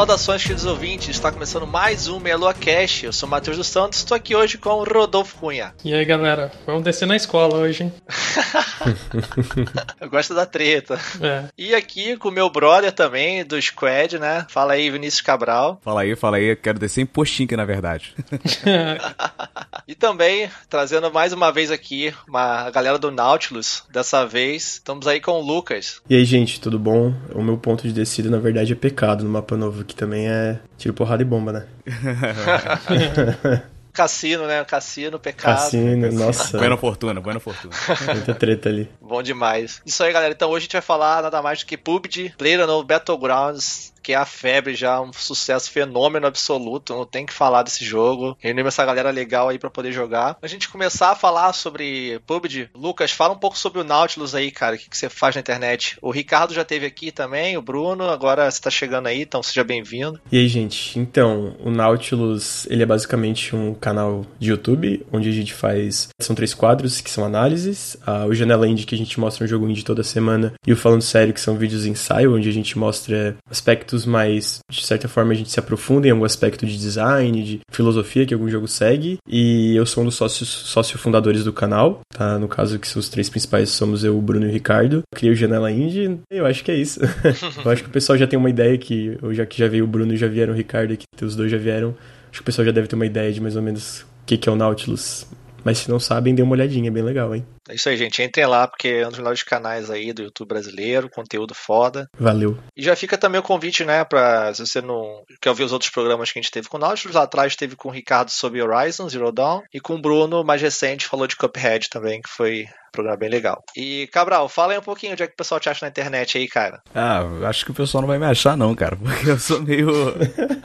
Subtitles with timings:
[0.00, 1.10] Saudações, queridos ouvintes.
[1.10, 3.02] Está começando mais um Meia Cash.
[3.02, 3.98] Eu sou o Matheus dos Santos.
[3.98, 5.74] Estou aqui hoje com o Rodolfo Cunha.
[5.84, 6.50] E aí, galera?
[6.64, 7.92] Vamos descer na escola hoje, hein?
[10.00, 10.98] Eu gosto da treta.
[11.20, 11.44] É.
[11.56, 14.46] E aqui com o meu brother também, do Squad, né?
[14.48, 15.78] Fala aí, Vinícius Cabral.
[15.84, 16.56] Fala aí, fala aí.
[16.56, 18.14] Quero descer em postinho, na verdade.
[19.86, 23.82] e também, trazendo mais uma vez aqui uma galera do Nautilus.
[23.92, 26.00] Dessa vez, estamos aí com o Lucas.
[26.08, 27.12] E aí, gente, tudo bom?
[27.34, 30.58] O meu ponto de descida, na verdade, é pecado no mapa novo, que também é
[30.78, 31.66] tiro, porrada e bomba, né?
[33.92, 34.64] Cassino, né?
[34.64, 35.56] Cassino, pecado.
[35.56, 36.56] Cassino, nossa.
[36.56, 37.74] Buena fortuna, buena fortuna.
[38.14, 38.88] Muita treta ali.
[39.00, 39.82] Bom demais.
[39.84, 40.32] Isso aí, galera.
[40.32, 44.12] Então hoje a gente vai falar nada mais do que PUBG, Player no Battlegrounds, que
[44.12, 48.36] é a febre já, um sucesso fenômeno absoluto, não tem que falar desse jogo.
[48.38, 50.36] Reunimos essa galera legal aí para poder jogar.
[50.42, 54.50] A gente começar a falar sobre PUBG, Lucas, fala um pouco sobre o Nautilus aí,
[54.50, 55.96] cara, o que, que você faz na internet.
[56.00, 59.64] O Ricardo já teve aqui também, o Bruno, agora você tá chegando aí, então seja
[59.64, 60.20] bem-vindo.
[60.30, 65.32] E aí, gente, então, o Nautilus, ele é basicamente um canal de YouTube, onde a
[65.32, 69.18] gente faz, são três quadros, que são análises, ah, o Janela Indie, que a gente
[69.18, 72.48] mostra um jogo indie toda semana, e o Falando Sério, que são vídeos ensaio, onde
[72.48, 76.66] a gente mostra aspectos mais, de certa forma, a gente se aprofunda em algum aspecto
[76.66, 79.18] de design, de filosofia que algum jogo segue.
[79.26, 82.38] E eu sou um dos sócios, sócio fundadores do canal, tá?
[82.38, 85.02] No caso, que os três principais somos eu, o Bruno e o Ricardo.
[85.14, 87.00] Criei o Janela Indie, eu acho que é isso.
[87.64, 89.88] eu acho que o pessoal já tem uma ideia que, já que já veio o
[89.88, 91.94] Bruno e já vieram o Ricardo, que os dois já vieram,
[92.30, 94.48] acho que o pessoal já deve ter uma ideia de mais ou menos o que
[94.48, 95.26] é o Nautilus.
[95.64, 97.44] Mas se não sabem, dê uma olhadinha, é bem legal, hein?
[97.68, 98.22] É isso aí, gente.
[98.22, 102.08] Entrem lá, porque é um dos melhores canais aí do YouTube brasileiro, conteúdo foda.
[102.18, 102.58] Valeu.
[102.76, 105.90] E já fica também o convite, né, pra se você não quer ouvir os outros
[105.90, 108.62] programas que a gente teve com o Nautilus, lá atrás teve com o Ricardo sobre
[108.62, 112.64] Horizon, Zero Dawn, e com o Bruno, mais recente, falou de Cuphead também, que foi
[112.64, 113.62] um programa bem legal.
[113.76, 116.38] E, Cabral, fala aí um pouquinho onde é que o pessoal te acha na internet
[116.38, 116.82] aí, cara.
[116.94, 119.88] Ah, acho que o pessoal não vai me achar não, cara, porque eu sou meio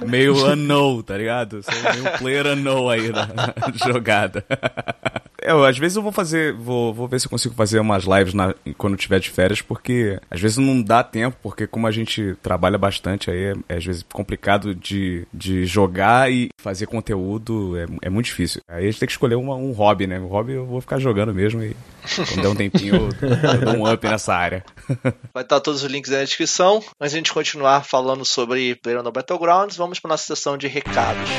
[0.05, 1.61] meio unknown, tá ligado?
[1.61, 3.53] Sou meio player unknown aí na, na
[3.91, 4.45] jogada.
[5.45, 8.33] Eu, às vezes eu vou fazer, vou, vou ver se eu consigo fazer umas lives
[8.33, 12.35] na, quando tiver de férias, porque às vezes não dá tempo, porque como a gente
[12.41, 17.85] trabalha bastante aí, é, é às vezes complicado de, de jogar e fazer conteúdo, é,
[18.07, 18.61] é muito difícil.
[18.67, 20.19] Aí a gente tem que escolher uma, um hobby, né?
[20.19, 21.75] O hobby eu vou ficar jogando mesmo e
[22.15, 23.09] quando der um tempinho eu,
[23.53, 24.63] eu dou um up nessa área.
[25.33, 26.79] Vai estar todos os links aí na descrição.
[26.79, 31.29] De a gente continuar falando sobre Player Battlegrounds, vamos para nossa sessão de recados.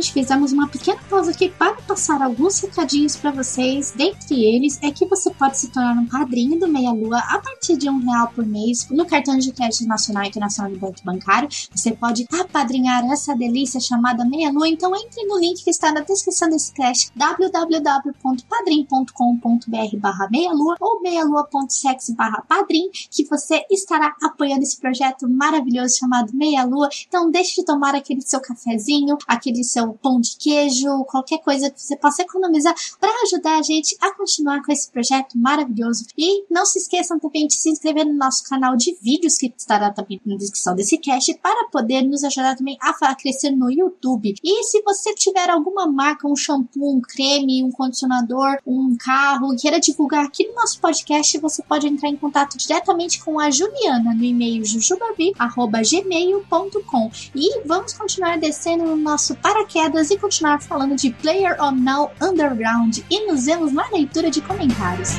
[0.00, 3.92] Gente, fizemos uma pequena pausa aqui para passar alguns recadinhos para vocês.
[3.94, 7.76] Dentre eles é que você pode se tornar um padrinho do Meia Lua a partir
[7.76, 11.48] de um real por mês no cartão de crédito nacional e internacional do Banco Bancário.
[11.74, 14.68] Você pode apadrinhar essa delícia chamada Meia Lua.
[14.68, 21.02] Então entre no link que está na descrição desse cast www.padrim.com.br barra meia lua ou
[21.02, 26.88] meialua.sex barra padrim que você estará apoiando esse projeto maravilhoso chamado Meia Lua.
[27.06, 31.80] Então deixe de tomar aquele seu cafezinho, aquele seu pão de queijo, qualquer coisa que
[31.80, 36.06] você possa economizar para ajudar a gente a continuar com esse projeto maravilhoso.
[36.16, 39.90] E não se esqueçam também de se inscrever no nosso canal de vídeos que estará
[39.90, 44.34] também na descrição desse cast para poder nos ajudar também a crescer no YouTube.
[44.42, 49.80] E se você tiver alguma marca, um shampoo, um creme, um condicionador, um carro, queira
[49.80, 54.24] divulgar aqui no nosso podcast, você pode entrar em contato diretamente com a Juliana no
[54.24, 57.10] e-mail jujubavi@gmail.com.
[57.34, 59.79] E vamos continuar descendo no nosso paraquedas
[60.10, 65.10] e continuar falando de Player Now Underground e nos vemos na leitura de comentários.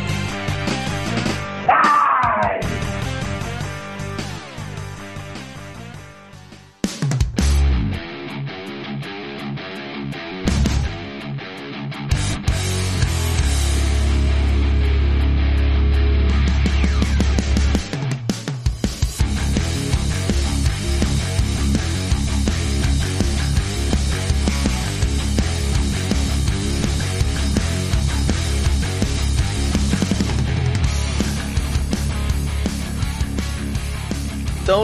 [1.63, 2.00] Então,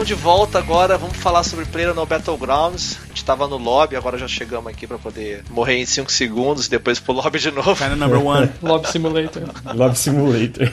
[0.08, 2.98] de volta agora, vamos falar sobre Player no Battlegrounds.
[3.04, 6.64] A gente tava no lobby, agora já chegamos aqui pra poder morrer em 5 segundos
[6.64, 7.76] e depois pro lobby de novo.
[7.76, 8.50] China number one.
[8.62, 9.42] Lobby Simulator.
[9.74, 10.72] Love Simulator.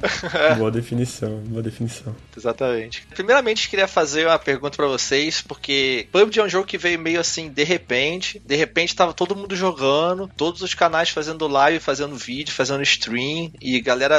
[0.56, 2.16] boa definição, boa definição.
[2.34, 3.06] Exatamente.
[3.14, 7.20] Primeiramente, queria fazer uma pergunta pra vocês, porque PUBG é um jogo que veio meio
[7.20, 8.40] assim, de repente.
[8.46, 13.52] De repente tava todo mundo jogando, todos os canais fazendo live, fazendo vídeo, fazendo stream,
[13.60, 14.18] e galera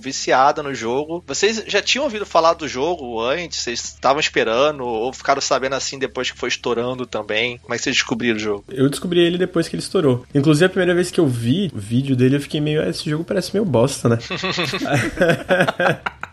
[0.00, 1.22] viciada no jogo.
[1.28, 3.60] Vocês já tinham ouvido falar do jogo antes?
[3.60, 4.84] Vocês estavam esperando?
[4.84, 7.58] Ou ficaram sabendo assim depois que foi estourando também?
[7.58, 8.64] Como é que vocês descobriram o jogo?
[8.70, 10.24] Eu descobri ele depois que ele estourou.
[10.34, 12.80] Inclusive, a primeira vez que eu vi o vídeo dele, eu fiquei meio.
[12.82, 14.18] "Ah, Esse jogo parece meio bosta, né?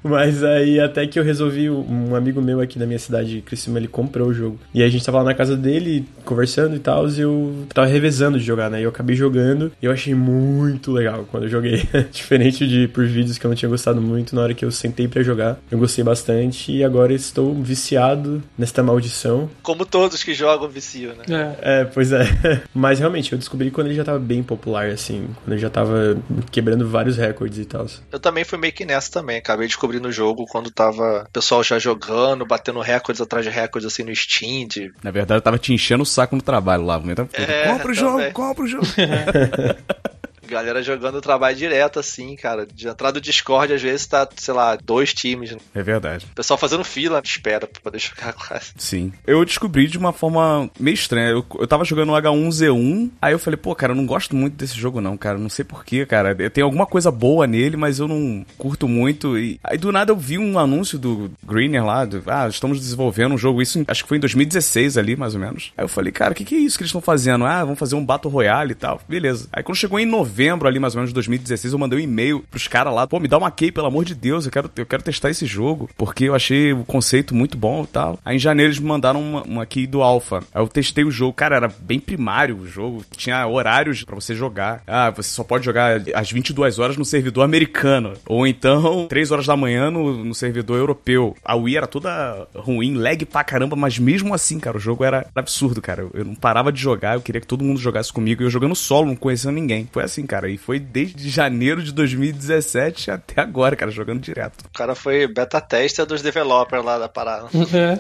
[0.04, 3.88] Mas aí, até que eu resolvi, um amigo meu aqui da minha cidade, Criciúma, ele
[3.88, 4.60] comprou o jogo.
[4.74, 7.88] E aí a gente tava lá na casa dele, conversando e tal, e eu tava
[7.88, 8.80] revezando de jogar, né?
[8.80, 11.84] E eu acabei jogando, e eu achei muito legal quando eu joguei.
[12.12, 15.08] Diferente de por vídeos que eu não tinha gostado muito, na hora que eu sentei
[15.08, 19.50] pra jogar, eu gostei bastante, e agora estou viciado nesta maldição.
[19.62, 21.26] Como todos que jogam viciam, né?
[21.62, 21.82] É.
[21.82, 22.24] É, pois é.
[22.74, 25.28] Mas realmente, eu descobri quando ele já tava bem popular, assim.
[25.44, 26.18] Quando ele já tava
[26.52, 27.86] quebrando vários recordes e tal.
[28.12, 29.38] Eu também fui meio que nessa também.
[29.38, 33.92] Acabei descobrindo o jogo quando tava o pessoal já jogando, batendo recordes atrás de recordes
[33.92, 34.68] assim no Steam.
[34.68, 34.92] De...
[35.04, 37.02] Na verdade, eu tava te enchendo o saco no trabalho lá.
[37.06, 38.86] Então, É, compra o jogo, compra o jogo.
[40.48, 42.66] Galera jogando o trabalho direto, assim, cara.
[42.66, 45.52] De entrar do Discord, às vezes tá, sei lá, dois times.
[45.52, 45.58] né?
[45.76, 46.26] É verdade.
[46.32, 48.74] O pessoal fazendo fila espera pra poder jogar quase.
[48.78, 49.12] Sim.
[49.26, 51.30] Eu descobri de uma forma meio estranha.
[51.30, 54.56] Eu, eu tava jogando o H1Z1, aí eu falei, pô, cara, eu não gosto muito
[54.56, 55.38] desse jogo não, cara.
[55.38, 56.36] Não sei porquê, cara.
[56.50, 59.38] Tem alguma coisa boa nele, mas eu não curto muito.
[59.38, 63.34] E aí do nada eu vi um anúncio do Greener lá, do, ah, estamos desenvolvendo
[63.36, 65.72] um jogo, isso acho que foi em 2016 ali, mais ou menos.
[65.78, 67.46] Aí eu falei, cara, o que, que é isso que eles estão fazendo?
[67.46, 69.02] Ah, vamos fazer um Battle Royale e tal.
[69.08, 69.48] Beleza.
[69.52, 70.06] Aí quando chegou em
[70.38, 73.20] novembro ali, mais ou menos, de 2016, eu mandei um e-mail pros caras lá, pô,
[73.20, 75.90] me dá uma key, pelo amor de Deus, eu quero, eu quero testar esse jogo,
[75.98, 78.20] porque eu achei o conceito muito bom e tal.
[78.24, 80.44] Aí em janeiro eles me mandaram uma, uma key do Alpha.
[80.54, 84.36] Aí eu testei o jogo, cara, era bem primário o jogo, tinha horários pra você
[84.36, 84.84] jogar.
[84.86, 89.48] Ah, você só pode jogar às 22 horas no servidor americano, ou então 3 horas
[89.48, 91.36] da manhã no, no servidor europeu.
[91.44, 95.26] A Wii era toda ruim, lag pra caramba, mas mesmo assim, cara, o jogo era
[95.34, 96.04] absurdo, cara.
[96.04, 98.52] Eu, eu não parava de jogar, eu queria que todo mundo jogasse comigo, e eu
[98.52, 99.90] jogando solo, não conhecendo ninguém.
[99.92, 104.66] Foi assim, cara, e foi desde janeiro de 2017 até agora, cara, jogando direto.
[104.66, 107.48] O cara foi beta tester dos developers lá da parada.
[107.78, 108.00] É.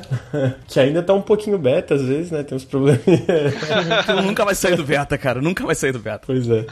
[0.67, 2.43] Que ainda tá um pouquinho beta às vezes, né?
[2.43, 3.01] Tem uns problemas.
[4.05, 6.23] Tu nunca vai sair do beta, cara, nunca vai sair do beta.
[6.25, 6.65] pois é.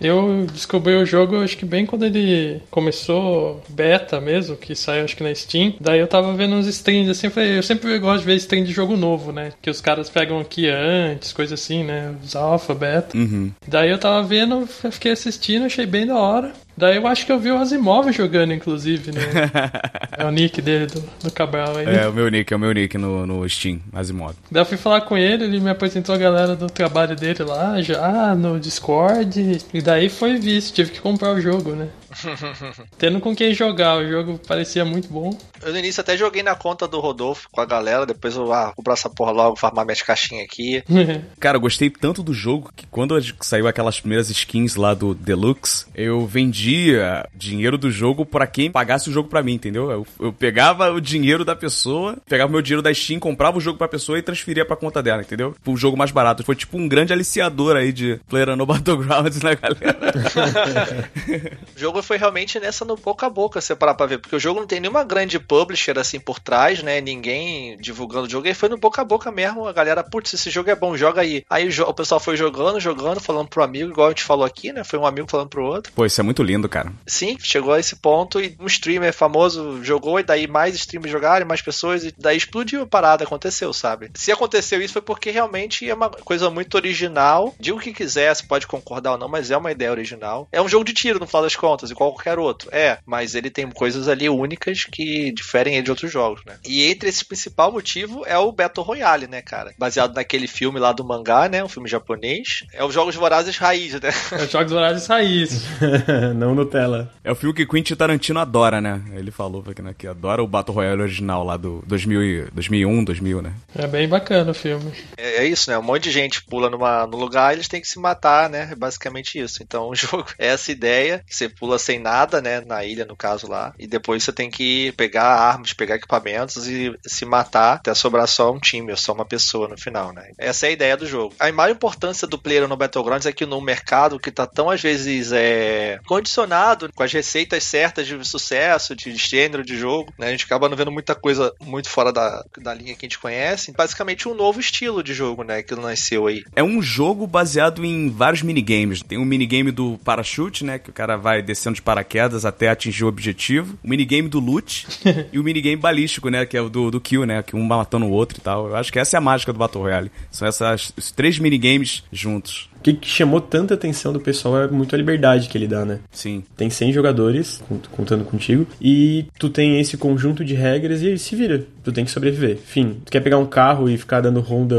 [0.00, 5.16] Eu descobri o jogo, acho que bem quando ele começou beta mesmo, que saiu acho
[5.16, 5.74] que na Steam.
[5.80, 8.64] Daí eu tava vendo uns streams assim, eu falei, eu sempre gosto de ver stream
[8.64, 9.52] de jogo novo, né?
[9.60, 12.14] Que os caras pegam aqui antes, coisa assim, né?
[12.22, 13.16] Os alpha, beta.
[13.16, 13.50] Uhum.
[13.66, 16.52] Daí eu tava vendo, fiquei assistindo, achei bem da hora.
[16.76, 19.20] Daí eu acho que eu vi o Asimov jogando, inclusive, né?
[20.16, 21.86] é o nick dele, do, do Cabral aí.
[21.86, 24.34] É, o meu nick, é o meu nick no, no Steam, Asimov.
[24.50, 27.80] Daí eu fui falar com ele, ele me apresentou a galera do trabalho dele lá,
[27.80, 29.58] já no Discord.
[29.72, 31.88] E daí foi visto, tive que comprar o jogo, né?
[32.98, 35.36] Tendo com quem jogar, o jogo parecia muito bom.
[35.62, 38.72] Eu no início até joguei na conta do Rodolfo com a galera, depois eu, ah,
[38.74, 40.82] comprar essa porra logo, farmar minhas caixinhas aqui.
[41.38, 45.86] Cara, eu gostei tanto do jogo que quando saiu aquelas primeiras skins lá do Deluxe,
[45.94, 46.26] eu
[46.62, 49.90] vendia dinheiro do jogo pra quem pagasse o jogo pra mim, entendeu?
[49.90, 53.60] Eu, eu pegava o dinheiro da pessoa, pegava o meu dinheiro da Steam, comprava o
[53.60, 55.54] jogo pra pessoa e transferia pra conta dela, entendeu?
[55.66, 56.44] O jogo mais barato.
[56.44, 61.10] Foi tipo um grande aliciador aí de Player no Battlegrounds, né, galera?
[61.74, 64.36] O jogo foi realmente nessa no boca a boca, se você parar pra ver, porque
[64.36, 67.00] o jogo não tem nenhuma grande publisher assim por trás, né?
[67.00, 69.66] Ninguém divulgando o jogo, e foi no boca a boca mesmo.
[69.66, 71.44] A galera, putz, esse jogo é bom, joga aí.
[71.48, 74.72] Aí o, o pessoal foi jogando, jogando, falando pro amigo, igual a gente falou aqui,
[74.72, 74.84] né?
[74.84, 75.92] Foi um amigo falando pro outro.
[75.92, 76.92] Pô, isso é muito lindo, cara.
[77.06, 81.46] Sim, chegou a esse ponto e um streamer famoso jogou, e daí mais streamers jogaram,
[81.46, 84.10] mais pessoas, e daí explodiu a parada, aconteceu, sabe?
[84.14, 87.54] Se aconteceu isso foi porque realmente é uma coisa muito original.
[87.58, 90.48] Diga o que quiser, você pode concordar ou não, mas é uma ideia original.
[90.52, 92.68] É um jogo de tiro, no final das contas, igual qualquer outro.
[92.72, 96.56] É, mas ele tem coisas ali únicas que diferem ele de outros jogos, né?
[96.64, 99.74] E entre esse principal motivo é o Battle Royale, né, cara?
[99.78, 101.62] Baseado naquele filme lá do mangá, né?
[101.62, 102.64] Um filme japonês.
[102.72, 104.10] É os Jogos Vorazes Raiz, né?
[104.32, 105.62] É os Jogos Vorazes Raiz.
[106.42, 107.08] Não Nutella.
[107.22, 109.00] É o filme que Quentin Tarantino adora, né?
[109.12, 113.04] Ele falou aqui, né, que adora o Battle Royale original lá do 2000, e- 2001,
[113.04, 113.52] 2000, né?
[113.76, 114.92] É bem bacana o filme.
[115.16, 115.78] É, é isso, né?
[115.78, 118.70] Um monte de gente pula numa, no lugar e eles têm que se matar, né?
[118.72, 119.62] É basicamente isso.
[119.62, 122.60] Então o jogo é essa ideia, que você pula sem nada, né?
[122.60, 123.72] Na ilha, no caso lá.
[123.78, 128.52] E depois você tem que pegar armas, pegar equipamentos e se matar até sobrar só
[128.52, 130.32] um time, ou só uma pessoa no final, né?
[130.36, 131.34] Essa é a ideia do jogo.
[131.38, 134.82] A maior importância do player no Battlegrounds é que no mercado que tá tão, às
[134.82, 136.00] vezes, é
[136.32, 140.28] decepcionado com as receitas certas de sucesso, de gênero de jogo, né?
[140.28, 143.18] A gente acaba não vendo muita coisa muito fora da, da linha que a gente
[143.18, 143.72] conhece.
[143.72, 145.62] Basicamente um novo estilo de jogo, né?
[145.62, 146.42] Que nasceu aí.
[146.56, 149.02] É um jogo baseado em vários minigames.
[149.02, 150.78] Tem um minigame do parachute, né?
[150.78, 153.78] Que o cara vai descendo de paraquedas até atingir o objetivo.
[153.84, 154.86] O minigame do loot
[155.32, 156.46] e o minigame balístico, né?
[156.46, 157.42] Que é o do, do kill, né?
[157.42, 158.68] Que um matando o outro e tal.
[158.68, 160.10] Eu acho que essa é a mágica do Battle Royale.
[160.30, 162.71] São essas, esses três minigames juntos.
[162.82, 166.00] O que chamou tanta atenção do pessoal é muito a liberdade que ele dá, né?
[166.10, 166.42] Sim.
[166.56, 167.62] Tem 100 jogadores,
[167.92, 171.64] contando contigo, e tu tem esse conjunto de regras e ele se vira.
[171.82, 172.56] Tu tem que sobreviver.
[172.56, 173.00] Fim.
[173.04, 174.76] Tu quer pegar um carro e ficar dando ronda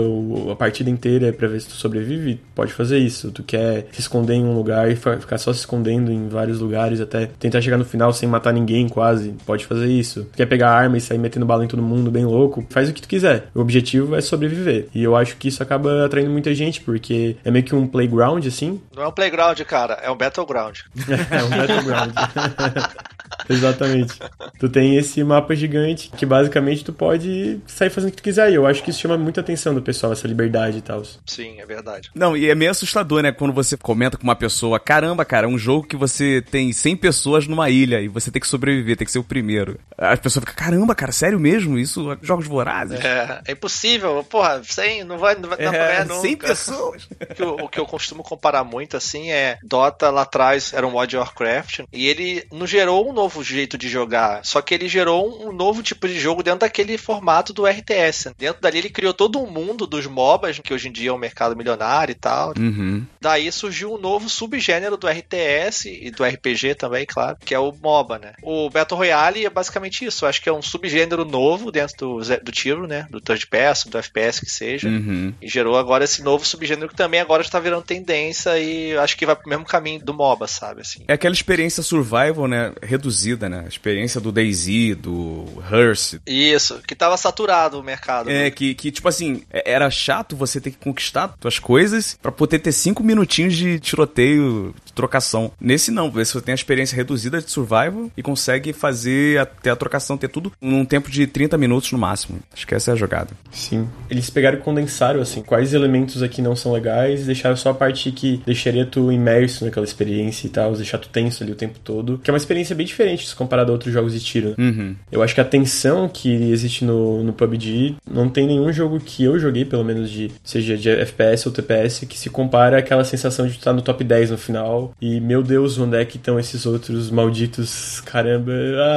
[0.51, 2.39] a partida inteira pra ver se tu sobrevive?
[2.55, 3.31] Pode fazer isso.
[3.31, 7.01] Tu quer se esconder em um lugar e ficar só se escondendo em vários lugares
[7.01, 9.35] até tentar chegar no final sem matar ninguém quase?
[9.45, 10.23] Pode fazer isso.
[10.31, 12.65] Tu quer pegar arma e sair metendo bala em todo mundo bem louco?
[12.69, 13.47] Faz o que tu quiser.
[13.53, 14.87] O objetivo é sobreviver.
[14.93, 18.45] E eu acho que isso acaba atraindo muita gente, porque é meio que um playground,
[18.45, 18.79] assim.
[18.95, 20.79] Não é um playground, cara, é um battleground.
[21.29, 22.13] é um battleground.
[23.49, 24.19] Exatamente.
[24.59, 28.51] Tu tem esse mapa gigante que basicamente tu pode sair fazendo o que tu quiser.
[28.51, 31.03] E eu acho que isso chama muita atenção do pessoal, essa liberdade e tal.
[31.25, 32.09] Sim, é verdade.
[32.15, 33.31] Não, e é meio assustador, né?
[33.31, 36.97] Quando você comenta com uma pessoa, caramba, cara, é um jogo que você tem 100
[36.97, 39.79] pessoas numa ilha e você tem que sobreviver, tem que ser o primeiro.
[39.97, 41.77] A pessoa fica, caramba, cara, sério mesmo?
[41.77, 42.99] Isso, jogos vorazes?
[42.99, 44.23] É, é impossível.
[44.29, 46.21] Porra, 100, não vai, não vai, é, ganhar nunca.
[46.21, 47.07] 100 pessoas.
[47.29, 50.85] o, que eu, o que eu costumo comparar muito, assim, é Dota lá atrás era
[50.85, 54.87] um mod Warcraft e ele não gerou um novo jeito de jogar, só que ele
[54.87, 58.31] gerou um novo tipo de jogo dentro daquele formato do RTS.
[58.37, 61.17] Dentro dali ele criou todo um mundo dos MOBAs, que hoje em dia é um
[61.17, 62.53] mercado milionário e tal.
[62.57, 63.05] Uhum.
[63.21, 67.71] Daí surgiu um novo subgênero do RTS e do RPG também, claro, que é o
[67.71, 68.33] MOBA, né?
[68.41, 70.25] O Battle Royale é basicamente isso.
[70.25, 73.07] Eu acho que é um subgênero novo dentro do, do tiro, né?
[73.09, 74.87] Do third person, do FPS que seja.
[74.87, 75.33] Uhum.
[75.41, 79.25] E gerou agora esse novo subgênero que também agora está virando tendência e acho que
[79.25, 80.81] vai pro mesmo caminho do MOBA, sabe?
[80.81, 81.03] Assim.
[81.07, 82.73] É aquela experiência survival, né?
[82.81, 83.63] Reduzida, né?
[83.65, 86.19] A experiência do DayZ, do Hearst.
[86.25, 88.29] Isso, que tava saturado o mercado.
[88.29, 88.51] É, né?
[88.51, 92.71] que, que, tipo assim, era chato você ter que conquistar suas coisas para poder ter
[92.71, 95.51] cinco minutinhos de tiroteio, de trocação.
[95.59, 100.17] Nesse não, você tem a experiência reduzida de survival e consegue fazer até a trocação,
[100.17, 102.39] ter tudo num tempo de 30 minutos no máximo.
[102.53, 103.31] Acho que essa é a jogada.
[103.51, 103.87] Sim.
[104.09, 108.11] Eles pegaram e condensaram, assim, quais elementos aqui não são legais, deixaram só a parte
[108.11, 112.19] que deixaria tu imerso naquela experiência e tal, deixar tu tenso ali o tempo todo,
[112.23, 114.55] que é uma experiência bem diferente se comparado a outros jogos de tiro.
[114.57, 114.95] Uhum.
[115.11, 119.23] Eu acho que a tensão que existe no, no PUBG não tem nenhum jogo que
[119.23, 123.47] eu joguei, pelo menos de seja de FPS ou TPS, que se compara àquela sensação
[123.47, 126.65] de estar no top 10 no final e, meu Deus, onde é que estão esses
[126.65, 128.51] outros malditos, caramba,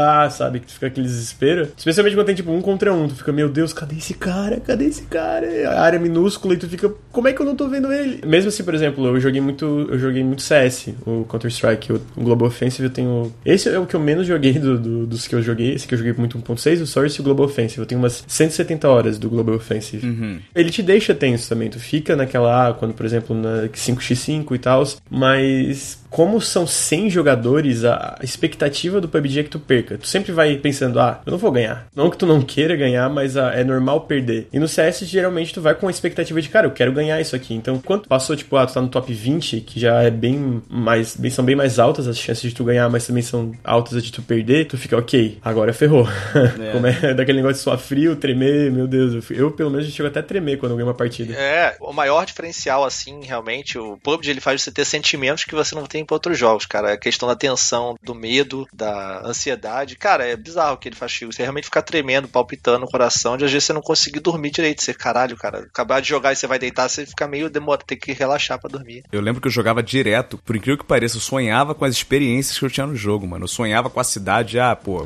[0.08, 1.68] ah, sabe, que tu fica aquele desespero.
[1.76, 4.60] Especialmente quando tem tipo um contra um, tu fica, meu Deus, cadê esse cara?
[4.60, 5.46] Cadê esse cara?
[5.70, 8.26] A área minúscula e tu fica, como é que eu não tô vendo ele?
[8.26, 12.48] Mesmo assim, por exemplo, eu joguei muito, eu joguei muito CS, o Counter-Strike, o Global
[12.48, 13.32] Offensive eu tenho...
[13.44, 15.94] Esse é o que eu menos joguei do, do, dos que eu joguei, esse que
[15.94, 17.80] eu joguei muito 1.6, o Source e o Global Offensive.
[17.80, 20.06] Eu tenho umas 170 horas do Global Offensive.
[20.06, 20.38] Uhum.
[20.54, 24.58] Ele te deixa tenso também, tu fica naquela, ah, quando, por exemplo, na 5x5 e
[24.58, 26.05] tal, mas Peace.
[26.10, 29.98] Como são 100 jogadores, a expectativa do PUBG é que tu perca.
[29.98, 31.88] Tu sempre vai pensando, ah, eu não vou ganhar.
[31.94, 34.48] Não que tu não queira ganhar, mas ah, é normal perder.
[34.52, 37.34] E no CS, geralmente, tu vai com a expectativa de, cara, eu quero ganhar isso
[37.34, 37.54] aqui.
[37.54, 41.16] Então, quando passou, tipo, ah, tu tá no top 20, que já é bem mais,
[41.16, 44.04] bem, são bem mais altas as chances de tu ganhar, mas também são altas as
[44.04, 46.06] de tu perder, tu fica, ok, agora ferrou.
[46.56, 46.72] É.
[46.72, 49.30] Como é daquele negócio de suar frio, tremer, meu Deus.
[49.30, 51.34] Eu, eu pelo menos, chego até a tremer quando eu ganho uma partida.
[51.34, 55.74] É, o maior diferencial, assim, realmente, o PUBG, ele faz você ter sentimentos que você
[55.74, 56.92] não tem para outros jogos, cara.
[56.92, 59.96] A questão da tensão, do medo, da ansiedade.
[59.96, 63.52] Cara, é bizarro que ele faz Você realmente ficar tremendo, palpitando no coração, de às
[63.52, 64.82] vezes você não conseguir dormir direito.
[64.82, 67.98] Você, caralho, cara, acabar de jogar e você vai deitar, você fica meio demora, tem
[67.98, 69.04] que relaxar para dormir.
[69.10, 72.58] Eu lembro que eu jogava direto, por incrível que pareça, eu sonhava com as experiências
[72.58, 73.44] que eu tinha no jogo, mano.
[73.44, 75.04] Eu sonhava com a cidade, ah, pô.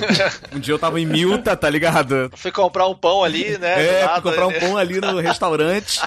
[0.52, 2.30] um dia eu tava em Milta, tá ligado?
[2.36, 4.02] Fui comprar um pão ali, né?
[4.02, 6.00] É, fui comprar um pão ali no restaurante.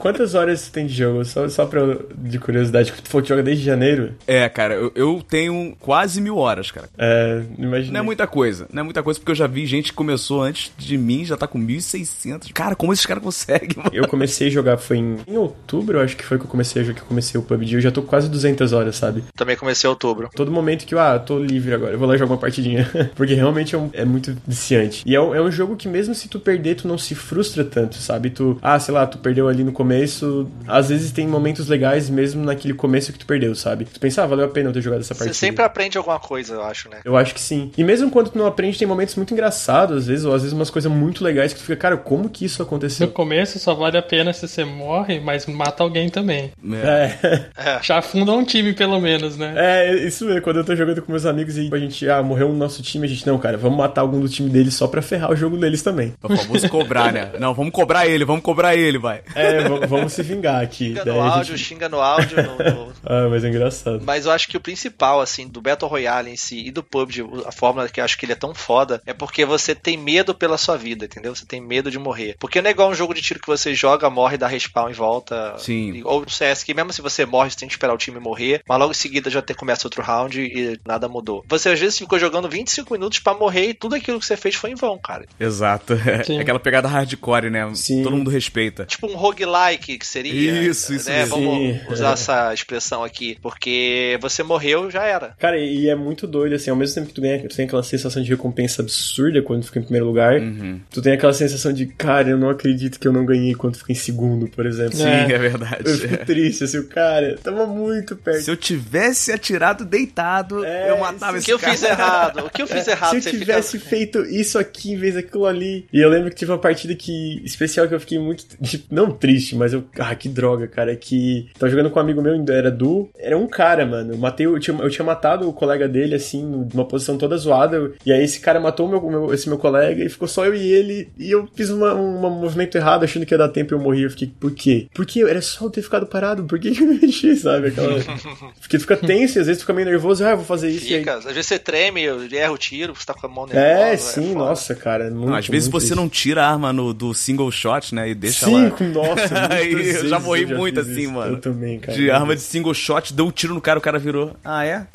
[0.00, 1.24] Quantas horas você tem de jogo?
[1.24, 1.80] Só, só pra,
[2.16, 4.14] de curiosidade, que tu falou que joga desde janeiro?
[4.26, 6.88] É, cara, eu, eu, tenho quase mil horas, cara.
[6.98, 7.94] É, imagina.
[7.94, 10.42] Não é muita coisa, não é muita coisa, porque eu já vi gente que começou
[10.42, 12.52] antes de mim, já tá com 1.600.
[12.52, 13.90] Cara, como esses caras conseguem, mano?
[13.92, 16.82] Eu comecei a jogar, foi em, em outubro, eu acho que foi que eu comecei
[16.82, 19.24] a jogar, que eu comecei o PUBG, eu já tô quase 200 horas, sabe?
[19.36, 20.30] Também comecei em outubro.
[20.34, 22.88] Todo momento que eu, ah, tô livre agora, eu vou lá jogar uma partidinha.
[23.14, 25.02] porque realmente é, um, é muito viciante.
[25.06, 27.64] E é um, é um jogo que mesmo se tu perder, tu não se frustra
[27.64, 28.30] tanto, sabe?
[28.30, 32.08] Tu, ah, sei lá, tu perdeu ali no começo começo, às vezes tem momentos legais
[32.08, 33.84] mesmo naquele começo que tu perdeu, sabe?
[33.84, 35.34] Tu pensa, ah, valeu a pena eu ter jogado essa Você partida.
[35.34, 36.98] sempre aprende alguma coisa, eu acho, né?
[37.04, 37.70] Eu acho que sim.
[37.76, 40.52] E mesmo quando tu não aprende, tem momentos muito engraçados, às vezes, ou às vezes
[40.56, 43.08] umas coisas muito legais que tu fica, cara, como que isso No aconteceu?
[43.08, 46.52] começo só vale a pena se você morre, mas mata alguém também.
[46.74, 49.54] É, Já afunda um time, pelo menos, né?
[49.56, 50.42] é, isso mesmo.
[50.42, 53.06] Quando eu tô jogando com meus amigos e a gente, ah, morreu no nosso time,
[53.06, 55.56] a gente, não, cara, vamos matar algum do time deles só pra ferrar o jogo
[55.56, 56.14] deles também.
[56.22, 57.30] O famoso cobrar, né?
[57.38, 59.20] Não, vamos cobrar ele, vamos cobrar ele, vai.
[59.34, 60.88] É, vamos se vingar aqui.
[60.88, 62.36] Xinga Daí no áudio, gente- xinga no áudio.
[62.42, 64.00] no- no- Ah, mas é engraçado.
[64.04, 67.22] Mas eu acho que o principal, assim, do Battle Royale em si e do PUBG,
[67.46, 70.34] a fórmula que eu acho que ele é tão foda, é porque você tem medo
[70.34, 71.34] pela sua vida, entendeu?
[71.34, 72.36] Você tem medo de morrer.
[72.38, 74.94] Porque não é igual um jogo de tiro que você joga, morre, dá respawn em
[74.94, 75.54] volta.
[75.58, 75.92] Sim.
[75.96, 78.18] E- Ou no CS, que mesmo se você morre, você tem que esperar o time
[78.18, 81.44] morrer, mas logo em seguida já tem, começa outro round e nada mudou.
[81.48, 84.54] Você às vezes ficou jogando 25 minutos pra morrer e tudo aquilo que você fez
[84.54, 85.26] foi em vão, cara.
[85.38, 85.92] Exato.
[86.12, 86.38] É Sim.
[86.38, 87.68] aquela pegada hardcore, né?
[87.74, 88.02] Sim.
[88.02, 88.84] Todo mundo respeita.
[88.84, 90.32] Tipo um roguelike, que seria.
[90.62, 91.18] Isso, isso né?
[91.20, 91.36] mesmo.
[91.36, 91.92] Vamos Sim.
[91.92, 93.36] usar essa expressão aqui.
[93.42, 95.34] Porque você morreu, já era.
[95.38, 97.82] Cara, e é muito doido, assim, ao mesmo tempo que tu, ganha, tu tem aquela
[97.82, 100.80] sensação de recompensa absurda quando tu fica em primeiro lugar, Uhum.
[100.90, 103.94] tu tem aquela sensação de, cara, eu não acredito que eu não ganhei quando fiquei
[103.94, 104.96] em segundo, por exemplo.
[104.96, 105.32] Sim, É.
[105.32, 105.82] é, verdade.
[105.84, 108.42] Eu fico triste, assim, o cara, tava muito perto.
[108.42, 111.72] Se eu tivesse atirado deitado, É, eu matava O esse que eu cara.
[111.72, 112.46] fiz errado?
[112.46, 113.10] O que eu fiz errado?
[113.10, 115.86] Se eu fica- tivesse feito isso aqui em vez daquilo ali.
[115.92, 118.44] E eu lembro que tive uma partida que especial que eu fiquei muito.
[118.62, 119.84] tipo, Não triste, mas eu.
[119.98, 120.94] Ah, que droga, cara.
[120.96, 121.48] Que.
[121.58, 122.70] Tava jogando com um amigo meu, era
[123.18, 124.14] Era um cara, mano.
[124.14, 124.46] Eu matei.
[124.46, 127.92] Eu tinha, eu tinha matado o colega dele, assim, numa posição toda zoada.
[128.04, 130.72] E aí esse cara matou meu, meu- esse meu colega e ficou só eu e
[130.72, 131.08] ele.
[131.18, 134.02] E eu fiz uma- um movimento errado, achando que ia dar tempo e eu morri.
[134.02, 134.86] Eu fiquei, por quê?
[134.94, 136.44] Porque era só eu ter ficado parado.
[136.44, 137.68] Por que que eu me mexi, sabe?
[137.68, 137.98] Aquela.
[138.60, 140.24] Porque tu fica tenso e às vezes tu fica meio nervoso.
[140.24, 140.86] Ah, eu vou fazer isso.
[140.92, 141.14] aí- Fica.
[141.16, 143.66] Às vezes você treme, erra o tiro, você tá com a mão nervosa.
[143.66, 144.38] É, sim, foda.
[144.46, 145.10] nossa, cara.
[145.10, 145.96] Muito, Não, às vezes muito você isso.
[145.96, 148.10] não tira a arma no, do single shot, né?
[148.10, 148.70] E deixa Sim, lá.
[148.70, 149.32] com- nossa.
[149.52, 151.12] Aí, eu já morri muito assim, isso.
[151.12, 151.34] mano.
[151.36, 151.96] Eu também, cara.
[151.96, 152.81] De arma de single shot,
[153.12, 154.36] deu um tiro no cara, o cara virou.
[154.44, 154.86] Ah, é?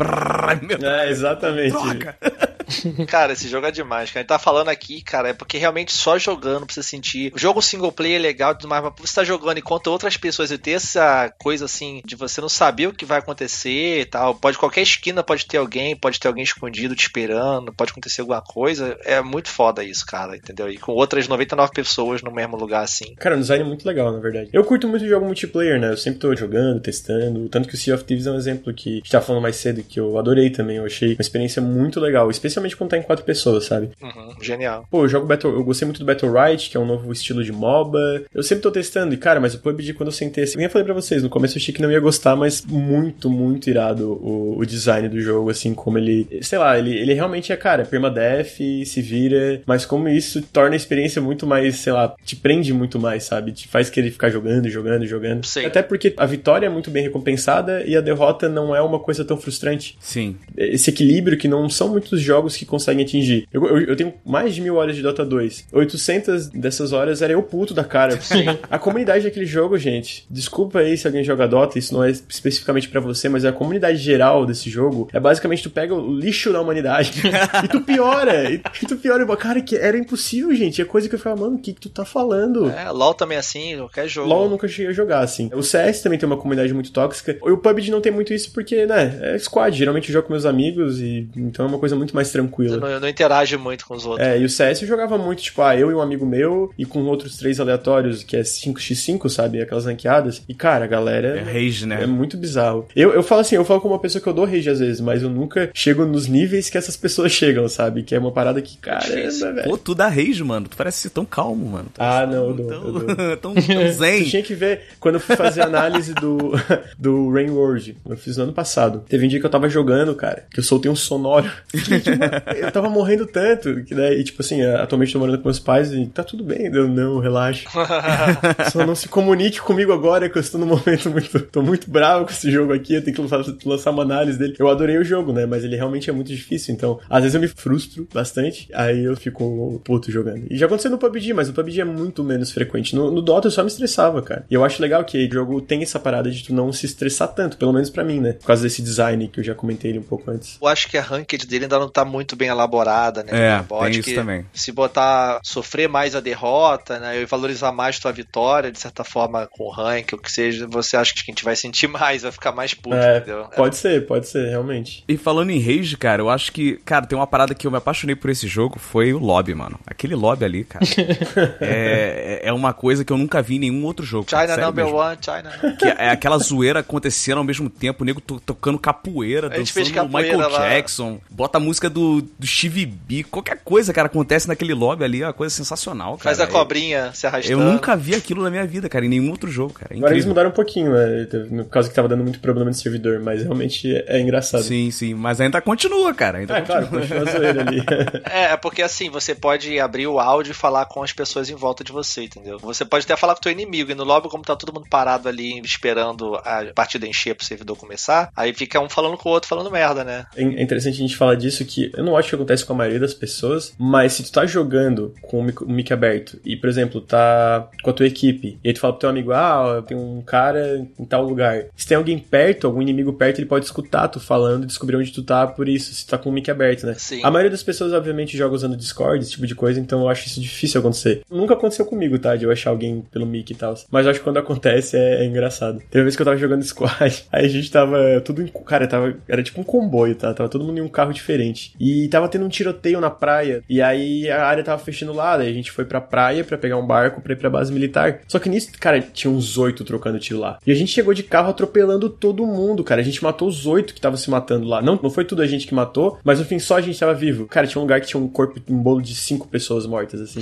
[0.62, 1.76] Meu É, exatamente.
[3.08, 4.20] Cara, esse jogo é demais, cara.
[4.20, 7.32] A gente tá falando aqui, cara, é porque realmente só jogando pra você sentir.
[7.34, 10.18] O jogo single player é legal e tudo mais, mas você tá jogando enquanto outras
[10.18, 14.06] pessoas e ter essa coisa assim de você não saber o que vai acontecer e
[14.06, 14.36] tal.
[14.36, 18.42] Pode qualquer esquina pode ter alguém, pode ter alguém escondido te esperando, pode acontecer alguma
[18.42, 18.98] coisa.
[19.04, 20.70] É muito foda isso, cara, entendeu?
[20.70, 23.16] E com outras 99 pessoas no mesmo lugar assim.
[23.16, 24.50] Cara, um design muito legal, na verdade.
[24.52, 25.92] Eu curto muito jogo multiplayer, né?
[25.92, 27.48] Eu sempre tô jogando, testando.
[27.50, 29.56] Tanto que o Sea of Thieves é um exemplo que a gente tava falando mais
[29.56, 30.78] cedo, que eu adorei também.
[30.78, 33.90] Eu achei uma experiência muito legal, especialmente quando tá em quatro pessoas, sabe?
[34.02, 34.86] Uhum, genial.
[34.90, 35.54] Pô, eu jogo Battle.
[35.54, 38.24] Eu gostei muito do Battle Right, que é um novo estilo de MOBA.
[38.34, 39.14] Eu sempre tô testando.
[39.14, 41.30] E, cara, mas o PUBG, quando eu sentei assim, eu nem falei pra vocês, no
[41.30, 45.20] começo eu achei que não ia gostar, mas muito, muito irado o, o design do
[45.20, 46.28] jogo, assim, como ele.
[46.42, 50.78] Sei lá, ele, ele realmente é, cara, permadeath, se vira, mas como isso torna a
[50.78, 53.52] experiência muito mais, sei lá, te prende muito mais, sabe?
[53.52, 55.46] Te faz querer ficar jogando, jogando, jogando.
[55.46, 55.66] Sim.
[55.66, 59.24] Até porque a vitória é muito bem recompensada e a derrota não é uma coisa
[59.24, 60.36] tão frustrante Sim.
[60.58, 63.48] esse equilíbrio que não são muitos jogos que conseguem atingir.
[63.52, 65.68] Eu, eu, eu tenho mais de mil horas de Dota 2.
[65.72, 68.18] 800 dessas horas era eu puto da cara.
[68.70, 72.90] a comunidade daquele jogo, gente, desculpa aí se alguém joga Dota, isso não é especificamente
[72.90, 76.62] pra você, mas a comunidade geral desse jogo é basicamente tu pega o lixo da
[76.62, 77.22] humanidade
[77.64, 78.52] e tu piora.
[78.52, 79.26] E, e tu piora.
[79.38, 80.82] Cara, que era impossível, gente.
[80.82, 82.70] É coisa que eu ficava, mano, o que, que tu tá falando?
[82.70, 84.30] É, LOL também é assim, qualquer jogo.
[84.30, 85.50] LoL eu nunca cheguei a jogar, assim.
[85.54, 87.38] O CS também tem uma comunidade muito tóxica.
[87.44, 89.78] E o PUBG não tem muito isso porque, né, é squad.
[89.78, 92.78] Geralmente eu jogo com meus amigos e então é uma coisa muito mais tranquila.
[92.78, 94.26] não, eu não interajo muito com os outros.
[94.28, 96.86] É, e o CS eu jogava muito, tipo, ah, eu e um amigo meu e
[96.86, 99.62] com outros três aleatórios, que é 5x5, sabe?
[99.62, 100.42] Aquelas ranqueadas.
[100.48, 101.38] E, cara, a galera.
[101.40, 102.04] É rage, né?
[102.04, 102.88] É muito bizarro.
[102.96, 105.02] Eu, eu falo assim, eu falo como uma pessoa que eu dou rage às vezes,
[105.02, 108.04] mas eu nunca chego nos níveis que essas pessoas chegam, sabe?
[108.04, 109.64] Que é uma parada que, caramba, velho.
[109.70, 110.68] Pô, tu dá rage, mano.
[110.68, 111.90] Tu parece ser tão calmo, mano.
[111.94, 113.16] Tu Ah, não, eu tão, dou, tão, eu dou.
[113.38, 113.56] tão, tão
[113.88, 114.24] Tu zen.
[114.26, 116.52] tinha que ver quando eu fui fazer a análise do,
[116.98, 117.98] do Rain World.
[118.08, 119.04] Eu fiz no ano passado.
[119.08, 121.50] Teve um dia que eu tava jogando, cara, que eu soltei um sonoro.
[121.74, 122.10] Gente,
[122.56, 123.84] eu tava morrendo tanto.
[123.84, 126.68] Que daí, tipo assim, atualmente tô morando com meus pais e tá tudo bem.
[126.74, 127.68] Eu, não, relaxa.
[128.72, 131.40] Só não se comunique comigo agora, que eu estou num momento muito.
[131.40, 132.96] tô muito bravo com esse jogo aqui.
[132.96, 134.56] Eu tenho que lançar, lançar uma análise dele.
[134.58, 135.46] Eu adorei o jogo, né?
[135.46, 136.74] Mas ele realmente é muito difícil.
[136.74, 138.68] Então, às vezes eu me frustro bastante.
[138.74, 140.46] Aí eu fico puto jogando.
[140.50, 142.96] E já aconteceu no PUBG, mas no PUBG é muito menos frequente.
[142.96, 144.46] No, no Dota eu só me estressava, cara.
[144.50, 147.34] E eu acho legal que o jogo tem essa parada de tu não se estressar
[147.34, 148.34] tanto, pelo menos pra mim, né?
[148.34, 150.58] Por causa desse design que eu já comentei ele um pouco antes.
[150.62, 153.30] Eu acho que a ranked dele ainda não tá muito bem elaborada, né?
[153.58, 154.46] É, bot, tem isso que também.
[154.54, 157.22] Se botar, sofrer mais a derrota, né?
[157.22, 160.68] E valorizar mais tua vitória, de certa forma, com o rank, ou o que seja,
[160.68, 163.46] você acha que a gente vai sentir mais, vai ficar mais puto, É, entendeu?
[163.56, 165.04] pode ser, pode ser, realmente.
[165.08, 167.78] E falando em rage, cara, eu acho que, cara, tem uma parada que eu me
[167.78, 169.80] apaixonei por esse jogo, foi o lobby, mano.
[169.86, 170.86] Aquele lobby ali, cara.
[171.62, 174.26] é, é uma coisa que eu nunca vi em nenhum outro jogo.
[174.26, 175.00] cara, China sério number mesmo.
[175.00, 175.76] one, China.
[175.78, 179.74] Que é aquela zoeira acontecendo ao mesmo tempo, o nego to- tocando capoeira, A gente
[179.74, 180.70] fez dançando capoeira Michael lá.
[180.70, 185.22] Jackson, bota a música do, do Stevie B, qualquer coisa, cara, acontece naquele lobby ali,
[185.22, 186.24] é uma coisa sensacional, cara.
[186.36, 187.62] Faz a É- cobrinha se arrastando.
[187.62, 189.94] Eu nunca vi aquilo na minha vida, cara, em nenhum outro jogo, cara.
[189.94, 191.28] É Agora eles mudaram um pouquinho, né?
[191.64, 194.64] Por causa que tava dando muito problema de servidor, mas realmente é engraçado.
[194.64, 196.40] Sim, sim, mas ainda continua, cara.
[196.40, 197.20] Ainda É, claro, continua.
[197.20, 197.84] continua a zoeira ali.
[198.30, 201.56] É, é porque assim, você pode abrir o áudio e falar com as pessoas em
[201.56, 202.58] volta de você, entendeu?
[202.60, 204.88] Você pode até falar com o teu inimigo, e no lobby, como tá todo mundo
[204.90, 209.32] parado ali, esperando a partida encher pro servidor começar, aí fica um falando com o
[209.32, 210.26] outro, falando merda, né?
[210.36, 213.00] É interessante a gente falar disso que eu não acho que acontece com a maioria
[213.00, 216.70] das pessoas, mas se tu tá jogando com o mic- o mic aberto e, por
[216.70, 219.98] exemplo, tá com a tua equipe, e aí tu fala pro teu amigo, ah, tem
[219.98, 221.66] um cara em tal lugar.
[221.76, 225.12] Se tem alguém perto, algum inimigo perto, ele pode escutar tu falando e descobrir onde
[225.12, 226.96] tu tá por isso, se tu tá com o mic aberto, né?
[226.98, 227.22] Sim.
[227.24, 230.28] A maioria das pessoas, obviamente, joga usando Discord, esse tipo de coisa, então eu acho
[230.28, 231.22] isso difícil acontecer.
[231.30, 232.36] Nunca aconteceu comigo, tá?
[232.36, 233.76] De eu achar alguém pelo mic e tal.
[233.90, 235.80] Mas eu acho que quando acontece é, é engraçado.
[235.90, 238.48] Teve uma vez que eu tava jogando squad, aí a gente tava tudo em.
[238.48, 240.34] Cara, tava, era tipo um comboio, tá?
[240.34, 241.74] Tava todo mundo em um carro diferente.
[241.80, 243.64] E tava tendo um tiroteio na praia.
[243.70, 246.78] E aí a área tava fechando lá, daí a gente foi pra praia pra pegar
[246.78, 248.20] um barco pra ir pra base militar.
[248.28, 250.58] Só que nisso, cara, tinha uns oito trocando tiro lá.
[250.66, 253.02] E a gente chegou de carro atropelando todo mundo, cara.
[253.02, 254.82] A gente matou os oito que estavam se matando lá.
[254.82, 257.14] Não, não foi tudo a gente que matou, mas no fim só a gente tava
[257.14, 257.46] vivo.
[257.48, 260.42] Cara, tinha um lugar que tinha um corpo, um bolo de cinco pessoas mortas, assim.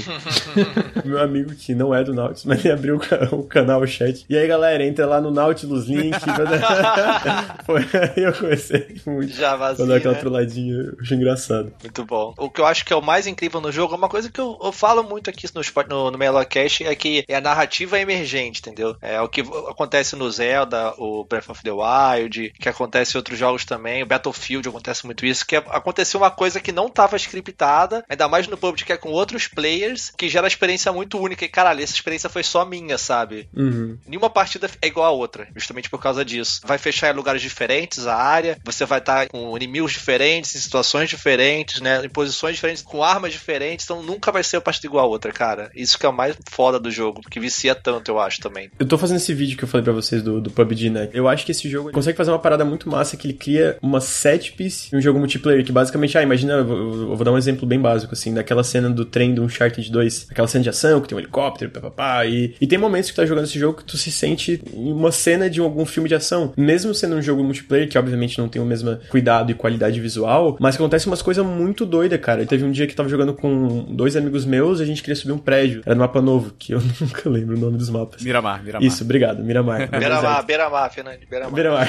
[1.04, 3.88] Meu amigo, que não é do Nautilus, mas ele abriu o, ca- o canal, o
[3.88, 4.26] chat.
[4.30, 6.15] E aí, galera, entra lá no Nautilus Link.
[7.65, 9.34] foi aí eu comecei muito.
[9.34, 10.19] Já vazio, dar aquela né?
[10.19, 11.74] trolladinha, acho engraçado.
[11.82, 12.34] Muito bom.
[12.38, 14.40] O que eu acho que é o mais incrível no jogo, é uma coisa que
[14.40, 18.60] eu, eu falo muito aqui no, no, no Melocast, é que é a narrativa emergente,
[18.60, 18.96] entendeu?
[19.02, 23.38] É o que acontece no Zelda, o Breath of the Wild, que acontece em outros
[23.38, 27.16] jogos também, o Battlefield acontece muito isso, que é- aconteceu uma coisa que não estava
[27.18, 31.20] scriptada, ainda mais no PUBG, que é com outros players, que gera uma experiência muito
[31.20, 31.46] única.
[31.46, 33.50] E caralho, essa experiência foi só minha, sabe?
[33.56, 33.98] Uhum.
[34.06, 36.62] Nenhuma partida é igual a outra, justamente por causa disso.
[36.66, 41.10] Vai fechar em lugares diferentes a área, você vai estar com inimigos diferentes, em situações
[41.15, 42.04] diferentes, né?
[42.06, 45.32] Em posições diferentes, com armas diferentes, então nunca vai ser uma partida igual a outra,
[45.32, 45.71] cara.
[45.75, 48.69] Isso que é o mais foda do jogo, porque vicia tanto, eu acho também.
[48.78, 51.10] Eu tô fazendo esse vídeo que eu falei pra vocês do, do PUBG, né?
[51.13, 54.01] Eu acho que esse jogo consegue fazer uma parada muito massa que ele cria uma
[54.01, 57.38] set piece um jogo multiplayer, que basicamente, ah, imagina, eu vou, eu vou dar um
[57.38, 61.01] exemplo bem básico, assim, daquela cena do trem do Uncharted 2, aquela cena de ação
[61.01, 63.78] que tem um helicóptero, papapá, e, e tem momentos que tu tá jogando esse jogo
[63.78, 67.21] que tu se sente em uma cena de algum filme de ação, mesmo sendo um
[67.21, 71.05] jogo multiplayer, que obviamente não tem o mesmo cuidado e qualidade visual, mas que acontece
[71.08, 72.46] umas coisas muito doidas, cara.
[72.46, 75.15] Teve um dia que eu tava jogando com dois amigos meus e a gente queria
[75.15, 78.22] subir um prédio, era no mapa novo, que eu nunca lembro o nome dos mapas.
[78.22, 78.86] Miramar, Miramar.
[78.86, 79.89] Isso, obrigado, Miramar.
[79.98, 81.54] Beira-mar, beira-mar, Fernando, beira-mar.
[81.54, 81.88] Miramar.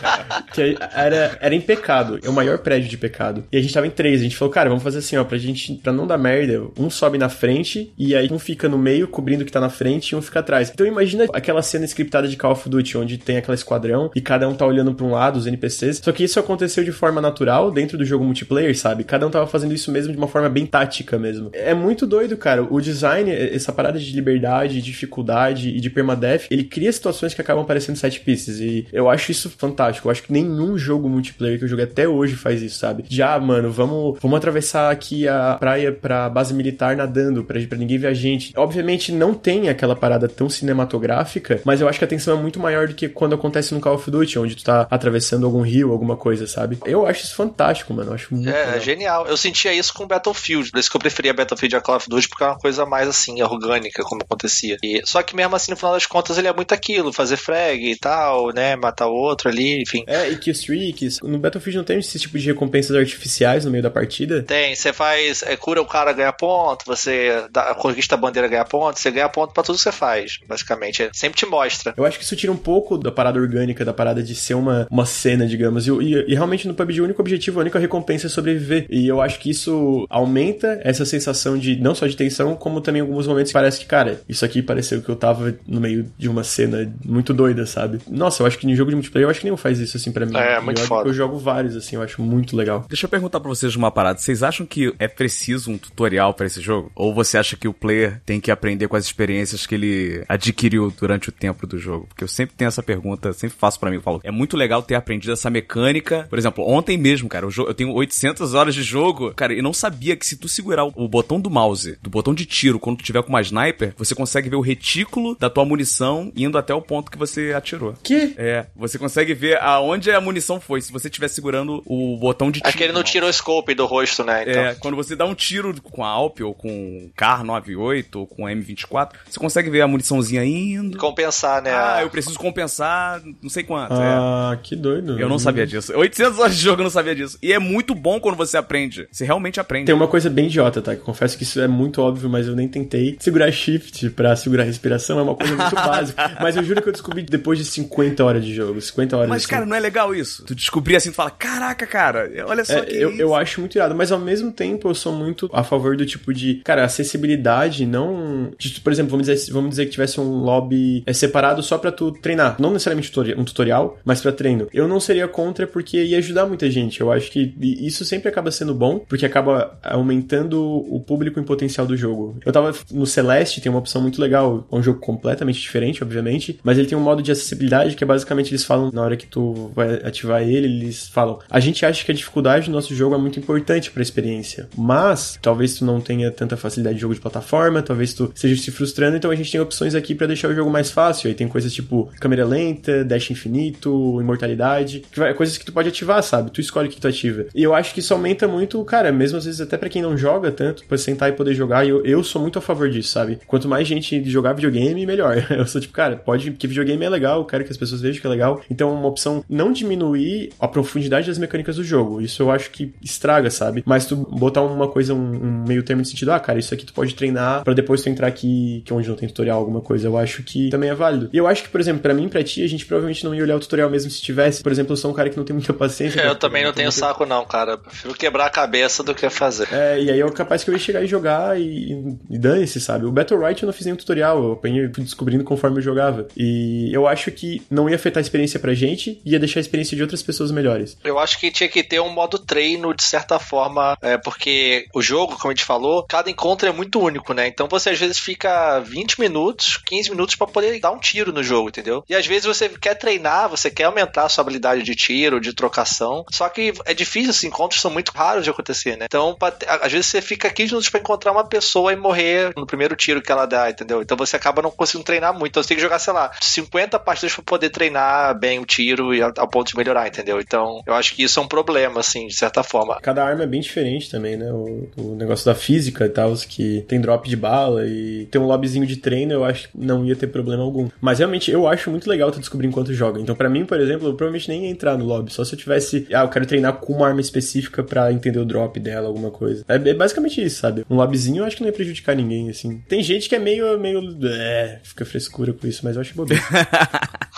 [0.52, 2.18] que aí era, era em pecado.
[2.22, 3.44] É o maior prédio de pecado.
[3.50, 4.20] E a gente tava em três.
[4.20, 6.90] A gente falou, cara, vamos fazer assim, ó, pra gente, pra não dar merda, um
[6.90, 10.10] sobe na frente e aí um fica no meio, cobrindo o que tá na frente
[10.10, 10.70] e um fica atrás.
[10.72, 14.48] Então imagina aquela cena scriptada de Call of Duty, onde tem aquela esquadrão e cada
[14.48, 16.00] um tá olhando pra um lado, os NPCs.
[16.02, 19.04] Só que isso aconteceu de forma natural dentro do jogo multiplayer, sabe?
[19.04, 21.50] Cada um tava fazendo isso mesmo de uma forma bem tática mesmo.
[21.52, 22.62] É muito doido, cara.
[22.62, 27.64] O design, essa parada de liberdade, dificuldade e de permadeath, ele cria situações que acabam
[27.64, 28.60] parecendo set pieces.
[28.60, 30.08] E eu acho isso fantástico.
[30.08, 33.04] Eu acho que nenhum jogo multiplayer que eu joguei até hoje faz isso, sabe?
[33.08, 37.98] Já, mano, vamos, vamos atravessar aqui a praia pra base militar nadando, pra, pra ninguém
[37.98, 38.52] ver a gente.
[38.56, 42.58] Obviamente não tem aquela parada tão cinematográfica, mas eu acho que a tensão é muito
[42.60, 45.92] maior do que quando acontece no Call of Duty, onde tu tá atravessando algum rio,
[45.92, 46.78] alguma coisa, sabe?
[46.84, 48.10] Eu acho isso fantástico, mano.
[48.10, 48.80] Eu acho muito É, legal.
[48.80, 49.26] genial.
[49.26, 52.28] Eu sentia isso com Battlefield, por isso que eu preferia Battlefield a Call of Duty,
[52.28, 54.76] porque é uma coisa mais assim, orgânica, como acontecia.
[54.82, 57.90] E, só que mesmo assim, no final das contas, ele é muito aquilo, fazer frag
[57.90, 58.76] e tal, né?
[58.76, 60.04] Matar o outro ali, enfim.
[60.06, 61.20] É, e killstreaks.
[61.22, 64.42] No Battlefield não tem esse tipo de recompensas artificiais no meio da partida?
[64.42, 68.64] Tem, você faz, é, cura o cara, ganha ponto, você dá, conquista a bandeira, ganha
[68.64, 71.02] ponto, você ganha ponto pra tudo que você faz, basicamente.
[71.02, 71.94] É, sempre te mostra.
[71.96, 74.86] Eu acho que isso tira um pouco da parada orgânica, da parada de ser uma,
[74.90, 75.86] uma cena, digamos.
[75.86, 78.86] E, e- e realmente no PUBG o único objetivo, a única recompensa é sobreviver.
[78.90, 83.00] E eu acho que isso aumenta essa sensação de, não só de tensão, como também
[83.00, 86.28] em alguns momentos parece que, cara, isso aqui pareceu que eu tava no meio de
[86.28, 87.98] uma cena muito doida, sabe?
[88.10, 90.12] Nossa, eu acho que em jogo de multiplayer, eu acho que nenhum faz isso assim
[90.12, 90.36] pra mim.
[90.36, 91.08] É, E muito eu, foda.
[91.08, 92.84] Eu jogo vários, assim, eu acho muito legal.
[92.88, 94.18] Deixa eu perguntar pra vocês uma parada.
[94.18, 96.90] Vocês acham que é preciso um tutorial pra esse jogo?
[96.94, 100.92] Ou você acha que o player tem que aprender com as experiências que ele adquiriu
[100.98, 102.06] durante o tempo do jogo?
[102.08, 103.96] Porque eu sempre tenho essa pergunta, sempre faço pra mim.
[103.96, 106.26] Eu falo, é muito legal ter aprendido essa mecânica.
[106.28, 108.23] Por exemplo, ontem mesmo, cara, eu tenho 800
[108.54, 111.98] horas de jogo, cara, e não sabia que se tu segurar o botão do mouse,
[112.02, 115.36] do botão de tiro, quando tu tiver com uma sniper, você consegue ver o retículo
[115.38, 117.94] da tua munição indo até o ponto que você atirou.
[118.02, 118.34] Que?
[118.36, 122.60] É, você consegue ver aonde a munição foi, se você estiver segurando o botão de
[122.60, 122.68] tiro.
[122.68, 124.42] Aquele não tirou o scope do rosto, né?
[124.42, 124.62] Então.
[124.62, 128.44] É, quando você dá um tiro com a Alp ou com Car 98 ou com
[128.44, 130.98] M24, você consegue ver a muniçãozinha indo.
[130.98, 131.72] Compensar, né?
[131.74, 133.92] Ah, eu preciso compensar não sei quanto.
[133.92, 134.62] Ah, é.
[134.62, 135.18] que doido.
[135.18, 135.92] Eu não sabia disso.
[135.94, 137.38] 800 horas de jogo eu não sabia disso.
[137.42, 139.08] E é muito bom quando você aprende.
[139.10, 139.86] Você realmente aprende.
[139.86, 140.94] Tem uma coisa bem idiota, tá?
[140.94, 143.16] Que confesso que isso é muito óbvio, mas eu nem tentei.
[143.18, 146.36] Segurar shift pra segurar a respiração é uma coisa muito básica.
[146.40, 148.78] Mas eu juro que eu descobri depois de 50 horas de jogo.
[148.78, 150.44] 50 horas Mas, cara, não é legal isso?
[150.44, 153.22] Tu descobrir assim, tu fala, caraca, cara, olha só É, que eu, isso.
[153.22, 156.34] eu acho muito irado, mas ao mesmo tempo eu sou muito a favor do tipo
[156.34, 158.52] de, cara, acessibilidade, não.
[158.58, 161.90] de, por exemplo, vamos dizer, vamos dizer que tivesse um lobby é, separado só pra
[161.90, 162.56] tu treinar.
[162.58, 164.68] Não necessariamente um tutorial, mas pra treino.
[164.74, 167.00] Eu não seria contra porque ia ajudar muita gente.
[167.00, 171.44] Eu acho que e isso sempre acaba sendo bom, porque acaba aumentando o público em
[171.44, 172.38] potencial do jogo.
[172.44, 176.58] Eu tava no Celeste, tem uma opção muito legal, é um jogo completamente diferente, obviamente,
[176.62, 179.26] mas ele tem um modo de acessibilidade que é basicamente eles falam na hora que
[179.26, 183.14] tu vai ativar ele, eles falam: "A gente acha que a dificuldade do nosso jogo
[183.14, 187.20] é muito importante pra experiência, mas talvez tu não tenha tanta facilidade de jogo de
[187.20, 190.54] plataforma, talvez tu esteja se frustrando, então a gente tem opções aqui pra deixar o
[190.54, 191.28] jogo mais fácil.
[191.28, 195.88] Aí tem coisas tipo câmera lenta, dash infinito, imortalidade, que vai, coisas que tu pode
[195.88, 196.50] ativar, sabe?
[196.50, 197.46] Tu escolhe o que tu ativa.
[197.54, 200.16] E eu acho que isso aumenta muito, cara, mesmo às vezes até pra quem não
[200.16, 203.10] joga tanto, pra sentar e poder jogar, e eu, eu sou muito a favor disso,
[203.10, 203.38] sabe?
[203.46, 205.34] Quanto mais gente jogar videogame, melhor.
[205.54, 208.20] Eu sou tipo, cara, pode, que videogame é legal, eu quero que as pessoas vejam
[208.20, 208.60] que é legal.
[208.70, 212.20] Então, uma opção não diminuir a profundidade das mecânicas do jogo.
[212.20, 213.82] Isso eu acho que estraga, sabe?
[213.86, 216.84] Mas tu botar uma coisa, um, um meio termo de sentido, ah, cara, isso aqui
[216.84, 219.80] tu pode treinar pra depois tu entrar aqui, que é onde não tem tutorial, alguma
[219.80, 221.28] coisa, eu acho que também é válido.
[221.32, 223.42] E eu acho que, por exemplo, pra mim, pra ti, a gente provavelmente não ia
[223.42, 224.62] olhar o tutorial mesmo se tivesse.
[224.62, 226.20] Por exemplo, eu sou um cara que não tem muita paciência.
[226.24, 227.73] Eu também não pra tenho saco, não, cara.
[227.74, 229.68] Eu Prefiro quebrar a cabeça do que fazer.
[229.72, 233.04] É, e aí eu capaz que eu ia chegar e jogar e, e dane-se, sabe?
[233.06, 236.26] O Battle Right eu não fiz nenhum tutorial, eu apanhei, descobrindo conforme eu jogava.
[236.36, 239.96] E eu acho que não ia afetar a experiência pra gente, ia deixar a experiência
[239.96, 240.96] de outras pessoas melhores.
[241.04, 245.02] Eu acho que tinha que ter um modo treino, de certa forma, é, porque o
[245.02, 247.46] jogo, como a gente falou, cada encontro é muito único, né?
[247.46, 251.42] Então você às vezes fica 20 minutos, 15 minutos pra poder dar um tiro no
[251.42, 252.04] jogo, entendeu?
[252.08, 255.52] E às vezes você quer treinar, você quer aumentar a sua habilidade de tiro, de
[255.52, 259.06] trocação, só que é difícil, esses encontros são muito raros de acontecer, né?
[259.06, 262.66] Então, pra às vezes você fica 15 minutos pra encontrar uma pessoa e morrer no
[262.66, 264.02] primeiro tiro que ela dá, entendeu?
[264.02, 265.50] Então você acaba não conseguindo treinar muito.
[265.50, 269.14] Então você tem que jogar, sei lá, 50 partidas pra poder treinar bem o tiro
[269.14, 270.40] e ao, ponto de melhorar, entendeu?
[270.40, 272.98] Então, eu acho que isso é um problema, assim, de certa forma.
[273.00, 274.50] Cada arma é bem diferente também, né?
[274.52, 278.40] O, o negócio da física e tal, os que tem drop de bala e tem
[278.40, 280.88] um lobbyzinho de treino, eu acho que não ia ter problema algum.
[281.00, 283.20] Mas realmente, eu acho muito legal tu descobrir enquanto joga.
[283.20, 285.58] Então, pra mim, por exemplo, eu provavelmente nem ia entrar no lobby, só se eu
[285.58, 287.53] tivesse, ah, eu quero treinar com uma arma específica
[287.86, 289.64] pra entender o drop dela, alguma coisa.
[289.68, 290.84] É, é basicamente isso, sabe?
[290.88, 292.82] Um lobbyzinho eu acho que não ia prejudicar ninguém, assim.
[292.88, 296.42] Tem gente que é meio, meio, é, fica frescura com isso, mas eu acho bobeira.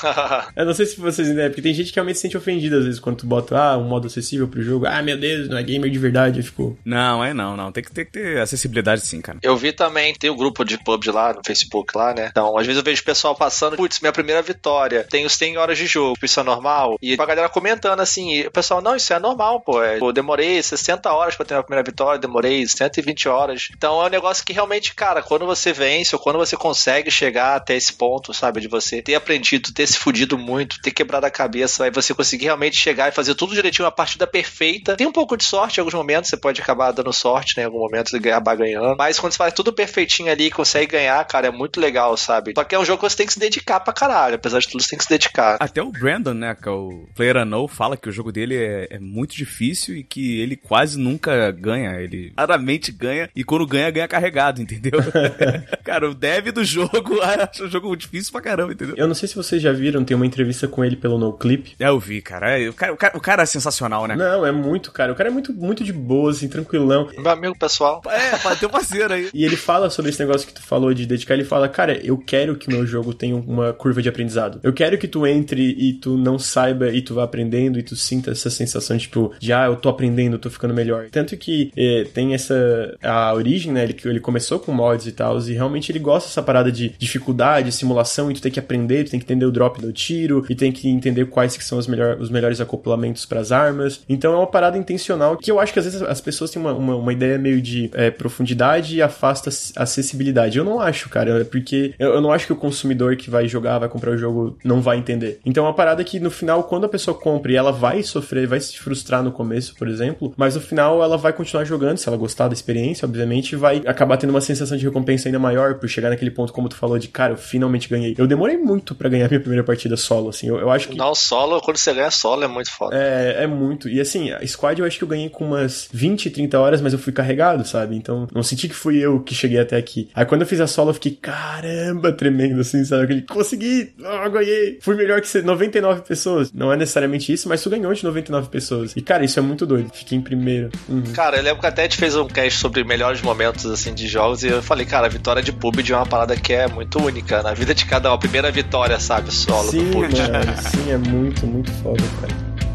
[0.54, 2.84] Eu não sei se vocês entendem, porque tem gente que realmente se sente ofendida às
[2.84, 4.86] vezes quando tu bota ah, um modo acessível pro jogo.
[4.86, 6.40] Ah, meu Deus, não é gamer de verdade.
[6.40, 6.78] Eu fico.
[6.84, 7.72] Não, é não, não.
[7.72, 9.38] Tem que, ter que ter acessibilidade sim, cara.
[9.42, 12.28] Eu vi também, tem o grupo de PUBG lá no Facebook lá, né?
[12.30, 15.78] Então, às vezes eu vejo o pessoal passando, putz, minha primeira vitória, tenho 100 horas
[15.78, 16.96] de jogo, isso é normal?
[17.00, 19.82] E a galera comentando assim, e o pessoal, não, isso é normal, pô.
[19.82, 23.68] É, pô, demorei 60 horas pra ter minha primeira vitória, demorei 120 horas.
[23.76, 27.56] Então é um negócio que realmente, cara, quando você vence ou quando você consegue chegar
[27.56, 31.30] até esse ponto, sabe, de você ter aprendido, ter se fudido muito, ter quebrado a
[31.30, 34.96] cabeça, aí você conseguir realmente chegar e fazer tudo direitinho, uma partida perfeita.
[34.96, 37.66] Tem um pouco de sorte em alguns momentos, você pode acabar dando sorte, né, em
[37.66, 38.96] algum momento, e acabar ganhando.
[38.96, 42.52] Mas quando você faz tudo perfeitinho ali e consegue ganhar, cara, é muito legal, sabe?
[42.56, 44.36] Só que é um jogo que você tem que se dedicar pra caralho.
[44.36, 45.56] Apesar de tudo, você tem que se dedicar.
[45.60, 48.88] Até o Brandon, né, que é o Player Unknown, fala que o jogo dele é,
[48.90, 52.00] é muito difícil e que ele quase nunca ganha.
[52.00, 54.98] Ele raramente ganha e quando ganha, ganha carregado, entendeu?
[55.84, 58.94] cara, o dev do jogo acha o jogo difícil pra caramba, entendeu?
[58.96, 61.74] Eu não sei se vocês já viram, tem uma entrevista com ele pelo NoClip.
[61.78, 62.58] É, eu vi, cara.
[62.58, 64.16] É, o, cara o, cara o cara é sensacional, né?
[64.16, 65.12] Não, é muito, cara.
[65.12, 67.08] O cara é muito, muito de boa, assim, tranquilão.
[67.16, 68.02] Meu amigo pessoal.
[68.08, 69.28] É, teu parceiro aí.
[69.32, 71.34] E ele fala sobre esse negócio que tu falou de dedicar.
[71.34, 74.60] Ele fala, cara, eu quero que meu jogo tenha uma curva de aprendizado.
[74.62, 77.96] Eu quero que tu entre e tu não saiba e tu vá aprendendo e tu
[77.96, 81.08] sinta essa sensação, tipo, de ah, eu tô aprendendo, eu tô ficando melhor.
[81.10, 82.96] Tanto que eh, tem essa.
[83.02, 83.84] A origem, né?
[83.84, 87.72] Ele, ele começou com mods e tal, e realmente ele gosta dessa parada de dificuldade,
[87.72, 90.44] simulação, e tu tem que aprender, tu tem que entender o drop drop do tiro
[90.48, 94.00] e tem que entender quais que são os, melhor, os melhores acoplamentos para as armas.
[94.08, 96.72] Então é uma parada intencional que eu acho que às vezes as pessoas têm uma,
[96.72, 100.58] uma, uma ideia meio de é, profundidade e afasta acessibilidade.
[100.58, 103.78] Eu não acho, cara, porque eu, eu não acho que o consumidor que vai jogar,
[103.78, 105.40] vai comprar o jogo, não vai entender.
[105.44, 108.46] Então é uma parada que no final, quando a pessoa compra e ela vai sofrer,
[108.46, 112.08] vai se frustrar no começo, por exemplo, mas no final ela vai continuar jogando, se
[112.08, 115.88] ela gostar da experiência, obviamente, vai acabar tendo uma sensação de recompensa ainda maior por
[115.88, 118.14] chegar naquele ponto, como tu falou, de cara, eu finalmente ganhei.
[118.16, 120.48] Eu demorei muito para ganhar minha primeira partida solo, assim.
[120.48, 120.96] Eu, eu acho que.
[120.96, 122.96] Não, solo, quando você ganha solo é muito foda.
[122.96, 123.88] É, é muito.
[123.88, 126.92] E assim, a squad eu acho que eu ganhei com umas 20, 30 horas, mas
[126.92, 127.96] eu fui carregado, sabe?
[127.96, 130.08] Então não senti que fui eu que cheguei até aqui.
[130.14, 133.04] Aí quando eu fiz a solo, eu fiquei, caramba, tremendo, assim, sabe?
[133.04, 134.78] Aquele, consegui, oh, ganhei.
[134.80, 136.52] Fui melhor que 99 pessoas.
[136.52, 138.94] Não é necessariamente isso, mas tu ganhou de 99 pessoas.
[138.96, 139.90] E cara, isso é muito doido.
[139.92, 140.70] Fiquei em primeiro.
[140.88, 141.02] Uhum.
[141.14, 144.06] Cara, eu lembro que até a gente fez um cast sobre melhores momentos, assim, de
[144.06, 147.00] jogos e eu falei, cara, a vitória de PUBG é uma parada que é muito
[147.02, 148.14] única na vida de cada um.
[148.14, 150.22] A primeira vitória, sabe, solo sim, do PUBG.
[150.22, 152.65] Mano, sim, é muito, muito foda, cara.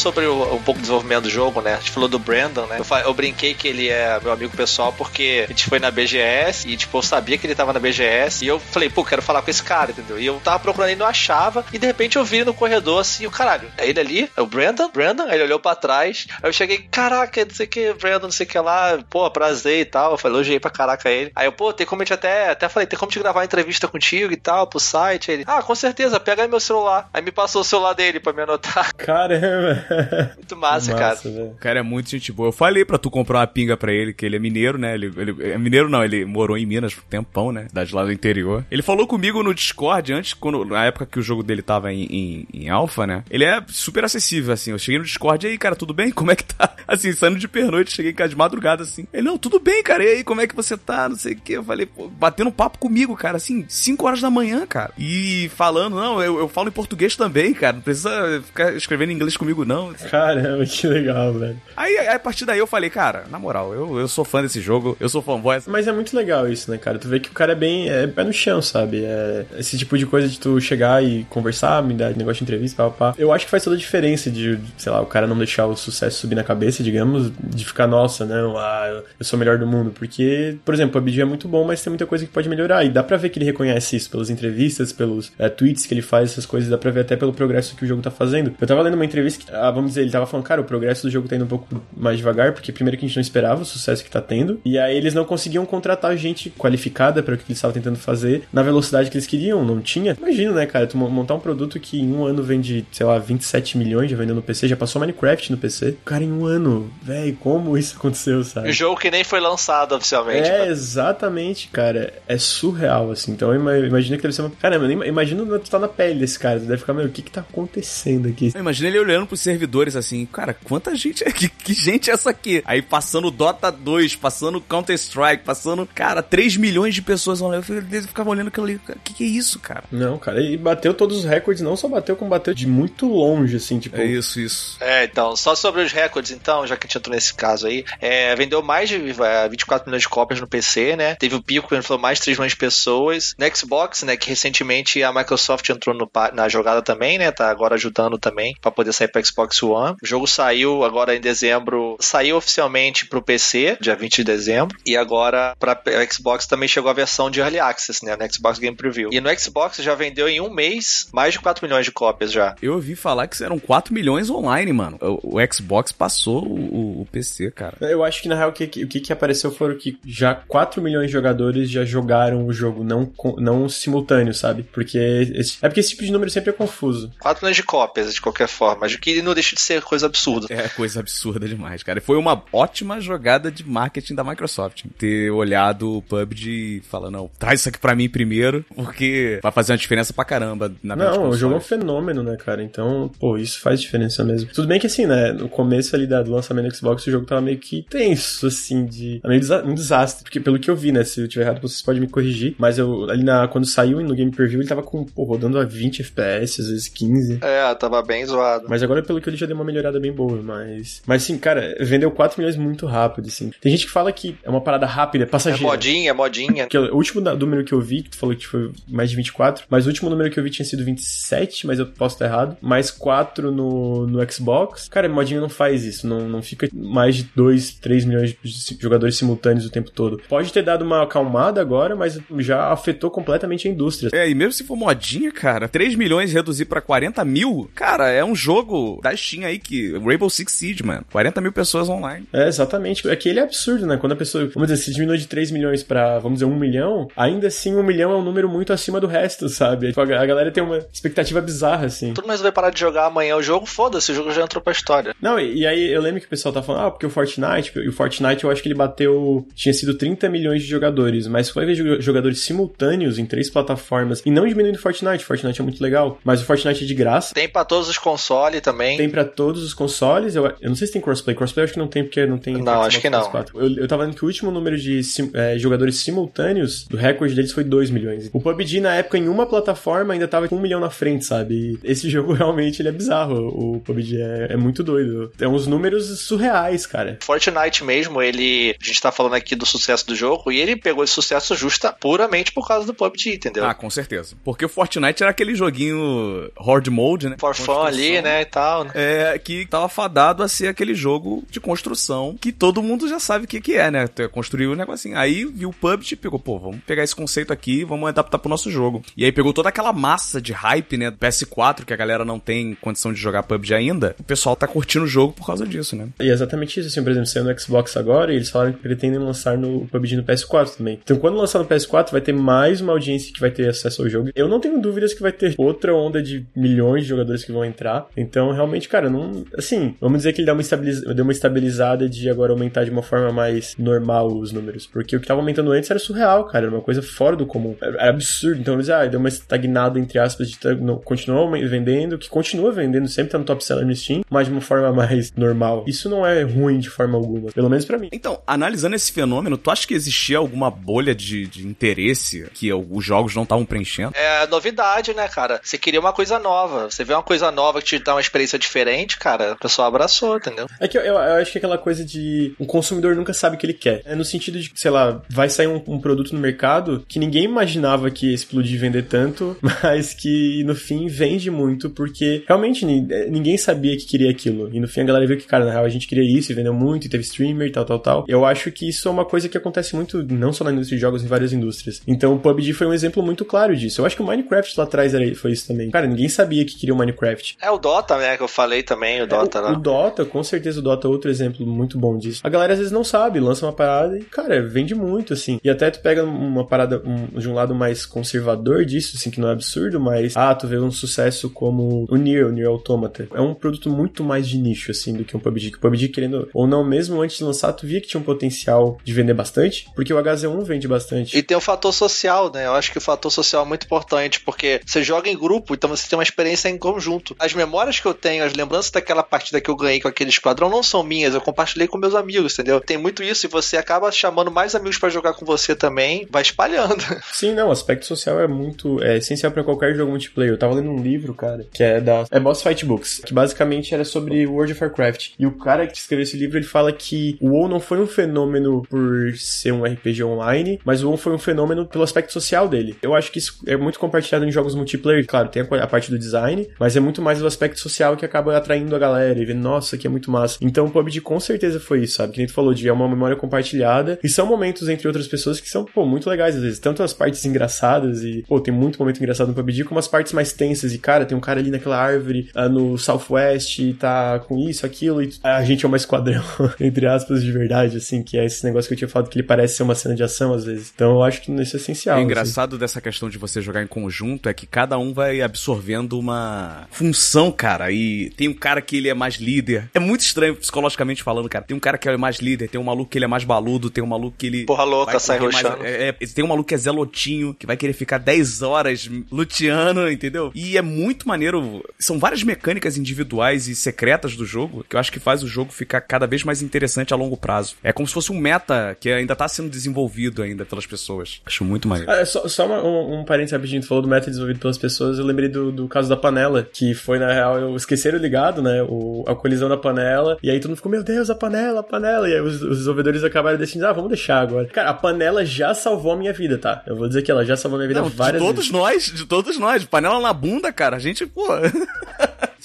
[0.00, 1.74] Sobre o, um pouco do desenvolvimento do jogo, né?
[1.74, 2.78] A gente falou do Brandon, né?
[2.78, 6.68] Eu, eu, brinquei que ele é meu amigo pessoal porque a gente foi na BGS
[6.68, 9.42] e, tipo, eu sabia que ele tava na BGS e eu falei, pô, quero falar
[9.42, 10.18] com esse cara, entendeu?
[10.18, 13.26] E eu tava procurando e não achava e de repente eu vi no corredor assim,
[13.26, 14.30] o caralho, é ele ali?
[14.36, 14.90] É o Brandon?
[14.90, 15.24] Brandon?
[15.24, 18.32] Aí ele olhou pra trás, aí eu cheguei, caraca, não sei o que, Brandon, não
[18.32, 20.12] sei o que lá, pô, prazer e tal.
[20.12, 21.32] Eu falei, elogiei pra caraca ele.
[21.34, 23.44] Aí eu, pô, tem como a gente até, até falei, tem como te gravar uma
[23.44, 25.30] entrevista contigo e tal, pro site?
[25.30, 27.08] Aí ele, ah, com certeza, pega aí meu celular.
[27.12, 28.94] Aí me passou o celular dele pra me anotar.
[28.96, 29.84] Caramba!
[30.36, 31.44] Muito massa, massa cara.
[31.44, 32.48] O cara é muito gente boa.
[32.48, 34.94] Eu falei pra tu comprar uma pinga pra ele, que ele é mineiro, né?
[34.94, 37.66] Ele, ele é mineiro não, ele morou em Minas por um tempão, né?
[37.72, 38.64] Da de lá do interior.
[38.70, 42.04] Ele falou comigo no Discord antes, quando, na época que o jogo dele tava em,
[42.04, 43.24] em, em alfa, né?
[43.30, 44.70] Ele é super acessível, assim.
[44.70, 46.10] Eu cheguei no Discord e aí, cara, tudo bem?
[46.20, 46.74] Como é que tá?
[46.86, 49.06] Assim, saindo de pernoite, cheguei em casa de madrugada, assim.
[49.12, 50.04] Ele, não, tudo bem, cara.
[50.04, 51.08] E aí, como é que você tá?
[51.08, 51.52] Não sei o que.
[51.52, 54.92] Eu falei, pô, batendo papo comigo, cara, assim, 5 horas da manhã, cara.
[54.98, 57.74] E falando, não, eu, eu falo em português também, cara.
[57.74, 59.79] Não precisa ficar escrevendo em inglês comigo, não.
[60.10, 61.60] Caramba, que legal, velho.
[61.76, 64.96] Aí, a partir daí eu falei, cara, na moral, eu, eu sou fã desse jogo,
[65.00, 65.58] eu sou fanboy.
[65.66, 66.98] Mas é muito legal isso, né, cara?
[66.98, 69.04] Tu vê que o cara é bem é pé no chão, sabe?
[69.04, 72.84] É esse tipo de coisa de tu chegar e conversar, me dar negócio de entrevista,
[72.90, 73.14] pá, pá.
[73.18, 75.76] Eu acho que faz toda a diferença de, sei lá, o cara não deixar o
[75.76, 79.66] sucesso subir na cabeça, digamos, de ficar, nossa, não, ah, eu sou o melhor do
[79.66, 79.90] mundo.
[79.90, 82.84] Porque, por exemplo, o PUBG é muito bom, mas tem muita coisa que pode melhorar.
[82.84, 86.02] E dá pra ver que ele reconhece isso pelas entrevistas, pelos é, tweets que ele
[86.02, 88.54] faz, essas coisas, dá pra ver até pelo progresso que o jogo tá fazendo.
[88.60, 91.06] Eu tava lendo uma entrevista que, ah, vamos dizer, ele tava falando, cara, o progresso
[91.06, 93.62] do jogo tá indo um pouco mais devagar, porque primeiro que a gente não esperava
[93.62, 97.38] o sucesso que tá tendo, e aí eles não conseguiam contratar gente qualificada para o
[97.38, 100.16] que eles estavam tentando fazer na velocidade que eles queriam, não tinha.
[100.18, 103.78] Imagina, né, cara, tu montar um produto que em um ano vende, sei lá, 27
[103.78, 105.96] milhões já vendendo no PC, já passou Minecraft no PC.
[106.04, 108.70] Cara, em um ano, velho, como isso aconteceu, sabe?
[108.70, 110.48] O jogo que nem foi lançado oficialmente.
[110.48, 112.12] É, exatamente, cara.
[112.26, 113.32] É surreal, assim.
[113.32, 114.50] Então imagina que deve ser uma.
[114.50, 116.60] Caramba, imagina tu tá na pele desse cara.
[116.60, 118.52] Tu deve ficar, meu, o que que tá acontecendo aqui?
[118.56, 121.30] Imagina ele olhando pros servidores assim, cara, quanta gente é?
[121.40, 122.62] Que, que gente é essa aqui?
[122.66, 127.64] Aí passando Dota 2, passando Counter-Strike, passando, cara, 3 milhões de pessoas online.
[127.90, 129.84] Eu ficava olhando aquilo ali, o que, que é isso, cara?
[129.90, 133.56] Não, cara, e bateu todos os recordes, não só bateu, como bateu de muito longe,
[133.56, 133.96] assim, tipo.
[133.96, 134.76] É isso, isso.
[134.80, 137.84] É, então, só sobre os recordes, então, já que a gente entrou nesse caso aí,
[138.00, 141.14] é, vendeu mais de 24 milhões de cópias no PC, né?
[141.14, 143.34] Teve o pico, ele falou mais de 3 milhões de pessoas.
[143.38, 147.30] No Xbox, né, que recentemente a Microsoft entrou no, na jogada também, né?
[147.32, 149.96] Tá agora ajudando também para poder sair para Xbox One.
[150.02, 154.96] O jogo saiu agora em dezembro, saiu oficialmente pro PC, dia 20 de dezembro, e
[154.96, 159.10] agora para Xbox também chegou a versão de Early Access, né, no Xbox Game Preview.
[159.12, 162.54] E no Xbox já vendeu em um mês mais de 4 milhões de cópias já.
[162.62, 164.98] Eu ouvi falar que eram 4 milhões online, mano.
[165.00, 167.76] O, o Xbox passou o, o, PC, cara.
[167.80, 170.82] Eu acho que na real o que, o que, que apareceu foram que já 4
[170.82, 174.62] milhões de jogadores já jogaram o jogo, não, não simultâneo, sabe?
[174.62, 174.98] Porque
[175.34, 177.12] esse, é porque esse tipo de número sempre é confuso.
[177.20, 178.88] 4 milhões de cópias, de qualquer forma.
[178.88, 180.46] De que não deixa de ser coisa absurda.
[180.50, 182.00] É coisa absurda demais, cara.
[182.00, 184.84] Foi uma ótima jogada de marketing da Microsoft.
[184.98, 189.52] Ter olhado o PUBG e falar, não, traz isso aqui pra mim primeiro, porque vai
[189.52, 192.62] fazer uma diferença pra caramba na Não, o jogo é um fenômeno, né, cara?
[192.62, 194.50] Então, pô, isso faz diferença mesmo.
[194.52, 197.40] Tudo bem que assim, né, no começo ali do lançamento do Xbox, o jogo tava
[197.40, 199.20] meio que tenso, assim, de...
[199.24, 200.24] meio um desastre.
[200.24, 202.78] Porque pelo que eu vi, né, se eu tiver errado, vocês podem me corrigir, mas
[202.78, 206.02] eu, ali na, quando saiu no Game Preview, ele tava com, pô, rodando a 20
[206.02, 207.38] FPS, às vezes 15.
[207.42, 208.66] É, tava bem zoado.
[208.68, 211.02] Mas agora, pelo que eu li, já deu uma melhorada bem boa, mas...
[211.06, 213.50] Mas, sim, cara, vendeu 4 milhões muito rápido, assim.
[213.60, 215.64] Tem gente que fala que é uma parada rápida, é passageira.
[215.64, 216.66] É modinha, é modinha.
[216.66, 219.64] Que, o último número que eu vi, que tu falou que foi mais de 24,
[219.68, 222.56] mas o último número que eu vi tinha sido 27, mas eu posso estar errado.
[222.60, 224.88] Mais 4 no, no Xbox.
[224.88, 229.16] Cara, modinha não faz isso, não, não fica mais de 2, 3 milhões de jogadores
[229.16, 230.20] simultâneos o tempo todo.
[230.28, 234.10] Pode ter dado uma acalmada agora, mas já afetou completamente a indústria.
[234.12, 238.24] É, e mesmo se for modinha, cara, 3 milhões reduzir pra 40 mil, cara, é
[238.24, 239.96] um jogo da Steam aí que.
[239.98, 241.04] Rainbow Six Siege, mano.
[241.10, 242.26] 40 mil pessoas online.
[242.32, 243.08] É, exatamente.
[243.08, 243.96] É que ele é absurdo, né?
[243.96, 247.08] Quando a pessoa, vamos dizer, se diminui de 3 milhões pra, vamos dizer, 1 milhão,
[247.16, 249.88] ainda assim 1 milhão é um número muito acima do resto, sabe?
[249.88, 252.14] Tipo, a galera tem uma expectativa bizarra, assim.
[252.14, 254.72] Todo mundo vai parar de jogar amanhã o jogo, foda-se, o jogo já entrou pra
[254.72, 255.14] história.
[255.20, 257.72] Não, e, e, aí eu lembro que o pessoal tá falando, ah, porque o Fortnite,
[257.76, 261.50] e o Fortnite eu acho que ele bateu, tinha sido 30 milhões de jogadores, mas
[261.50, 265.64] foi ver jogadores simultâneos em três plataformas, e não diminuindo o Fortnite, o Fortnite é
[265.64, 267.34] muito legal, mas o Fortnite é de graça.
[267.34, 268.96] Tem pra todos os consoles também.
[269.00, 271.72] Tem pra todos os consoles, eu, eu não sei se tem crossplay, crossplay eu acho
[271.72, 272.52] que não tem, porque não tem...
[272.62, 273.32] Não, acho que não.
[273.54, 277.34] Eu, eu tava vendo que o último número de sim, é, jogadores simultâneos, do recorde
[277.34, 278.28] deles foi 2 milhões.
[278.30, 281.80] O PUBG, na época, em uma plataforma, ainda tava com um milhão na frente, sabe?
[281.82, 285.32] E esse jogo realmente ele é bizarro, o PUBG é, é muito doido.
[285.40, 287.16] É uns números surreais, cara.
[287.22, 288.76] Fortnite mesmo, ele...
[288.78, 291.90] A gente tá falando aqui do sucesso do jogo, e ele pegou esse sucesso justa
[291.98, 293.64] puramente por causa do PUBG, entendeu?
[293.64, 294.36] Ah, com certeza.
[294.44, 297.36] Porque o Fortnite era aquele joguinho horde mode, né?
[297.40, 298.89] For fun ali, né, e tal.
[298.94, 303.44] É, que tava fadado a ser aquele jogo de construção que todo mundo já sabe
[303.44, 304.06] o que, que é, né?
[304.32, 305.16] Construir o um negocinho.
[305.16, 308.48] Aí viu o PUBG e pegou, pô, vamos pegar esse conceito aqui, vamos adaptar pro
[308.48, 309.02] nosso jogo.
[309.16, 312.38] E aí pegou toda aquela massa de hype, né, do PS4, que a galera não
[312.38, 314.14] tem condição de jogar PUBG ainda.
[314.18, 316.08] O pessoal tá curtindo o jogo por causa disso, né?
[316.20, 318.78] E é exatamente isso, assim, por exemplo, saiu no Xbox agora e eles falaram que
[318.78, 321.00] pretendem lançar no PUBG no PS4 também.
[321.02, 324.08] Então quando lançar no PS4 vai ter mais uma audiência que vai ter acesso ao
[324.08, 324.30] jogo.
[324.34, 327.64] Eu não tenho dúvidas que vai ter outra onda de milhões de jogadores que vão
[327.64, 328.06] entrar.
[328.16, 331.00] Então realmente, cara, não, assim, vamos dizer que ele dá uma, estabiliz...
[331.02, 335.20] deu uma estabilizada de agora aumentar de uma forma mais normal os números, porque o
[335.20, 337.76] que tava aumentando antes era surreal, cara, era uma coisa fora do comum.
[337.80, 338.60] Era absurdo.
[338.60, 340.58] Então eles, ah, deu uma estagnada entre aspas de
[341.04, 344.60] continuou vendendo, que continua vendendo, sempre tá no top seller no Steam, mas de uma
[344.60, 345.84] forma mais normal.
[345.86, 348.08] Isso não é ruim de forma alguma, pelo menos para mim.
[348.12, 353.04] Então, analisando esse fenômeno, tu acha que existia alguma bolha de, de interesse que os
[353.04, 354.12] jogos não estavam preenchendo?
[354.14, 355.60] É novidade, né, cara?
[355.62, 356.90] Você queria uma coisa nova.
[356.90, 360.36] Você vê uma coisa nova que te dá uma experiência diferente, cara, o pessoal abraçou,
[360.36, 360.66] entendeu?
[360.78, 363.56] É que eu, eu, eu acho que é aquela coisa de um consumidor nunca sabe
[363.56, 364.02] o que ele quer.
[364.04, 367.44] É no sentido de, sei lá, vai sair um, um produto no mercado que ninguém
[367.44, 372.84] imaginava que ia explodir e vender tanto, mas que no fim vende muito, porque realmente
[372.84, 374.70] ninguém sabia que queria aquilo.
[374.72, 376.54] E no fim a galera viu que, cara, na real a gente queria isso e
[376.54, 378.24] vendeu muito, e teve streamer e tal, tal, tal.
[378.28, 381.00] Eu acho que isso é uma coisa que acontece muito, não só na indústria de
[381.00, 382.02] jogos, em várias indústrias.
[382.06, 384.00] Então o PUBG foi um exemplo muito claro disso.
[384.00, 385.90] Eu acho que o Minecraft lá atrás era, foi isso também.
[385.90, 387.56] Cara, ninguém sabia que queria o Minecraft.
[387.60, 389.72] É o Dota, né, que eu falei também, o Dota é, lá.
[389.72, 392.40] O Dota, com certeza o Dota é outro exemplo muito bom disso.
[392.44, 395.60] A galera às vezes não sabe, lança uma parada e, cara, vende muito, assim.
[395.62, 399.40] E até tu pega uma parada um, de um lado mais conservador disso, assim, que
[399.40, 403.28] não é absurdo, mas, ah, tu vê um sucesso como o Nier, o Nier Automata.
[403.32, 405.70] É um produto muito mais de nicho, assim, do que um PUBG.
[405.70, 408.24] Que o PUBG, querendo ou não, mesmo antes de lançar, tu via que tinha um
[408.24, 411.36] potencial de vender bastante, porque o HZ1 vende bastante.
[411.36, 412.66] E tem o fator social, né?
[412.66, 415.88] Eu acho que o fator social é muito importante, porque você joga em grupo, então
[415.88, 417.34] você tem uma experiência em conjunto.
[417.38, 420.68] As memórias que eu tenho, as lembranças daquela partida que eu ganhei com aquele esquadrão
[420.68, 422.80] não são minhas, eu compartilhei com meus amigos, entendeu?
[422.80, 426.42] Tem muito isso e você acaba chamando mais amigos para jogar com você também, vai
[426.42, 427.02] espalhando.
[427.32, 430.52] Sim, não, o aspecto social é muito é essencial para qualquer jogo multiplayer.
[430.52, 433.94] Eu tava lendo um livro, cara, que é da é Boss Fight Books, que basicamente
[433.94, 435.30] era sobre World of Warcraft.
[435.38, 438.06] E o cara que escreveu esse livro, ele fala que o WoW não foi um
[438.06, 442.68] fenômeno por ser um RPG online, mas o WoW foi um fenômeno pelo aspecto social
[442.68, 442.96] dele.
[443.02, 445.26] Eu acho que isso é muito compartilhado em jogos multiplayer.
[445.26, 448.56] Claro, tem a parte do design, mas é muito mais o aspecto social que acaba
[448.56, 450.58] atraindo a galera e vendo, nossa, que é muito massa.
[450.60, 452.32] Então o PUBG com certeza foi isso, sabe?
[452.32, 455.60] Que nem tu falou de é uma memória compartilhada e são momentos entre outras pessoas
[455.60, 456.78] que são, pô, muito legais às vezes.
[456.78, 460.32] Tanto as partes engraçadas e, pô, tem muito momento engraçado no PUBG, como as partes
[460.32, 460.94] mais tensas.
[460.94, 464.86] E, cara, tem um cara ali naquela árvore uh, no Southwest e tá com isso,
[464.86, 466.42] aquilo, e a gente é uma esquadrão,
[466.80, 469.46] entre aspas, de verdade, assim, que é esse negócio que eu tinha falado que ele
[469.46, 470.92] parece ser uma cena de ação às vezes.
[470.94, 472.18] Então eu acho que isso é essencial.
[472.18, 472.80] O engraçado assim.
[472.80, 477.50] dessa questão de você jogar em conjunto é que cada um vai absorvendo uma função,
[477.50, 477.90] cara.
[478.28, 479.88] Tem um cara que ele é mais líder.
[479.94, 481.64] É muito estranho psicologicamente falando, cara.
[481.64, 483.88] Tem um cara que é mais líder, tem um maluco que ele é mais baludo,
[483.88, 484.64] tem um maluco que ele.
[484.66, 485.84] Porra louca, sai roxando.
[485.84, 490.10] é, é, tem um maluco que é zelotinho, que vai querer ficar 10 horas luteando,
[490.10, 490.50] entendeu?
[490.54, 491.82] E é muito maneiro.
[491.98, 495.72] São várias mecânicas individuais e secretas do jogo que eu acho que faz o jogo
[495.72, 497.76] ficar cada vez mais interessante a longo prazo.
[497.82, 501.40] É como se fosse um meta que ainda tá sendo desenvolvido ainda pelas pessoas.
[501.46, 502.10] Acho muito maneiro.
[502.10, 505.18] Ah, só só uma- um, um parênteses rapidinho, tu falou do método desenvolvido pelas pessoas,
[505.18, 507.74] eu lembrei do, do caso da panela, que foi, na real, eu
[508.10, 511.30] esqueceram ligado, né, o, a colisão da panela, e aí todo mundo ficou, meu Deus,
[511.30, 514.66] a panela, a panela, e aí os, os desenvolvedores acabaram decidindo, ah, vamos deixar agora.
[514.66, 516.82] Cara, a panela já salvou a minha vida, tá?
[516.86, 518.72] Eu vou dizer que ela já salvou a minha vida Não, de várias todos vezes.
[518.72, 519.84] nós, de todos nós.
[519.84, 520.96] Panela na bunda, cara.
[520.96, 521.46] A gente, pô.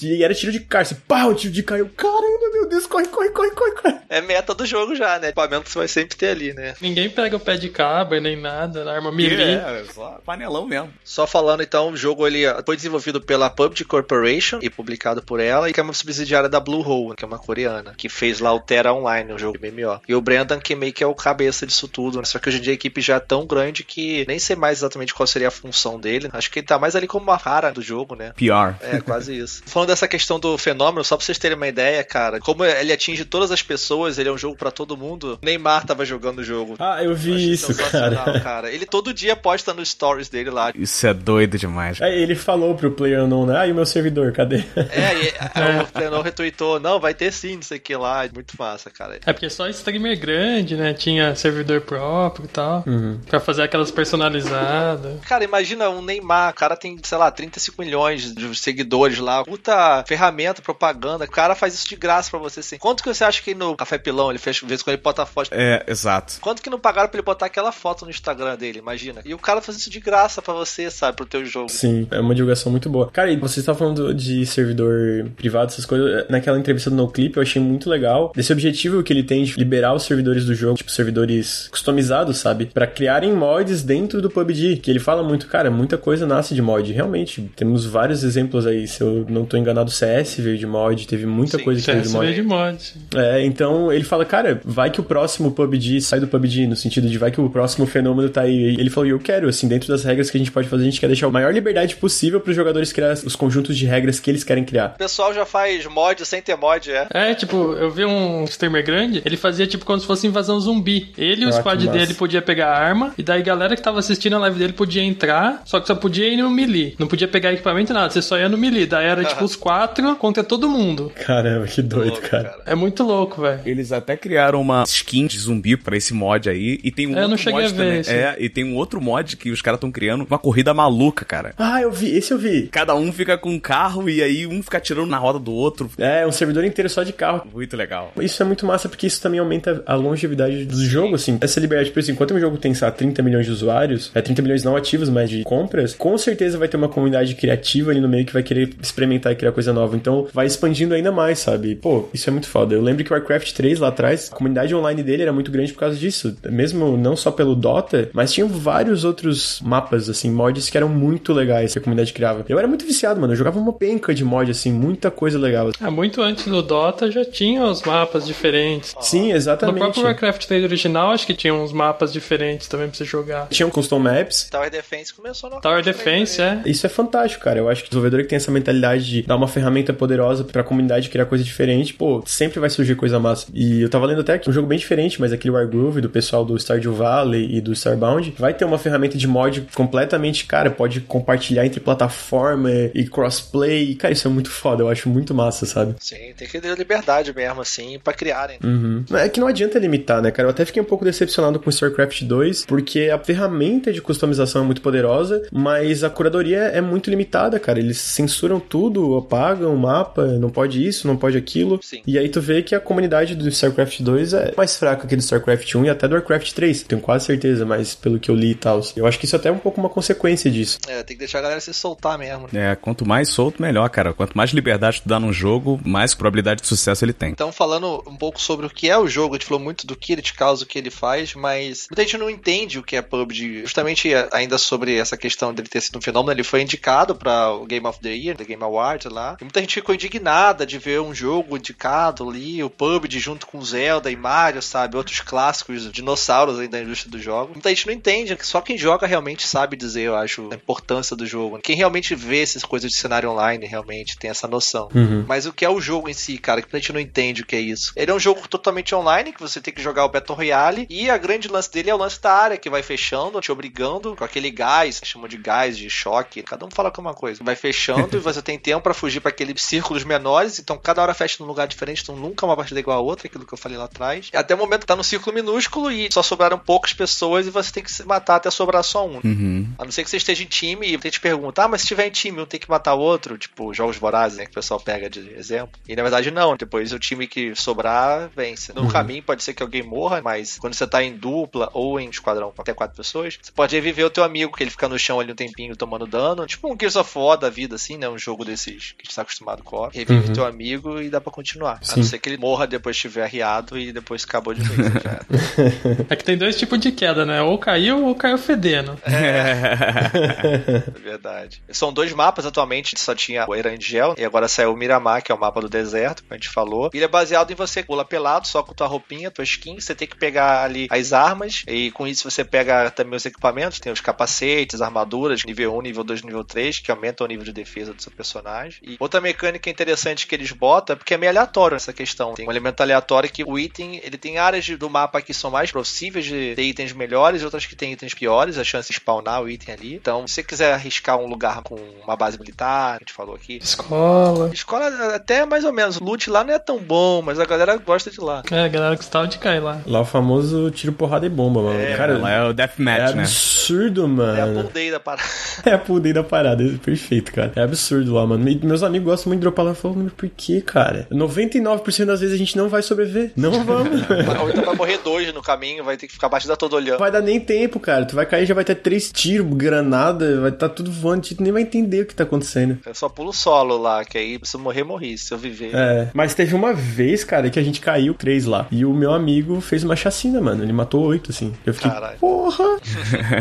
[0.02, 3.30] E era tiro de assim, pá, o tiro de eu, caramba, meu Deus, corre, corre,
[3.30, 3.96] corre, corre, corre.
[4.08, 5.28] É meta do jogo já, né?
[5.28, 6.74] Equipamento que você vai sempre ter ali, né?
[6.80, 9.56] Ninguém pega o pé de cabra nem nada, arma melee.
[9.56, 10.92] É, só panelão mesmo.
[11.04, 15.68] Só falando então, o jogo ele foi desenvolvido pela PUBG Corporation e publicado por ela,
[15.68, 18.60] e que é uma subsidiária da Bluehole, que é uma coreana, que fez lá o
[18.60, 20.00] Terra Online, o jogo MMO.
[20.08, 22.24] E o Brendan que meio que é o cabeça disso tudo, né?
[22.24, 24.78] só que hoje em dia a equipe já é tão grande que nem sei mais
[24.78, 26.28] exatamente qual seria a função dele.
[26.32, 28.32] Acho que ele tá mais ali como uma cara do jogo, né?
[28.36, 28.76] PR.
[28.80, 29.62] É, quase isso.
[29.66, 33.24] Falando dessa questão do fenômeno, só pra vocês terem uma ideia, cara, como ele atinge
[33.24, 35.36] todas as pessoas, ele é um jogo pra todo mundo.
[35.42, 36.76] Neymar tava jogando o jogo.
[36.78, 38.70] Ah, eu vi Achei isso, sensacional, cara.
[38.70, 40.70] Ele todo dia posta nos stories dele lá.
[40.72, 42.00] Isso é doido demais.
[42.00, 44.58] Aí ele falou pro player unknown, né, ah, e o meu servidor, cadê?
[44.76, 48.24] É, e aí o Flenor retweetou, não, vai ter sim, não sei o que lá.
[48.32, 49.18] Muito massa, cara.
[49.26, 50.94] É porque só streamer grande, né?
[50.94, 52.84] Tinha servidor próprio e tal.
[53.26, 55.18] Pra fazer aquelas personalizadas.
[55.26, 60.04] Cara, imagina um Neymar, o cara tem, sei lá, 35 milhões de seguidores lá, puta
[60.06, 62.78] ferramenta, propaganda, o cara faz isso de graça pra você, assim.
[62.78, 65.02] Quanto que você acha que no Café Pilão ele fez, de vez em quando ele
[65.02, 65.50] bota foto?
[65.52, 66.34] É, exato.
[66.40, 69.20] Quanto que não pagaram pra ele botar aquela foto no Instagram dele, imagina?
[69.24, 71.68] E o cara faz isso de graça pra você, sabe, pro teu jogo.
[71.68, 73.10] Sim, é uma divulgação muito boa.
[73.10, 76.26] Cara, e você estava falando de servidor privado, essas coisas.
[76.28, 78.32] Naquela entrevista do NoClip eu achei muito legal.
[78.34, 82.66] Desse objetivo que ele tem de liberar os servidores do jogo, tipo servidores customizados, sabe?
[82.66, 84.76] Pra criarem mods dentro do PUBG.
[84.76, 86.92] Que ele fala muito, cara, muita coisa nasce de mod.
[86.92, 88.86] Realmente, temos vários exemplos aí.
[88.86, 92.02] Se eu não tô enganado, CS veio de mod, teve muita Sim, coisa que veio
[92.02, 92.25] de mod.
[92.32, 92.78] Veio de mod.
[93.14, 97.08] É, então ele fala, cara, vai que o próximo PUBG sai do PUBG, no sentido
[97.08, 98.74] de vai que o próximo fenômeno tá aí.
[98.78, 101.00] Ele falou, eu quero, assim, dentro das regras que a gente pode fazer, a gente
[101.00, 104.44] quer deixar a maior liberdade possível pros jogadores criar os conjuntos de regras que eles
[104.44, 104.92] querem criar.
[104.94, 107.06] O pessoal já faz mod sem ter mod, é.
[107.12, 111.12] É, tipo, eu vi um streamer grande, ele fazia tipo como se fosse invasão zumbi.
[111.16, 111.98] Ele e o Ah, squad que massa.
[111.98, 114.72] dele podia pegar a arma, e daí a galera que tava assistindo a live dele
[114.72, 116.94] podia entrar, só que só podia ir no melee.
[116.98, 118.86] Não podia pegar equipamento nada, você só ia no melee.
[118.86, 121.12] Daí era tipo os quatro contra todo mundo.
[121.24, 122.58] Caramba, que doido, Louco, cara.
[122.66, 123.60] É muito louco, velho.
[123.64, 126.78] Eles até criaram uma skin de zumbi pra esse mod aí.
[126.82, 128.00] E tem um É, eu não outro cheguei mod a ver também.
[128.00, 128.10] esse.
[128.10, 131.52] É, e tem um outro mod que os caras estão criando, uma corrida maluca, cara.
[131.58, 132.68] Ah, eu vi, esse eu vi.
[132.68, 135.90] Cada um fica com um carro e aí um fica tirando na roda do outro.
[135.98, 137.46] É, um servidor inteiro só de carro.
[137.52, 138.12] Muito legal.
[138.20, 141.38] Isso é muito massa porque isso também aumenta a longevidade do jogo, assim.
[141.40, 144.20] Essa liberdade, por exemplo, enquanto um jogo tem, sei lá, 30 milhões de usuários, é
[144.20, 148.00] 30 milhões não ativos, mas de compras, com certeza vai ter uma comunidade criativa ali
[148.00, 149.96] no meio que vai querer experimentar e criar coisa nova.
[149.96, 151.74] Então, vai expandindo ainda mais, sabe?
[151.74, 152.74] Pô, isso é muito foda.
[152.74, 155.72] Eu lembro que o Warcraft 3 lá atrás, a comunidade online dele era muito grande
[155.72, 156.36] por causa disso.
[156.50, 161.32] Mesmo não só pelo Dota, mas tinham vários outros mapas, assim, mods que eram muito
[161.32, 162.44] legais que a comunidade criava.
[162.48, 163.32] Eu era muito viciado, mano.
[163.32, 165.70] Eu jogava uma penca de mod, assim, muita coisa legal.
[165.80, 168.94] Ah, muito antes do Dota já tinha os mapas diferentes.
[169.00, 169.78] Sim, No exatamente.
[169.78, 173.48] próprio Warcraft 3 original, acho que tinha uns mapas diferentes também pra você jogar.
[173.48, 176.60] Tinham custom maps, Tower Defense começou no Tower Defense, é.
[176.66, 177.58] Isso é fantástico, cara.
[177.58, 180.62] Eu acho que o desenvolvedor que tem essa mentalidade de dar uma ferramenta poderosa pra
[180.62, 183.46] comunidade criar coisa diferente, pô, sempre vai surgir coisa massa.
[183.54, 186.44] E eu tava lendo até que um jogo bem diferente, mas aquele Wargroove do pessoal
[186.44, 191.00] do Stardew Valley e do Starbound vai ter uma ferramenta de mod completamente, cara, pode
[191.00, 193.90] compartilhar entre plataforma e crossplay.
[193.90, 194.82] E, cara, isso é muito foda.
[194.82, 195.94] Eu acho muito massa, sabe?
[196.00, 198.58] Sim, tem que ter liberdade mesmo, assim, pra criarem.
[198.62, 199.04] Uhum.
[199.12, 200.46] É que não adianta limitar, né, cara?
[200.46, 204.64] Eu até fiquei um pouco decepcionado com StarCraft 2, porque a ferramenta de customização é
[204.64, 207.78] muito poderosa, mas a curadoria é muito limitada, cara.
[207.78, 211.80] Eles censuram tudo, apagam o mapa, não pode isso, não pode aquilo.
[211.86, 212.02] Sim.
[212.04, 215.20] E aí tu vê que a comunidade do StarCraft 2 é mais fraca que do
[215.20, 216.82] StarCraft 1 e até do Warcraft 3.
[216.82, 218.80] Tenho quase certeza, mas pelo que eu li e tal.
[218.96, 220.80] Eu acho que isso até é um pouco uma consequência disso.
[220.88, 222.48] É, tem que deixar a galera se soltar mesmo.
[222.52, 224.12] É, quanto mais solto, melhor, cara.
[224.12, 227.30] Quanto mais liberdade tu dá num jogo, mais probabilidade de sucesso ele tem.
[227.30, 229.94] Então, falando um pouco sobre o que é o jogo, a gente falou muito do
[229.94, 232.96] que ele te causa, o que ele faz, mas muita gente não entende o que
[232.96, 233.60] é PUBG.
[233.60, 237.64] Justamente ainda sobre essa questão dele ter sido um fenômeno, ele foi indicado para o
[237.64, 239.36] Game of the Year, The Game Awards lá.
[239.40, 243.46] E muita gente ficou indignada de ver um jogo de diversificado ali, o PUBG junto
[243.46, 244.96] com Zelda e Mario, sabe?
[244.96, 247.52] Outros clássicos, dinossauros aí da indústria do jogo.
[247.52, 251.26] Muita gente não entende, só quem joga realmente sabe dizer, eu acho, a importância do
[251.26, 251.58] jogo.
[251.58, 254.88] Quem realmente vê essas coisas de cenário online realmente tem essa noção.
[254.94, 255.24] Uhum.
[255.28, 257.46] Mas o que é o jogo em si, cara, que a gente não entende o
[257.46, 257.92] que é isso.
[257.94, 261.10] Ele é um jogo totalmente online, que você tem que jogar o Battle Royale, e
[261.10, 264.24] a grande lance dele é o lance da área, que vai fechando, te obrigando com
[264.24, 267.42] aquele gás, chamam de gás, de choque, cada um fala com uma coisa.
[267.44, 271.14] Vai fechando e você tem tempo para fugir para aqueles círculos menores, então cada hora
[271.14, 273.78] fecha num lugar diferente, então nunca uma partida igual a outra, aquilo que eu falei
[273.78, 274.28] lá atrás.
[274.34, 277.82] Até o momento tá no círculo minúsculo e só sobraram poucas pessoas e você tem
[277.82, 279.20] que se matar até sobrar só um.
[279.24, 279.68] Uhum.
[279.78, 282.06] A não ser que você esteja em time e te pergunta, ah, mas se tiver
[282.06, 284.80] em time, um tem que matar o outro, tipo jogos vorazes, né, que o pessoal
[284.80, 285.78] pega de exemplo.
[285.88, 288.72] E na verdade não, depois o time que sobrar vence.
[288.74, 288.88] No Uhum.
[288.88, 292.50] caminho pode ser que alguém morra, mas quando você tá em dupla ou em esquadrão
[292.52, 295.20] com até quatro pessoas, você pode reviver o teu amigo, que ele fica no chão
[295.20, 298.18] ali um tempinho tomando dano, tipo um Gears of War da vida, assim, né, um
[298.18, 299.86] jogo desses que a gente tá acostumado com.
[299.88, 300.30] Revive Uhum.
[300.30, 301.45] o teu amigo e dá pra continuar.
[301.64, 302.00] A Sim.
[302.00, 304.76] não ser que ele morra depois estiver arriado e depois acabou de vez.
[306.08, 307.42] É que tem dois tipos de queda, né?
[307.42, 308.98] Ou caiu ou caiu fedendo.
[309.04, 311.62] É verdade.
[311.70, 315.34] São dois mapas atualmente, só tinha o Erangel e agora saiu o Miramar, que é
[315.34, 316.90] o mapa do deserto, como a gente falou.
[316.92, 320.06] Ele é baseado em você pula pelado, só com tua roupinha, tua skin, você tem
[320.08, 324.00] que pegar ali as armas e com isso você pega também os equipamentos, tem os
[324.00, 328.02] capacetes, armaduras, nível 1, nível 2, nível 3, que aumentam o nível de defesa do
[328.02, 328.80] seu personagem.
[328.82, 332.34] E outra mecânica interessante que eles botam é porque é meio aleatório essa questão.
[332.34, 335.50] Tem um elemento aleatório que o item, ele tem áreas de- do mapa que são
[335.50, 339.42] mais possíveis de ter itens melhores, outras que tem itens piores, a chance de spawnar
[339.42, 339.94] o item ali.
[339.94, 343.58] Então, se você quiser arriscar um lugar com uma base militar, a gente falou aqui.
[343.62, 344.50] Escola.
[344.52, 345.96] Escola até mais ou menos.
[345.98, 348.42] O loot lá não é tão bom, mas a galera gosta de lá.
[348.50, 349.80] É, a galera gostava de cair lá.
[349.86, 351.96] Lá o famoso tiro, porrada e bomba, mano.
[351.96, 353.22] Cara, Lá é o é Deathmatch, né?
[353.22, 354.70] absurdo, É a mano.
[354.72, 355.26] day da parada.
[355.64, 357.52] É a pool day da parada, é perfeito, cara.
[357.56, 358.48] É absurdo lá, mano.
[358.48, 361.06] E meus amigos gostam muito de dropar lá e falam, mas por que, cara?
[361.26, 363.32] 99% das vezes a gente não vai sobreviver.
[363.36, 364.02] Não vamos.
[364.40, 366.98] Ou então vai morrer dois no caminho, vai ter que ficar a partida toda olhando.
[366.98, 368.04] vai dar nem tempo, cara.
[368.04, 371.42] Tu vai cair já vai ter três tiros, granada, vai estar tá tudo voando, tu
[371.42, 372.78] nem vai entender o que tá acontecendo.
[372.84, 375.16] Eu só pulo solo lá, que aí se eu morrer, morri.
[375.18, 375.70] Se eu viver.
[375.74, 378.66] É, mas teve uma vez, cara, que a gente caiu três lá.
[378.70, 380.62] E o meu amigo fez uma chacina, mano.
[380.62, 381.52] Ele matou oito, assim.
[381.64, 382.18] Eu fiquei, Caralho.
[382.18, 382.76] porra!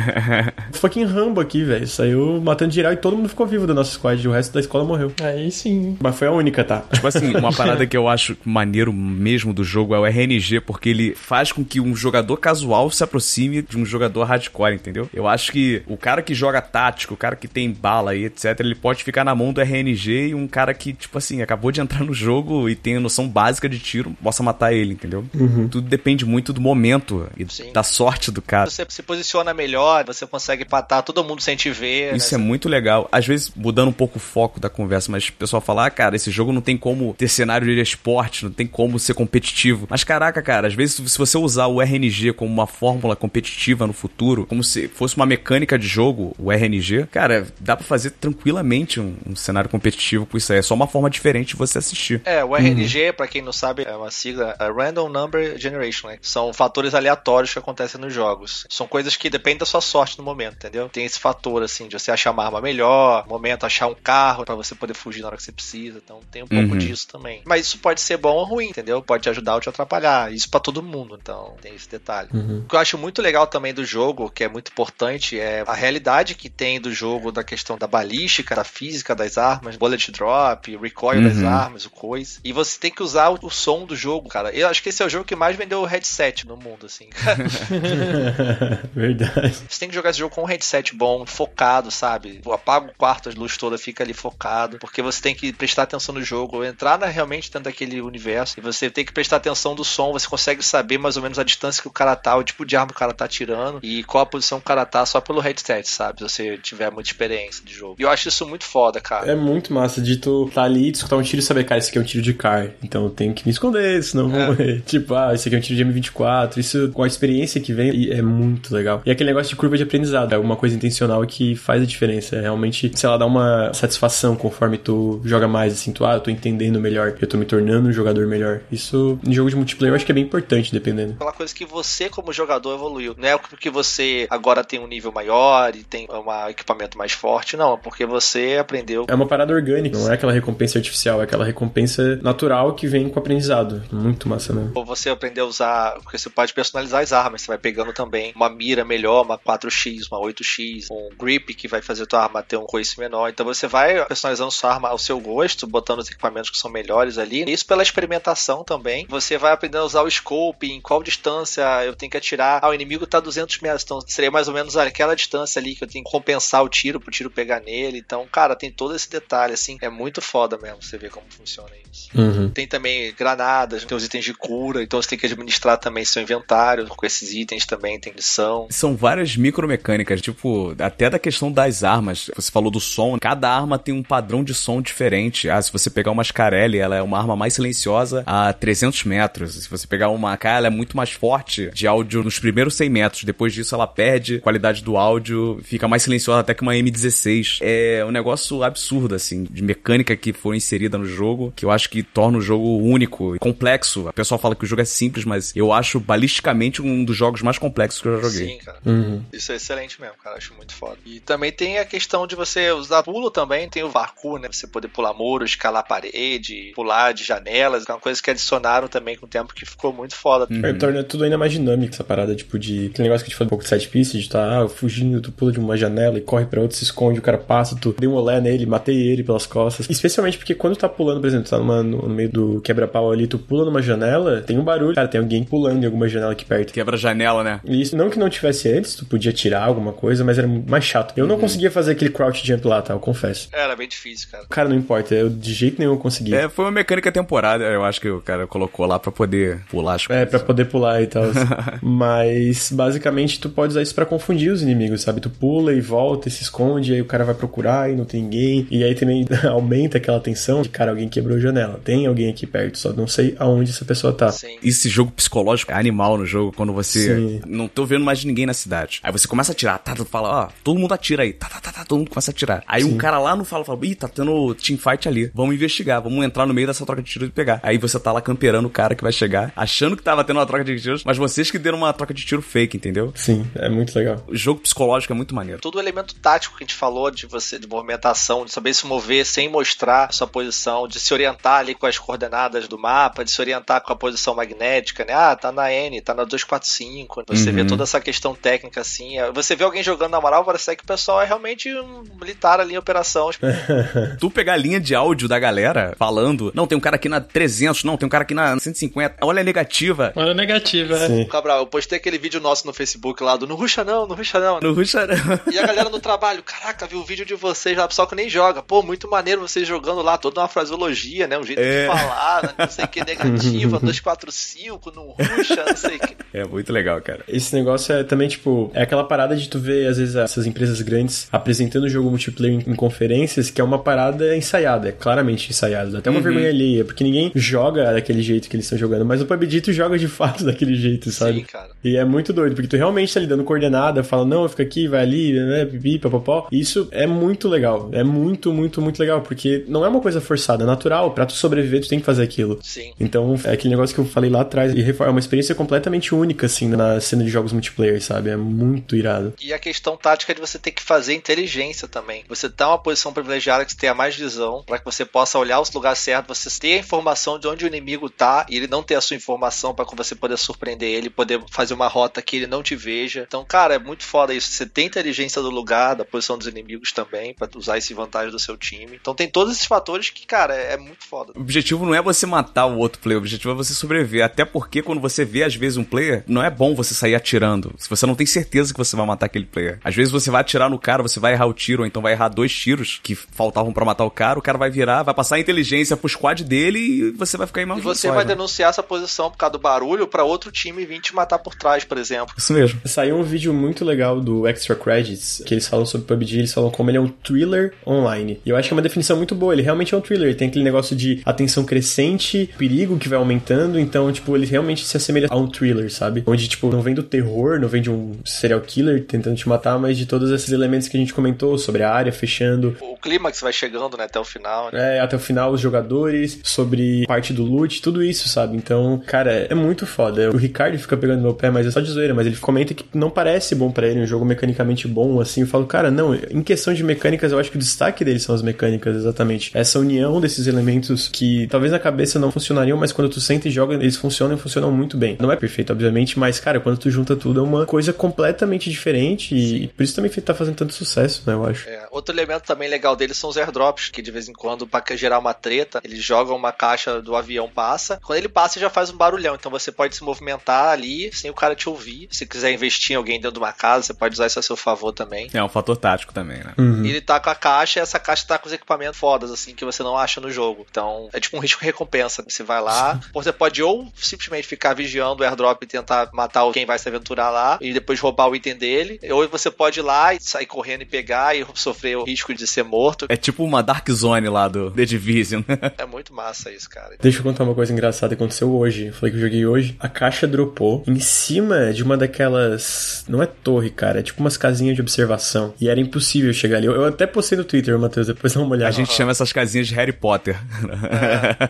[0.74, 1.88] Fucking Rambo aqui, velho.
[1.88, 4.28] Saiu matando geral e todo mundo ficou vivo da nossa squad.
[4.28, 5.12] O resto da escola morreu.
[5.22, 5.98] Aí sim.
[6.00, 6.84] Mas foi a única, tá?
[6.92, 10.90] Tipo assim, uma parada que eu acho maneiro mesmo do jogo é o RNG, porque
[10.90, 15.10] ele faz com que um jogador casual se aproxime de um jogador hardcore, entendeu?
[15.14, 18.60] Eu acho que o cara que joga tático, o cara que tem bala e etc,
[18.60, 21.82] ele pode ficar na mão do RNG e um cara que, tipo assim, acabou de
[21.82, 25.26] entrar no jogo e tem a noção básica de tiro, possa matar ele, entendeu?
[25.72, 27.72] Tudo depende muito do momento e Sim.
[27.72, 28.70] da sorte do cara.
[28.70, 32.16] Você se posiciona melhor, você consegue empatar todo mundo sem te ver.
[32.16, 32.44] Isso é né?
[32.44, 33.08] muito legal.
[33.12, 36.16] Às vezes, mudando um pouco o foco da conversa, mas o pessoal fala, ah, cara,
[36.16, 39.88] esse jogo não tem como ter cenário de esporte, não tem como ser competitivo.
[39.90, 43.94] Mas caraca, cara, às vezes se você usar o RNG como uma fórmula competitiva no
[43.94, 49.00] futuro, como se fosse uma mecânica de jogo, o RNG, cara, dá pra fazer tranquilamente
[49.00, 50.60] um, um cenário competitivo com isso aí.
[50.60, 52.22] É só uma forma diferente de você assistir.
[52.26, 56.18] É, o RNG, pra quem não sabe, é uma sigla é Random Number Generation, né?
[56.22, 58.66] São fatores aleatórios que acontecem nos jogos.
[58.70, 60.90] São coisas que dependem da sua sorte no momento, entendeu?
[60.90, 64.44] Tem esse fator, assim, de você achar uma arma melhor, no momento achar um carro
[64.46, 66.00] pra você poder fugir na hora que você precisa.
[66.04, 66.78] Então tem um pouco Uhum.
[66.78, 67.42] disso também.
[67.46, 69.02] Mas isso pode ser bom ou ruim, entendeu?
[69.02, 70.32] Pode te ajudar ou te atrapalhar.
[70.34, 72.30] Isso pra todo mundo, então tem esse detalhe.
[72.34, 75.74] O que eu acho muito legal também do jogo, que é muito importante, é a
[75.74, 80.76] realidade que tem do jogo da questão da balística, da física das armas, bullet drop,
[80.78, 81.48] recoil das Uhum.
[81.50, 82.40] armas, o coisa.
[82.44, 84.52] E você tem que usar o, o som do jogo, cara.
[84.52, 87.10] Eu acho que esse é o jogo que mais vendeu headset no mundo, assim.
[88.94, 89.56] Verdade.
[89.70, 92.42] Você tem que jogar esse jogo com um headset bom, focado, sabe?
[92.52, 94.78] Apaga o quarto, as luzes todas, fica ali focado.
[94.80, 98.56] Porque você tem que prestar atenção no jogo, entrar na, realmente dentro daquele universo.
[98.58, 101.44] E você tem que prestar atenção do som, você consegue saber mais ou menos a
[101.44, 104.04] distância que o cara tá, o tipo de arma que o cara tá tirando e
[104.04, 106.20] qual a posição que o cara tá só pelo headset, sabe?
[106.20, 107.96] Se você tiver muita experiência de jogo.
[108.00, 109.30] E eu acho isso muito foda, cara.
[109.32, 111.90] É muito massa de tu tá ali, tu escutar um tiro e saber, cara, esse
[111.90, 112.70] aqui é um tiro de car.
[112.84, 114.48] Então eu tenho que me esconder, senão vou É.
[114.48, 114.82] morrer.
[114.86, 116.58] Tipo, ah, esse aqui é um tiro de M24.
[116.58, 119.02] Isso com a experiência que vem e é muito legal.
[119.06, 122.36] E aquele negócio de curva de aprendizado, é alguma coisa intencional que faz a diferença.
[122.36, 126.20] É realmente, sei lá, dá uma satisfação conforme tu joga mais, assim, tu, ah, eu
[126.20, 128.62] tô entendendo melhor, eu tô me tornando um jogador melhor.
[128.72, 131.14] Isso, em jogo de multiplayer, eu acho que é bem importante, dependendo.
[131.14, 133.16] Aquela coisa que você, como jogador, evoluiu.
[133.18, 137.58] Não é porque você agora tem um nível maior e tem um equipamento mais forte,
[137.58, 137.74] não.
[137.74, 139.06] É porque você aprendeu.
[139.08, 143.10] É uma parada orgânica, não é aquela recompensa artificial, é aquela recompensa natural que vem
[143.10, 143.84] com o aprendizado.
[143.92, 144.72] Muito massa mesmo.
[144.76, 145.94] Ou você aprender a usar.
[146.02, 147.42] Porque você pode personalizar as armas.
[147.42, 151.82] Você vai pegando também uma mira melhor, uma 4x, uma 8x, um grip que vai
[151.82, 153.30] fazer tua arma ter um coice menor.
[153.30, 157.15] Então você vai personalizando sua arma ao seu gosto, botando os equipamentos que são melhores
[157.18, 157.44] ali.
[157.52, 159.06] Isso pela experimentação também.
[159.10, 162.60] Você vai aprendendo a usar o scope, em qual distância eu tenho que atirar.
[162.64, 165.84] Ah, o inimigo tá 200 metros, então seria mais ou menos aquela distância ali que
[165.84, 168.00] eu tenho que compensar o tiro pro tiro pegar nele.
[168.00, 169.78] Então, cara, tem todo esse detalhe, assim.
[169.82, 172.10] É muito foda mesmo você ver como funciona isso.
[172.16, 172.50] Uhum.
[172.50, 176.22] Tem também granadas, tem os itens de cura, então você tem que administrar também seu
[176.22, 178.68] inventário com esses itens também, tem lição.
[178.70, 182.30] São várias micromecânicas, tipo, até da questão das armas.
[182.36, 185.50] Você falou do som, cada arma tem um padrão de som diferente.
[185.50, 189.56] Ah, se você pegar uma Scarelli, ela é uma arma mais silenciosa a 300 metros.
[189.56, 192.90] Se você pegar uma AK, ela é muito mais forte de áudio nos primeiros 100
[192.90, 193.24] metros.
[193.24, 197.60] Depois disso, ela perde qualidade do áudio, fica mais silenciosa até que uma M16.
[197.62, 201.90] É um negócio absurdo, assim, de mecânica que foi inserida no jogo, que eu acho
[201.90, 204.08] que torna o jogo único e complexo.
[204.08, 207.42] A pessoa fala que o jogo é simples, mas eu acho balisticamente um dos jogos
[207.42, 208.48] mais complexos que eu já joguei.
[208.48, 208.80] Sim, cara.
[208.86, 209.24] Uhum.
[209.32, 210.38] Isso é excelente mesmo, cara.
[210.38, 210.98] Acho muito foda.
[211.06, 214.48] E também tem a questão de você usar pulo também, tem o Varku, né?
[214.52, 217.84] Você poder pular muro, escalar parede, pular de janelas.
[217.88, 220.48] É uma coisa que adicionaram também com o tempo que ficou muito foda.
[220.64, 222.88] Aí torna tudo ainda mais dinâmico essa parada, tipo, de.
[222.88, 225.22] Aquele negócio que a gente falou um pouco de side piece, de tá ah, fugindo,
[225.22, 227.96] tu pula de uma janela e corre pra outra, se esconde, o cara passa, tu
[227.98, 229.90] deu um olé nele, matei ele pelas costas.
[229.90, 232.62] Especialmente porque quando tu tá pulando, por exemplo, tu tá numa, no, no meio do
[232.62, 236.08] quebra-pau ali, tu pula numa janela, tem um barulho, cara, tem alguém pulando em alguma
[236.08, 236.74] janela aqui perto.
[236.74, 237.60] Quebra a janela, né?
[237.66, 240.84] E isso não que não tivesse antes, tu podia tirar alguma coisa, mas era mais
[240.84, 241.14] chato.
[241.16, 242.94] Eu não conseguia fazer aquele crouch jump lá, tá?
[242.94, 243.50] Eu confesso.
[243.52, 244.46] Era bem difícil, cara.
[244.50, 246.36] Cara, não importa, eu de jeito nenhum consegui.
[246.36, 249.96] É, foi uma mecânica temporária, eu acho que o cara colocou lá pra poder pular
[249.96, 250.24] as coisas.
[250.24, 251.24] É, pra poder pular e tal.
[251.82, 255.20] Mas, basicamente, tu pode usar isso pra confundir os inimigos, sabe?
[255.20, 258.22] Tu pula e volta e se esconde, aí o cara vai procurar e não tem
[258.22, 258.68] ninguém.
[258.70, 261.80] E aí também aumenta aquela tensão de, cara, alguém quebrou a janela.
[261.84, 264.32] Tem alguém aqui perto, só não sei aonde essa pessoa tá.
[264.32, 264.58] Sim.
[264.64, 267.42] Esse jogo psicológico é animal no jogo, quando você Sim.
[267.48, 269.00] não tô vendo mais ninguém na cidade.
[269.02, 271.60] Aí você começa a atirar, tá, tu fala, ó, todo mundo atira aí, tá, tá,
[271.60, 272.64] tá, tá, todo mundo começa a atirar.
[272.68, 276.24] Aí um cara lá no fala, fala, ih, tá tendo teamfight ali, vamos investigar, vamos
[276.24, 277.60] entrar no meio dessa troca de tiros e pegar.
[277.64, 280.46] Aí você tá lá camperando o cara que vai chegar, achando que tava tendo uma
[280.46, 283.12] troca de tiros, mas vocês que deram uma troca de tiro fake, entendeu?
[283.16, 284.24] Sim, é muito legal.
[284.28, 285.62] O jogo psicológico é muito maneiro.
[285.62, 288.86] Todo o elemento tático que a gente falou de você, de movimentação, de saber se
[288.86, 293.24] mover sem mostrar a sua posição, de se orientar ali com as coordenadas do mapa,
[293.24, 295.14] de se orientar com a posição magnética, né?
[295.14, 297.24] Ah, tá na N, tá na 245.
[297.28, 299.18] Você vê toda essa questão técnica assim.
[299.18, 302.60] é- Você vê alguém jogando na moral, parece que o pessoal é realmente um militar
[302.60, 303.30] ali em operação.
[304.20, 307.20] Tu pegar a linha de áudio da galera falando, não, tem um cara aqui na
[307.22, 310.12] 300, não, tem um cara aqui na 150, olha a negativa.
[310.16, 311.08] Olha a negativa, é.
[311.08, 311.26] Sim.
[311.26, 314.40] Cabral, eu postei aquele vídeo nosso no Facebook lá do Não Ruxa não, não Ruxa
[314.40, 314.60] não.
[314.60, 315.08] No Ruxa...
[315.52, 318.30] E a galera no trabalho, caraca, viu o vídeo de vocês lá, pessoal que nem
[318.30, 318.62] joga.
[318.62, 321.38] Pô, muito maneiro vocês jogando lá, toda uma fraseologia, né?
[321.38, 321.82] Um jeito É.
[321.82, 322.50] de falar, né?
[322.58, 326.16] não sei o que, negativa, 245, não ruxa, não sei o que.
[326.34, 327.22] É muito legal, cara.
[327.28, 330.82] Esse negócio é também, tipo, é aquela parada de tu ver, às vezes, essas empresas
[330.82, 335.50] grandes apresentando o jogo multiplayer em, em conferências, que é uma parada ensaiada, é claramente
[335.50, 335.92] ensaiada.
[335.92, 339.22] Dá até uma vergonha alheia, porque ninguém joga daquele jeito que eles estão jogando, mas
[339.22, 341.40] o PUBG tu joga de fato daquele jeito, sabe?
[341.40, 341.70] Sim, cara.
[341.84, 344.88] E é muito doido, porque tu realmente tá lhe dando coordenada, fala, não, fica aqui,
[344.88, 346.48] vai ali, né, pipi, papapó.
[346.52, 347.90] Isso é muito legal.
[347.92, 351.12] É muito, muito, muito legal, porque não é uma coisa forçada, é natural.
[351.12, 352.60] Pra tu sobreviver, tu tem que fazer aquilo.
[352.64, 352.94] Sim.
[353.00, 356.46] Então, é aquele negócio que eu falei lá atrás, e é uma experiência completamente única,
[356.46, 358.30] assim, na cena de jogos multiplayer, sabe?
[358.30, 359.34] É muito irado.
[359.42, 362.24] E a questão tática de você ter que fazer inteligência também.
[362.28, 365.60] Você tá uma posição privilegiada que você tenha mais visão, para que você possa olhar
[365.60, 368.84] os lugares certos, você ter a informação de onde o inimigo tá e ele não
[368.84, 372.48] ter a sua informação para você poder surpreender ele, poder fazer uma rota que ele
[372.48, 373.26] não te veja.
[373.28, 374.52] Então, cara, é muito foda isso.
[374.52, 378.40] Você tem inteligência do lugar, da posição dos inimigos também, para usar esse vantagem do
[378.40, 378.98] seu time.
[379.00, 381.34] Então tem todos esses fatores que, cara, é, é muito foda.
[381.36, 384.24] O objetivo não é você matar o outro player, o objetivo é você sobreviver.
[384.24, 387.74] Até porque quando você vê, às vezes, um player, não é bom você sair atirando.
[387.78, 389.80] Se você não tem certeza que você vai matar aquele player.
[389.84, 392.14] Às vezes você vai atirar no cara, você vai errar o tiro, ou então vai
[392.14, 395.36] errar dois tiros que faltavam pra matar o cara, o cara vai virar, vai passar
[395.36, 398.82] a inteligência pro squad dele e você vai ficar em E você vai denunciar essa
[398.82, 402.34] posição por causa do barulho para outro time vir te matar por trás, por exemplo.
[402.38, 402.80] Isso mesmo.
[402.86, 406.72] Saiu um vídeo muito legal do Extra Credits, que eles falam sobre PUBG, eles falam
[406.72, 408.42] como ele é um thriller online.
[408.46, 410.36] E eu acho que é uma definição muito boa, ele realmente é um thriller, ele
[410.36, 414.98] tem aquele negócio de atenção crescente, perigo que vai aumentando, então, tipo, ele realmente se
[414.98, 416.24] assemelha a um thriller, sabe?
[416.26, 419.78] Onde, tipo, não vem do terror, não vem de um serial killer tentando te matar,
[419.78, 423.42] mas de todos esses elementos que a gente comentou, sobre a área fechando, O clímax
[423.42, 424.72] vai chegando, né, até o final.
[424.72, 424.98] né?
[424.98, 428.56] é, até o final, os jogadores, sobre parte do loot, tudo isso, sabe?
[428.58, 430.30] Então, cara, é muito foda.
[430.32, 432.86] O Ricardo fica pegando meu pé, mas é só de zoeira, mas ele comenta que
[432.94, 435.42] não parece bom pra ele, um jogo mecanicamente bom, assim.
[435.42, 438.34] Eu falo, cara, não, em questão de mecânicas, eu acho que o destaque deles são
[438.36, 439.52] as mecânicas, exatamente.
[439.54, 443.52] Essa união desses elementos que talvez na cabeça não funcionariam, mas quando tu senta e
[443.52, 445.18] joga, eles funcionam e funcionam muito bem.
[445.20, 449.36] Não é perfeito, obviamente, mas, cara, quando tu junta tudo, é uma coisa completamente diferente
[449.36, 451.68] e por isso também tá fazendo tanto sucesso, né, eu acho.
[451.68, 454.84] É, outro elemento também legal deles são os airdrops, que de vez em quando, pra
[454.96, 458.00] gerar uma treta, eles joga uma caixa do avião, passa.
[458.04, 459.36] Quando ele passa, já faz um barulhão.
[459.36, 462.08] Então você pode se movimentar ali sem o cara te ouvir.
[462.12, 464.56] Se quiser investir em alguém dentro de uma casa, você pode usar isso a seu
[464.56, 465.30] favor também.
[465.34, 466.54] É um fator tático também, né?
[466.84, 469.54] E ele tá com a caixa e essa caixa tá com os equipamentos fodas, assim,
[469.54, 470.66] que você não acha no jogo.
[470.70, 472.24] Então é tipo um risco e recompensa.
[472.28, 476.50] Você vai lá, ou você pode ou simplesmente ficar vigiando o airdrop e tentar matar
[476.52, 479.00] quem vai se aventurar lá e depois roubar o item dele.
[479.12, 482.46] Ou você pode ir lá e sair correndo e pegar e sofrer o risco de
[482.46, 483.06] ser morto.
[483.10, 485.42] É tipo uma Dark Zone lá do The Division.
[485.78, 486.96] É muito massa isso, cara.
[487.02, 488.88] Deixa eu contar uma coisa engraçada que aconteceu hoje.
[488.88, 489.76] Eu falei que eu joguei hoje.
[489.80, 493.04] A caixa dropou em cima de uma daquelas.
[493.08, 494.00] Não é torre, cara.
[494.00, 495.54] É tipo umas casinhas de observação.
[495.60, 496.68] E era impossível chegar ali.
[496.68, 498.08] Eu, eu até postei no Twitter, Matheus.
[498.08, 498.70] Depois dá uma olhada.
[498.70, 500.36] A gente chama essas casinhas de Harry Potter.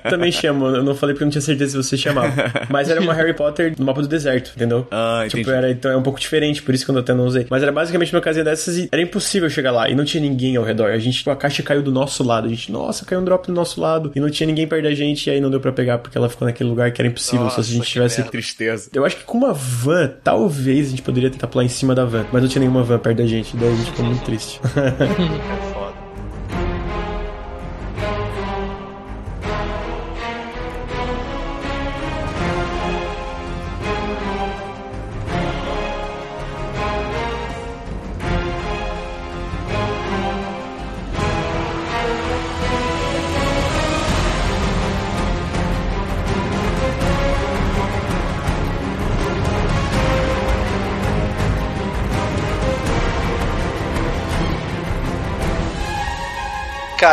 [0.10, 0.68] também chama.
[0.70, 2.34] Eu não falei porque eu não tinha certeza se você chamava.
[2.70, 4.88] Mas era uma Harry Potter no mapa do deserto, entendeu?
[4.92, 5.58] Ah, Tipo, entendi.
[5.58, 7.48] era, então é um pouco diferente, por isso que eu até não usei.
[7.50, 9.90] Mas era basicamente uma casinha dessas e era impossível chegar lá.
[9.90, 10.92] E não tinha ninguém ao redor.
[10.92, 12.48] A gente, tipo, a caixa caiu do nosso lado.
[12.48, 14.12] A gente, nossa, caiu um drop do nosso lado.
[14.16, 15.28] E não tinha ninguém perto da gente.
[15.28, 17.64] E aí não deu pra pegar porque ela ficou naquele lugar que era impossível Nossa,
[17.64, 18.18] se a gente que tivesse.
[18.18, 18.32] merda.
[18.32, 18.90] Tristeza.
[18.94, 22.06] Eu acho que com uma van, talvez a gente poderia tentar pular em cima da
[22.06, 22.26] van.
[22.32, 23.56] Mas não tinha nenhuma van perto da gente.
[23.58, 24.60] Daí a gente ficou muito triste.
[24.64, 25.85] É foda.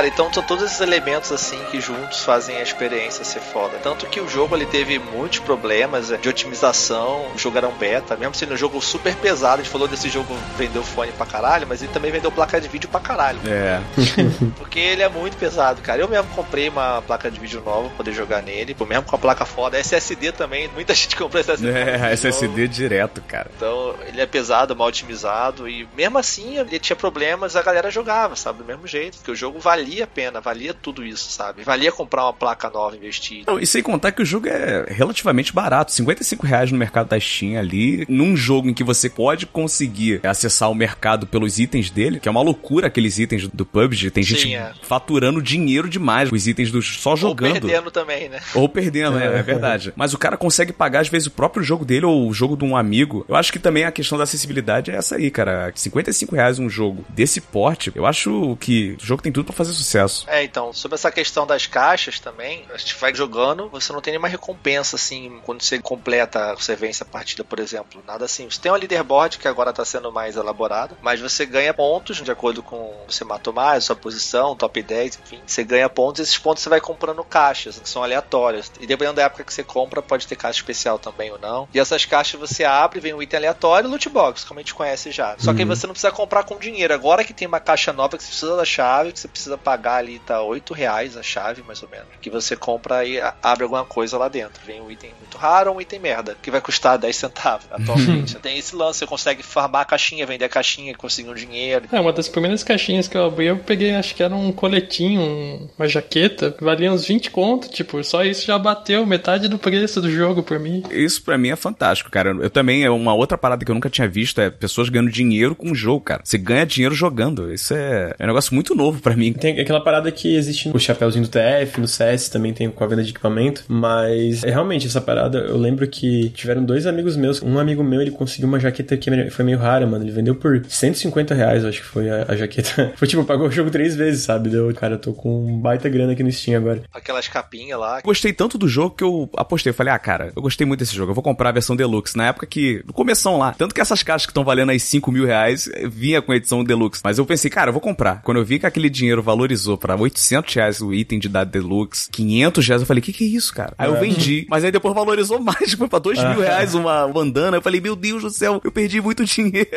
[0.02, 3.78] Cara, então são todos esses elementos assim que juntos fazem a experiência ser foda.
[3.80, 7.72] Tanto que o jogo ele teve muitos problemas é, de otimização, o jogo era um
[7.72, 11.24] beta, mesmo sendo um jogo super pesado, a gente falou desse jogo vendeu fone pra
[11.24, 13.38] caralho, mas ele também vendeu placa de vídeo pra caralho.
[13.46, 13.80] É.
[14.58, 16.00] Porque ele é muito pesado, cara.
[16.00, 19.14] Eu mesmo comprei uma placa de vídeo nova pra poder jogar nele, pô, mesmo com
[19.14, 19.78] a placa foda.
[19.78, 21.70] SSD também, muita gente comprou SSD.
[21.70, 23.52] É, SSD direto, cara.
[23.56, 28.34] Então, ele é pesado, mal otimizado e mesmo assim ele tinha problemas, a galera jogava,
[28.34, 31.62] sabe, do mesmo jeito, porque o jogo valia a pena, valia tudo isso, sabe?
[31.64, 33.44] Valia comprar uma placa nova investir.
[33.46, 37.18] Não, e sem contar que o jogo é relativamente barato, 55 reais no mercado da
[37.20, 42.20] Steam ali, num jogo em que você pode conseguir acessar o mercado pelos itens dele,
[42.20, 44.72] que é uma loucura aqueles itens do PUBG, tem Sim, gente é.
[44.82, 47.52] faturando dinheiro demais com os itens do só Ou jogando.
[47.52, 48.40] perdendo também, né?
[48.54, 49.92] Ou perdendo, é, é verdade.
[49.96, 52.64] Mas o cara consegue pagar, às vezes, o próprio jogo dele ou o jogo de
[52.64, 53.24] um amigo.
[53.28, 55.72] Eu acho que também a questão da acessibilidade é essa aí, cara.
[55.74, 59.72] 55 reais um jogo desse porte, eu acho que o jogo tem tudo pra fazer
[59.72, 59.81] sucesso.
[60.28, 64.12] É, então, sobre essa questão das caixas também, a gente vai jogando, você não tem
[64.12, 68.02] nenhuma recompensa, assim, quando você completa, você vence a partida, por exemplo.
[68.06, 68.48] Nada assim.
[68.48, 72.30] Você tem um leaderboard que agora tá sendo mais elaborado, mas você ganha pontos de
[72.30, 75.40] acordo com você matou mais, sua posição, top 10, enfim.
[75.46, 78.70] Você ganha pontos e esses pontos você vai comprando caixas, que são aleatórias.
[78.80, 81.68] E dependendo da época que você compra, pode ter caixa especial também ou não.
[81.72, 84.74] E essas caixas você abre, vem um item aleatório e loot box, como a gente
[84.74, 85.34] conhece já.
[85.38, 86.94] Só que aí você não precisa comprar com dinheiro.
[86.94, 89.71] Agora que tem uma caixa nova que você precisa da chave, que você precisa pagar
[89.96, 92.06] ali, tá 8 reais a chave, mais ou menos.
[92.20, 94.60] Que você compra e abre alguma coisa lá dentro.
[94.66, 98.36] Vem um item muito raro ou um item merda, que vai custar 10 centavos atualmente.
[98.36, 101.86] tem esse lance, você consegue farmar a caixinha, vender a caixinha, conseguir um dinheiro.
[101.92, 105.20] É, uma das primeiras caixinhas que eu abri, eu peguei, acho que era um coletinho,
[105.20, 109.58] um- uma jaqueta, que valia uns 20 conto, tipo, só isso já bateu metade do
[109.58, 110.82] preço do jogo por mim.
[110.90, 112.30] Isso pra mim é fantástico, cara.
[112.30, 115.54] Eu também, é uma outra parada que eu nunca tinha visto, é pessoas ganhando dinheiro
[115.54, 116.22] com o jogo, cara.
[116.24, 117.52] Você ganha dinheiro jogando.
[117.52, 119.32] Isso é, é um negócio muito novo pra mim.
[119.32, 122.86] Tem aquela parada que existe no chapéuzinho do TF, no CS também tem com a
[122.86, 127.42] venda de equipamento, mas é realmente essa parada, eu lembro que tiveram dois amigos meus,
[127.42, 130.64] um amigo meu, ele conseguiu uma jaqueta que foi meio rara, mano, ele vendeu por
[130.66, 132.92] 150 reais, eu acho que foi a, a jaqueta.
[132.96, 134.48] Foi tipo, pagou o jogo três vezes, sabe?
[134.48, 136.82] Deu, cara, eu tô com um baita grana aqui no Steam agora.
[136.92, 138.00] Aquelas capinhas lá.
[138.00, 139.70] Gostei tanto do jogo que eu apostei.
[139.70, 141.10] Eu falei, ah, cara, eu gostei muito desse jogo.
[141.10, 142.16] Eu vou comprar a versão Deluxe.
[142.16, 142.82] Na época que.
[142.86, 143.52] No começão lá.
[143.52, 146.62] Tanto que essas caixas que estão valendo aí 5 mil reais vinha com a edição
[146.62, 147.00] Deluxe.
[147.04, 148.22] Mas eu pensei, cara, eu vou comprar.
[148.22, 149.22] Quando eu vi que aquele dinheiro
[149.52, 153.24] valorizou pra 800 reais o item de da Deluxe, 500 reais, eu falei, que que
[153.24, 153.74] é isso, cara?
[153.78, 154.46] Aí eu vendi.
[154.50, 155.72] Mas aí depois valorizou mais.
[155.72, 157.56] Foi pra 2 mil reais uma bandana.
[157.56, 159.68] Eu falei, meu Deus do céu, eu perdi muito dinheiro.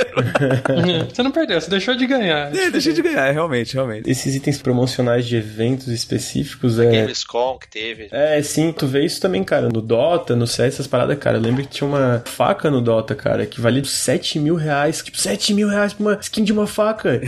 [1.14, 2.56] você não perdeu, você deixou de ganhar.
[2.56, 4.10] é, deixei de ganhar, realmente, realmente.
[4.10, 6.86] Esses itens promocionais de eventos específicos é.
[6.86, 8.08] Gamescom que teve.
[8.12, 11.38] É, sim, tu vê isso também, cara, no Dota, no CS, essas paradas, cara.
[11.38, 15.02] Eu lembro que tinha uma faca no Dota, cara, que valia 7 mil reais.
[15.02, 17.22] Tipo, 7 mil reais pra uma skin de uma faca.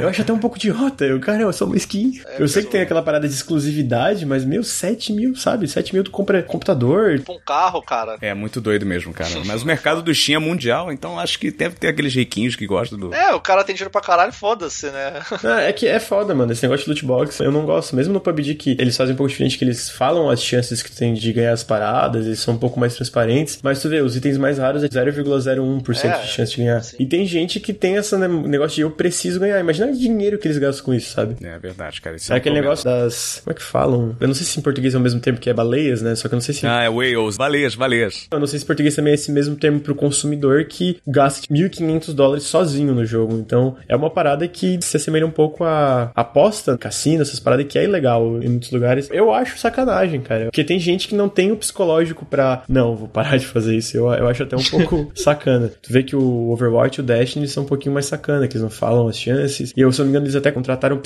[0.00, 1.04] Eu acho até um pouco idiota.
[1.04, 2.20] Eu, cara, são só uma skin.
[2.26, 5.66] É, eu sei que tem aquela parada de exclusividade, mas, meu, 7 mil, sabe?
[5.68, 7.18] 7 mil tu compra computador.
[7.18, 8.16] Tipo um carro, cara.
[8.20, 9.30] É muito doido mesmo, cara.
[9.46, 12.66] Mas o mercado do Steam é mundial, então acho que deve ter aqueles riquinhos que
[12.66, 13.14] gostam do.
[13.14, 15.20] É, o cara tem dinheiro pra caralho, foda-se, né?
[15.44, 16.52] Ah, é que é foda, mano.
[16.52, 17.94] Esse negócio de loot box, eu não gosto.
[17.96, 20.90] Mesmo no PUBG, que eles fazem um pouco diferente, que eles falam as chances que
[20.90, 23.58] tu tem de ganhar as paradas, eles são um pouco mais transparentes.
[23.62, 26.82] Mas tu vê, os itens mais raros é 0,01% É, de chance de ganhar.
[26.82, 26.96] sim.
[26.98, 29.58] E tem gente que tem esse né, negócio de eu preciso ganhar.
[29.60, 31.36] Imagina o dinheiro que eles gastam com isso, sabe?
[31.44, 32.16] É verdade, cara.
[32.16, 32.74] Isso É um aquele problema.
[32.74, 33.40] negócio das.
[33.44, 34.16] Como é que falam?
[34.20, 36.14] Eu não sei se em português é o mesmo termo que é baleias, né?
[36.14, 36.66] Só que eu não sei se.
[36.66, 38.26] Ah, é whales, baleias, baleias.
[38.30, 41.46] Eu não sei se em português também é esse mesmo termo pro consumidor que gasta
[41.52, 43.34] 1.500 dólares sozinho no jogo.
[43.38, 47.78] Então, é uma parada que se assemelha um pouco a aposta, cassino, essas paradas que
[47.78, 49.08] é ilegal em muitos lugares.
[49.12, 50.46] Eu acho sacanagem, cara.
[50.46, 53.96] Porque tem gente que não tem o psicológico pra, não, vou parar de fazer isso.
[53.96, 55.70] Eu, eu acho até um pouco sacana.
[55.80, 58.62] Tu vê que o Overwatch e o Destiny são um pouquinho mais sacana, que eles
[58.62, 59.72] não falam as chances.
[59.76, 60.96] E eu, se não me engano, eles até contrataram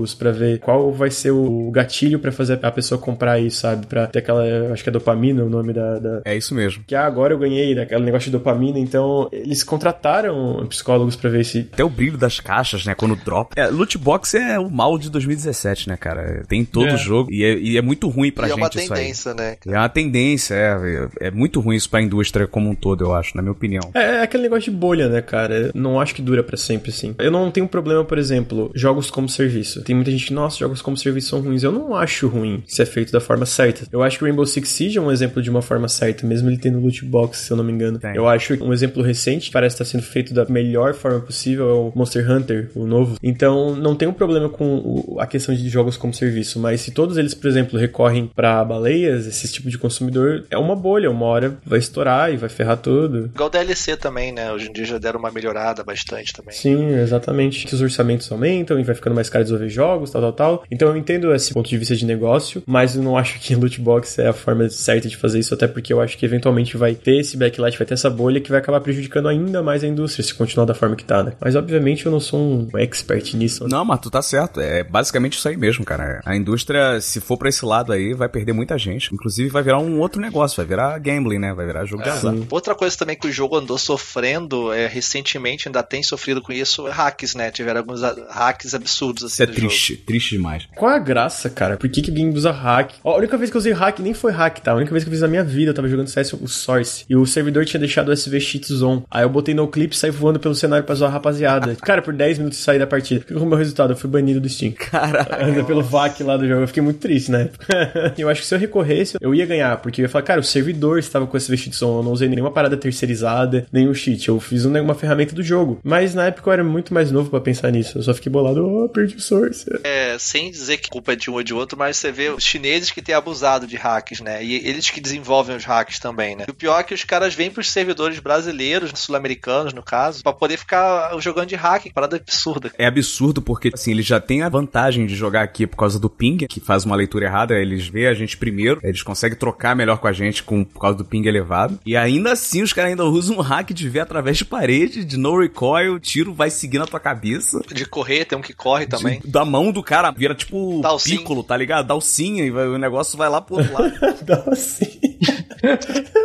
[0.00, 3.86] psicólogos pra ver qual vai ser o gatilho pra fazer a pessoa comprar isso, sabe?
[3.86, 6.82] Pra ter aquela, acho que é dopamina o nome da- da, É isso mesmo.
[6.86, 11.44] que ah, agora eu ganhei daquele negócio de dopamina, então eles contrataram psicólogos pra ver
[11.44, 11.68] se.
[11.72, 12.94] Até o brilho das caixas, né?
[12.94, 13.52] Quando drop.
[13.56, 16.42] É, loot box é o mal de 2017, né, cara?
[16.48, 16.96] Tem em todo É.
[16.96, 17.30] jogo.
[17.32, 19.00] E é, e é muito ruim pra e é gente uma isso aí.
[19.00, 19.56] tendência, né?
[19.66, 23.36] É uma tendência, é, é muito ruim isso pra indústria como um todo, eu acho,
[23.36, 23.90] na minha opinião.
[23.94, 25.70] É, é aquele negócio de bolha, né, cara?
[25.74, 27.14] Não acho que dura pra sempre, assim.
[27.18, 29.82] Eu não tenho problema, por exemplo, jogos como serviço.
[29.90, 31.64] Tem muita gente que, nossa, jogos como serviço são ruins.
[31.64, 33.88] Eu não acho ruim se é feito da forma certa.
[33.90, 36.48] Eu acho que o Rainbow Six Siege é um exemplo de uma forma certa, mesmo
[36.48, 37.98] ele tendo loot box, se eu não me engano.
[37.98, 38.14] Tem.
[38.14, 41.68] Eu acho que um exemplo recente, que parece estar sendo feito da melhor forma possível,
[41.68, 43.16] é o Monster Hunter, o novo.
[43.20, 46.92] Então, não tem um problema com o- a questão de jogos como serviço, mas se
[46.92, 51.26] todos eles, por exemplo, recorrem pra baleias, esse tipo de consumidor, é uma bolha, uma
[51.26, 53.28] hora vai estourar e vai ferrar tudo.
[53.34, 54.52] Igual o DLC também, né?
[54.52, 56.54] Hoje em dia já deram uma melhorada bastante também.
[56.54, 57.66] Sim, exatamente.
[57.66, 60.64] Que os orçamentos aumentam e vai ficando mais caro desenvolver jogos, tal, tal, tal.
[60.70, 63.80] Então eu entendo esse ponto de vista de negócio, mas eu não acho que loot
[63.80, 66.94] box é a forma certa de fazer isso, até porque eu acho que eventualmente vai
[66.94, 70.24] ter esse backlash, vai ter essa bolha que vai acabar prejudicando ainda mais a indústria
[70.24, 71.32] se continuar da forma que tá, né?
[71.40, 73.64] Mas obviamente eu não sou um expert nisso.
[73.64, 73.70] né?
[73.70, 74.60] Não, mas tu tá certo.
[74.60, 76.20] É basicamente isso aí mesmo, cara.
[76.24, 79.12] A indústria, se for pra esse lado aí, vai perder muita gente.
[79.12, 80.56] Inclusive, vai virar um outro negócio.
[80.56, 81.52] Vai virar gambling, né?
[81.54, 82.34] Vai virar jogo de azar.
[82.50, 86.86] Outra coisa também que o jogo andou sofrendo, é, recentemente ainda tem sofrido com isso,
[86.88, 87.50] é hacks, né?
[87.50, 89.96] Tiveram alguns hacks absurdos assim Isso é triste.
[89.96, 90.66] Triste demais.
[90.76, 91.76] Qual a graça, cara?
[91.76, 92.92] Por que, que alguém usa hack?
[93.04, 94.72] Ó, a única vez que eu usei hack nem foi hack, tá?
[94.72, 97.04] A única vez que eu fiz na minha vida, eu tava jogando CS o Source.
[97.08, 99.02] E o servidor tinha deixado o SV cheats on.
[99.10, 101.76] Aí eu botei no clipe e saí voando pelo cenário pra zoar a rapaziada.
[101.82, 103.24] Cara, por 10 minutos saí da partida.
[103.26, 103.92] Foi o meu resultado?
[103.92, 104.72] Eu fui banido do Steam.
[104.72, 105.64] Caralho.
[105.66, 106.62] pelo VAC lá do jogo.
[106.62, 107.50] Eu fiquei muito triste, né?
[108.18, 109.76] eu acho que se eu recorresse, eu ia ganhar.
[109.78, 111.98] Porque eu ia falar, cara, o servidor estava com SV cheats on.
[111.98, 114.28] Eu não usei nenhuma parada terceirizada, nenhum cheat.
[114.28, 115.78] Eu fiz um- uma ferramenta do jogo.
[115.82, 117.98] Mas na época eu era muito mais novo pra pensar nisso.
[117.98, 119.59] Eu só fiquei bolado, oh, perdi o Source.
[119.84, 122.44] É, sem dizer que culpa é de um ou de outro, mas você vê os
[122.44, 124.42] chineses que têm abusado de hacks, né?
[124.44, 126.44] E eles que desenvolvem os hacks também, né?
[126.48, 130.32] E o pior é que os caras vêm pros servidores brasileiros, sul-americanos, no caso, pra
[130.32, 132.70] poder ficar jogando de hack, parada absurda.
[132.78, 136.08] É absurdo porque, assim, eles já têm a vantagem de jogar aqui por causa do
[136.08, 139.98] ping, que faz uma leitura errada, eles veem a gente primeiro, eles conseguem trocar melhor
[139.98, 141.78] com a gente com, por causa do ping elevado.
[141.84, 145.16] E ainda assim, os caras ainda usam um hack de ver através de parede, de
[145.16, 147.60] no recoil, o tiro vai seguir na tua cabeça.
[147.72, 149.20] De correr, tem um que corre também.
[149.20, 151.18] De- da mão do cara, vira tipo Dalsin.
[151.18, 151.86] piccolo, tá ligado?
[151.86, 153.92] Dalcinha, e vai- o negócio vai lá pro outro lado.
[154.24, 155.00] Dalsin.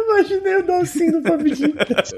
[0.07, 1.73] Imaginei o Dalsin no PUBG.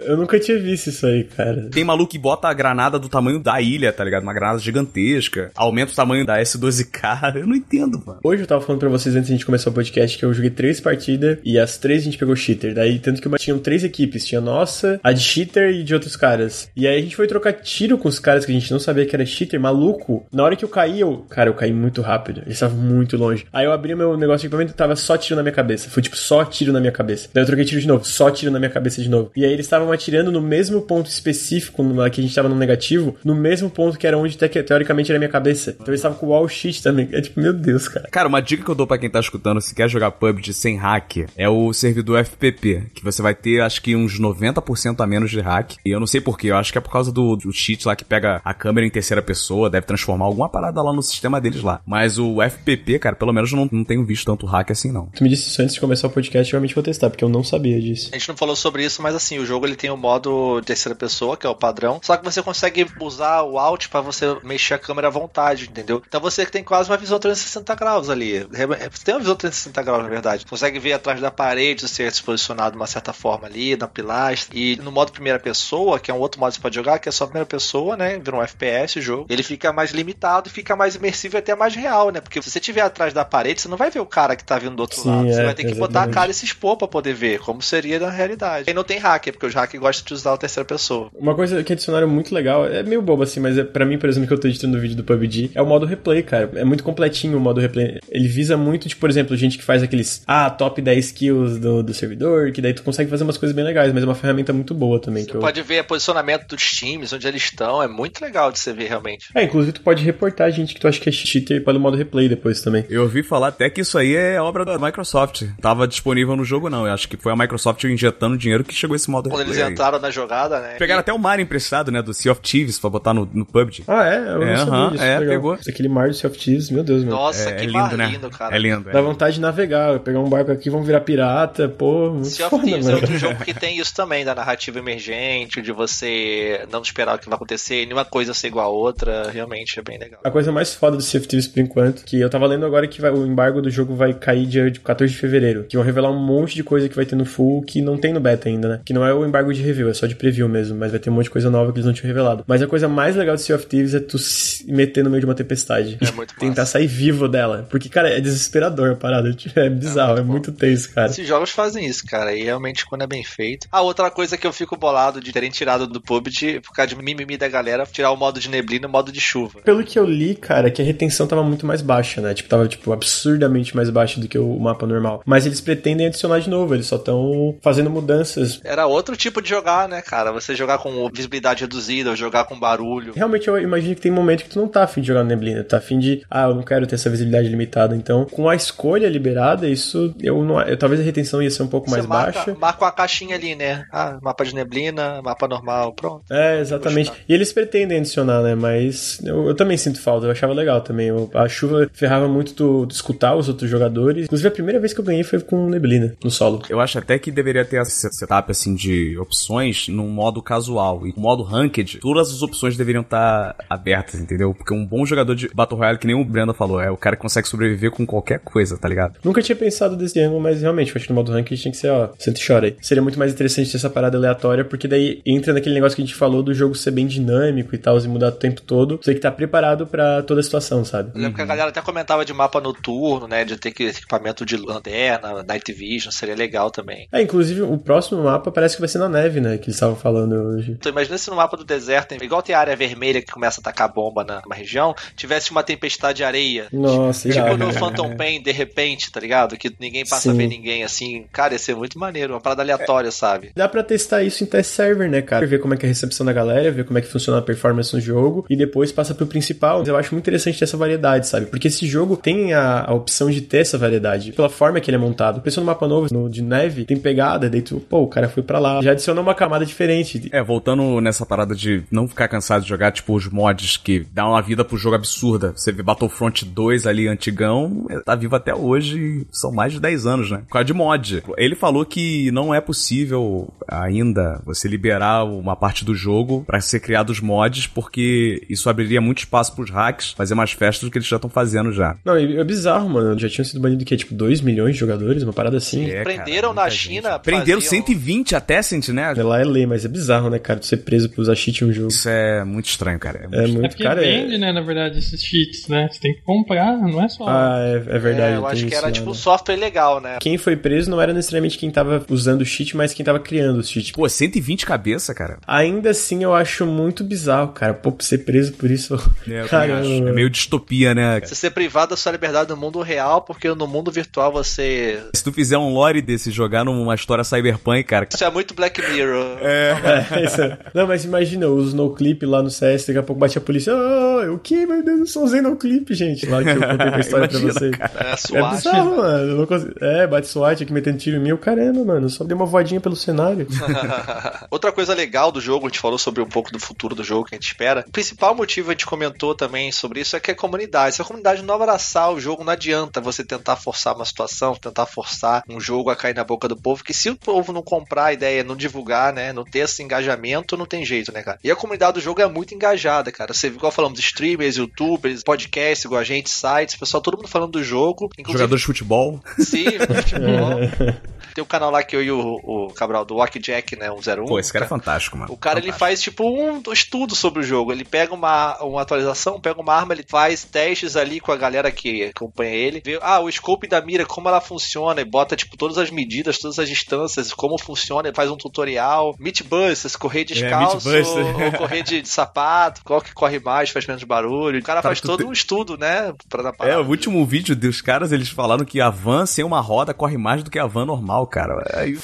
[0.06, 1.70] Eu nunca tinha visto isso aí, cara.
[1.72, 4.24] Tem maluco que bota a granada do tamanho da ilha, tá ligado?
[4.24, 5.52] Uma granada gigantesca.
[5.56, 7.36] Aumenta o tamanho da S12K.
[7.38, 8.20] Eu não entendo, mano.
[8.24, 10.34] Hoje eu tava falando pra vocês antes de a gente começar o podcast que eu
[10.34, 12.74] joguei três partidas e as três a gente pegou cheater.
[12.74, 14.26] Daí, tanto que uma- tinham três equipes.
[14.26, 16.70] Tinha a nossa, a de cheater e de outros caras.
[16.76, 19.06] E aí a gente foi trocar tiro com os caras que a gente não sabia
[19.06, 20.26] que era cheater, maluco.
[20.32, 21.26] Na hora que eu caí, eu...
[21.30, 22.42] Cara, eu caí muito rápido.
[22.46, 23.46] Eles estavam muito longe.
[23.52, 25.90] Aí eu abri meu negócio de equipamento e tava só tiro na minha cabeça.
[25.90, 27.30] Foi tipo, só tiro na minha cabeça.
[27.34, 29.32] Daí eu troquei tiro de novo, só tiro na minha cabeça de novo.
[29.36, 32.56] E aí eles estavam atirando no mesmo ponto específico, no- que a gente tava no
[32.56, 35.72] negativo, no mesmo ponto que era onde te- teoricamente era minha cabeça.
[35.72, 37.10] Então eles estavam com o wall sheet também.
[37.12, 38.08] É tipo, meu Deus, cara.
[38.12, 40.78] Cara, uma dica que eu dou pra quem tá escutando, se quer jogar PUBG sem
[40.78, 45.30] hack, é o servidor FPP, que você vai ter, acho que uns 90% a menos
[45.32, 45.74] de hack.
[45.86, 47.96] E eu não sei porquê, eu acho que é por causa do, do cheat lá
[47.96, 51.62] que pega a câmera em terceira pessoa, deve transformar alguma parada lá no sistema deles
[51.62, 51.82] lá.
[51.86, 55.08] Mas o FPP, cara, pelo menos eu não, não tenho visto tanto hack assim, não.
[55.08, 57.44] Tu me disse isso antes de começar o podcast, definitivamente vou testar, porque eu não
[57.44, 58.10] sabia disso.
[58.12, 60.96] A gente não falou sobre isso, mas assim, o jogo ele tem o modo terceira
[60.96, 62.00] pessoa, que é o padrão.
[62.04, 66.02] Só que você consegue usar o Alt para você mexer a câmera à vontade, entendeu?
[66.08, 68.40] Então você tem quase uma visão 360 graus ali.
[68.40, 70.44] Você tem uma visão 360 graus, na verdade.
[70.44, 73.88] Você consegue ver atrás da parede, ser se posicionado de uma certa forma ali, na
[73.88, 74.58] pilastra.
[74.58, 77.10] E no modo primeira pessoa, que é um outro modo que você pode jogar, que
[77.10, 78.18] é só primeira pessoa, né?
[78.18, 79.26] Vira um FPS o jogo.
[79.30, 82.22] Ele fica mais limitado, fica mais imersivo e até mais real, né?
[82.22, 84.58] Porque se você estiver atrás da parede, você não vai ver o cara que tá
[84.58, 85.28] vindo do outro Sim, lado.
[85.28, 86.14] Você é, vai ter que botar a exatamente.
[86.14, 88.70] cara e se expor pra poder ver, como seria na realidade.
[88.70, 91.10] E não tem hacker, porque os hackers gostam de usar a terceira pessoa.
[91.16, 94.10] Uma coisa que adicionaram muito legal, é meio bobo assim, mas é, pra mim, por
[94.10, 96.50] exemplo, que eu tô editando o vídeo do PUBG, é o modo replay, cara.
[96.56, 98.00] É muito completinho o modo replay.
[98.10, 101.84] Ele visa muito, tipo, por exemplo, gente que faz aqueles, ah, top 10 kills do,
[101.84, 104.54] do servidor, que daí tu consegue fazer umas coisas bem legais, mas é uma ferramenta
[104.54, 105.26] muito boa também.
[105.26, 105.42] Que Você eu...
[105.42, 108.88] pode ver o posicionamento dos times, onde eles estão, é muito legal de você ver
[108.88, 109.30] realmente.
[109.34, 112.28] É, inclusive tu pode reportar gente que tu acha que é cheater pelo modo replay
[112.28, 112.86] depois também.
[112.90, 115.44] Eu ouvi falar até que isso aí é obra da Microsoft.
[115.62, 116.86] Tava disponível no jogo, não.
[116.86, 119.68] Eu acho que foi a Microsoft injetando dinheiro que chegou esse modo Quando eles replay
[119.68, 119.74] aí.
[119.74, 120.76] entraram na jogada, né?
[120.78, 122.02] Pegaram até o mar emprestado, né?
[122.02, 123.84] Do Sea of Thieves pra botar no, no PUBG.
[123.88, 124.18] Ah, é?
[124.18, 125.04] Eu não É, sabia aham, disso.
[125.04, 125.36] é, legal.
[125.36, 125.54] pegou.
[125.68, 127.12] Aquele mar do Sea of Thieves, meu Deus, meu.
[127.14, 128.08] Nossa, é, que é mar lindo, né?
[128.08, 128.56] lindo, cara.
[128.56, 128.90] É lindo.
[128.92, 129.02] Dá É.
[129.02, 132.88] vontade de navegar, pegar um barco aqui, vamos virar pirata, pô, muito Sea of Thieves
[132.88, 137.20] é outro jogo que tem isso também, da narrativa emergente, de você não esperar o
[137.20, 140.20] que vai acontecer, nenhuma coisa ser igual a outra, realmente é bem legal.
[140.24, 142.88] A coisa mais foda do Sea of Thieves por enquanto, que eu tava lendo agora
[142.88, 145.86] que vai- o embargo do jogo vai cair dia de 14 de fevereiro, que vão
[145.86, 148.50] revelar um monte de coisa que vai ter no full que não tem no beta
[148.50, 148.80] ainda, né?
[148.86, 151.10] Que não é o embargo de review, é só de preview mesmo, mas vai ter
[151.10, 152.44] um monte de coisa nova que eles não tinham revelado.
[152.48, 155.22] Mas a coisa mais legal do Sea of Thieves é tu se meter no meio
[155.22, 155.98] de uma tempestade.
[156.02, 156.74] É muito Tentar massa.
[156.74, 157.66] sair vivo dela.
[157.70, 159.28] Porque, cara, é desesperador a parada.
[159.56, 160.32] É bizarro, é bom.
[160.34, 161.10] muito tenso, cara.
[161.10, 163.68] Esses jogos fazem isso, cara, e realmente quando é bem feito.
[163.72, 167.02] A outra coisa que eu fico bolado de terem tirado do PUBG, por causa de
[167.02, 169.60] mimimi da galera, tirar o modo de neblina e o modo de chuva.
[169.62, 172.34] Pelo que eu li, cara, que a retenção tava muito mais baixa, né?
[172.34, 175.22] Tipo, tava, tipo, absurdamente mais baixa do que o mapa normal.
[175.26, 178.60] Mas eles pretendem adicionar de novo, eles só estão fazendo mudanças.
[178.64, 180.32] Era outro tipo de jogar, né, cara?
[180.32, 183.14] Você jogar com visibilidade reduzida, ou jogar com barulho.
[183.16, 185.64] Realmente eu imagino que tem momento que tu não tá afim de jogar no neblina,
[185.64, 187.96] tá afim de, ah, eu não quero ter essa visibilidade limitada.
[187.96, 190.62] Então, com a escolha liberada, isso eu não.
[190.62, 192.56] Eu, talvez a retenção ia ser um pouco mais Você marca, baixa.
[192.60, 193.86] marca uma caixinha ali, né?
[193.92, 196.24] Ah, mapa de neblina, mapa normal, pronto.
[196.32, 197.12] É, exatamente.
[197.28, 198.56] E eles pretendem adicionar, né?
[198.56, 201.08] Mas eu, eu também sinto falta, eu achava legal também.
[201.08, 204.26] Eu- a chuva ferrava muito tu, tu escutar os outros jogadores.
[204.26, 206.62] Inclusive, a primeira vez que eu ganhei foi com neblina, no solo.
[206.70, 211.06] Eu acho até que deveria ter esse setup assim de opções num modo casual.
[211.08, 214.54] E no modo ranked, todas as opções deveriam estar abertas, entendeu?
[214.54, 217.16] Porque um bom jogador de Battle Royale, que nem o Brenda falou, é o cara
[217.16, 219.16] que consegue sobreviver com qualquer coisa, tá ligado?
[219.24, 221.78] Nunca tinha pensado desse ângulo, mas realmente, eu acho que no modo ranking tinha que
[221.78, 222.76] ser, ó, senta e chora aí.
[222.82, 226.06] Seria muito mais interessante ter essa parada aleatória, porque daí entra naquele negócio que a
[226.06, 228.98] gente falou do jogo ser bem dinâmico e tal, e mudar o tempo todo.
[228.98, 231.12] Você tem que estar preparado pra toda a situação, sabe?
[231.16, 233.46] Eu lembro que a galera até comentava de mapa noturno, né?
[233.46, 237.08] De ter que equipamento de lanterna, night vision, seria legal também.
[237.12, 239.58] É, inclusive, o próximo mapa parece que vai ser na neve, né?
[239.58, 240.72] Que eles estavam falando hoje.
[240.72, 243.62] Então imagina se no mapa do deserto, igual tem a área vermelha que começa a
[243.62, 246.68] atacar bomba na, numa região, tivesse uma tempestade de areia.
[246.72, 247.80] Nossa, Tipo irado, no cara.
[247.80, 249.58] Phantom Pain, de repente, tá ligado?
[249.58, 250.32] Que ninguém passa Sim.
[250.32, 251.26] a ver ninguém assim.
[251.32, 253.52] Cara, ia ser muito maneiro, uma parada aleatória, sabe?
[253.56, 255.46] Dá pra testar isso em test server, né, cara?
[255.46, 257.42] Ver como é que é a recepção da galera, ver como é que funciona a
[257.42, 259.84] performance no jogo e depois passa pro principal.
[259.86, 261.46] Eu acho muito interessante ter essa variedade, sabe?
[261.46, 264.98] Porque esse jogo tem a, a opção de ter essa variedade pela forma que ele
[264.98, 265.42] é montado.
[265.42, 268.44] Pensando no mapa novo, no de neve, tem pegada, daí tu, pô, o cara foi
[268.44, 268.82] pra lá.
[268.82, 270.30] Já adicionou uma camada diferente.
[270.32, 274.30] É, voltando nessa parada de não ficar cansado de jogar, tipo, os mods que dão
[274.30, 275.54] uma vida pro jogo absurda.
[275.56, 280.06] Você vê Battlefront 2 ali, antigão, é, tá vivo até hoje, são mais de 10
[280.06, 280.40] anos, né?
[280.40, 281.24] Por causa de mod.
[281.38, 286.80] Ele falou que não é possível ainda você liberar uma parte do jogo pra ser
[286.80, 289.70] criados mods, porque isso abriria muito espaço pros
[290.16, 291.96] fazer mais festas do que eles já estão fazendo já.
[292.04, 293.18] Não, é bizarro, mano.
[293.20, 295.90] Já tinham sido banido que tipo 2 milhões de jogadores, uma parada assim.
[295.90, 296.80] É, Prenderam muita na gente.
[296.96, 299.14] China, Prenderam faziam- 120 a Tencent, né?
[299.14, 300.60] Lá é lei, mas é bizarro, né, cara?
[300.60, 301.88] Tu ser preso por usar cheat em um jogo.
[301.90, 303.20] Isso é muito estranho, cara.
[303.20, 304.06] É muito É É muito, porque cara.
[304.06, 305.88] é- vende, né, na verdade, esses cheats, né?
[305.92, 307.26] Você tem que comprar, não é só.
[307.28, 308.34] Ah, é, é verdade.
[308.34, 310.18] É, eu acho que era tipo um software legal, né?
[310.20, 313.60] Quem foi preso não era necessariamente quem tava usando o cheat, mas quem tava criando
[313.60, 313.94] o cheat.
[313.94, 315.38] Pô, 120 cabeça, cara.
[315.48, 317.74] Ainda assim, eu acho muito bizarro, cara.
[317.74, 318.96] Pô, ser preso por isso.
[319.28, 319.77] É, Caramba.
[319.80, 320.08] Acho.
[320.08, 321.20] É meio distopia, né?
[321.22, 325.00] Você ser privado da sua liberdade no mundo real, porque no mundo virtual você.
[325.14, 328.08] Se tu fizer um lore desse, jogar numa história cyberpunk, cara.
[328.14, 329.38] Isso é muito Black Mirror.
[329.42, 330.42] É, isso.
[330.74, 333.74] Não, mas imagina, o Snowclip lá no CS, daqui a pouco bate a polícia.
[333.74, 334.66] "Ah!" o que?
[334.66, 336.26] Meu Deus, eu sou usando o clipe, gente.
[336.26, 337.72] Lá que eu contei a história pra vocês.
[337.80, 338.56] É, É SWAT.
[338.56, 339.32] bizarro, mano.
[339.32, 339.74] Eu não consigo...
[339.82, 341.30] É, bate SWAT aqui metendo tiro em mim.
[341.30, 342.10] Eu, Caramba, mano.
[342.10, 343.48] Só dei uma voadinha pelo cenário.
[344.52, 347.26] Outra coisa legal do jogo, a gente falou sobre um pouco do futuro do jogo
[347.26, 347.86] que a gente espera.
[347.88, 350.96] O principal motivo, a gente comentou também sobre isso, é que é a comunidade.
[350.96, 354.86] Se a comunidade não abraçar o jogo, não adianta você tentar forçar uma situação, tentar
[354.86, 358.06] forçar um jogo a cair na boca do povo, que se o povo não comprar
[358.06, 361.40] a ideia, não divulgar, né, não ter esse engajamento, não tem jeito, né, cara?
[361.44, 363.34] E a comunidade do jogo é muito engajada, cara.
[363.34, 367.64] Você, igual falamos, streamers, youtubers, podcasts, igual a gente, sites, pessoal, todo mundo falando do
[367.64, 368.10] jogo.
[368.18, 369.22] Inclusive, Jogador de futebol.
[369.40, 371.08] Sim, futebol.
[371.38, 374.26] Tem um canal lá que eu e o, o Cabral, do Walk Jack, né, 101.
[374.26, 375.32] Pô, esse cara é fantástico, mano.
[375.32, 375.80] O cara ele Fantástico.
[375.86, 377.72] faz tipo um estudo sobre o jogo.
[377.72, 381.72] Ele pega uma, uma atualização, pega uma arma, ele faz testes ali com a galera
[381.72, 382.82] que acompanha ele.
[382.84, 386.40] Vê, ah, o scope da mira, como ela funciona, e bota tipo todas as medidas,
[386.40, 389.16] todas as distâncias, como funciona, ele faz um tutorial.
[389.20, 391.46] Meat Busters, correr descalço Meat Buster.
[391.46, 394.60] ou correr de, de sapato, qual que corre mais, faz menos barulho.
[394.60, 396.14] O cara, Cara, faz todo tem- um estudo, né?
[396.28, 396.82] Pra dar É, parada.
[396.82, 400.42] o último vídeo dos caras, eles falaram que a van sem uma roda corre mais
[400.44, 401.64] do que a van normal, cara.
[401.74, 401.98] Aí,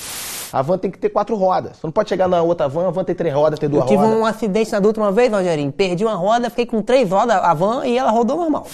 [0.53, 1.77] A van tem que ter quatro rodas.
[1.77, 3.87] Você não pode chegar na outra van, a van tem três rodas, tem duas Eu
[3.89, 4.19] tive rodas.
[4.19, 5.71] um acidente na última vez, Rogerinho.
[5.71, 8.67] Perdi uma roda, fiquei com três rodas, a van, e ela rodou normal.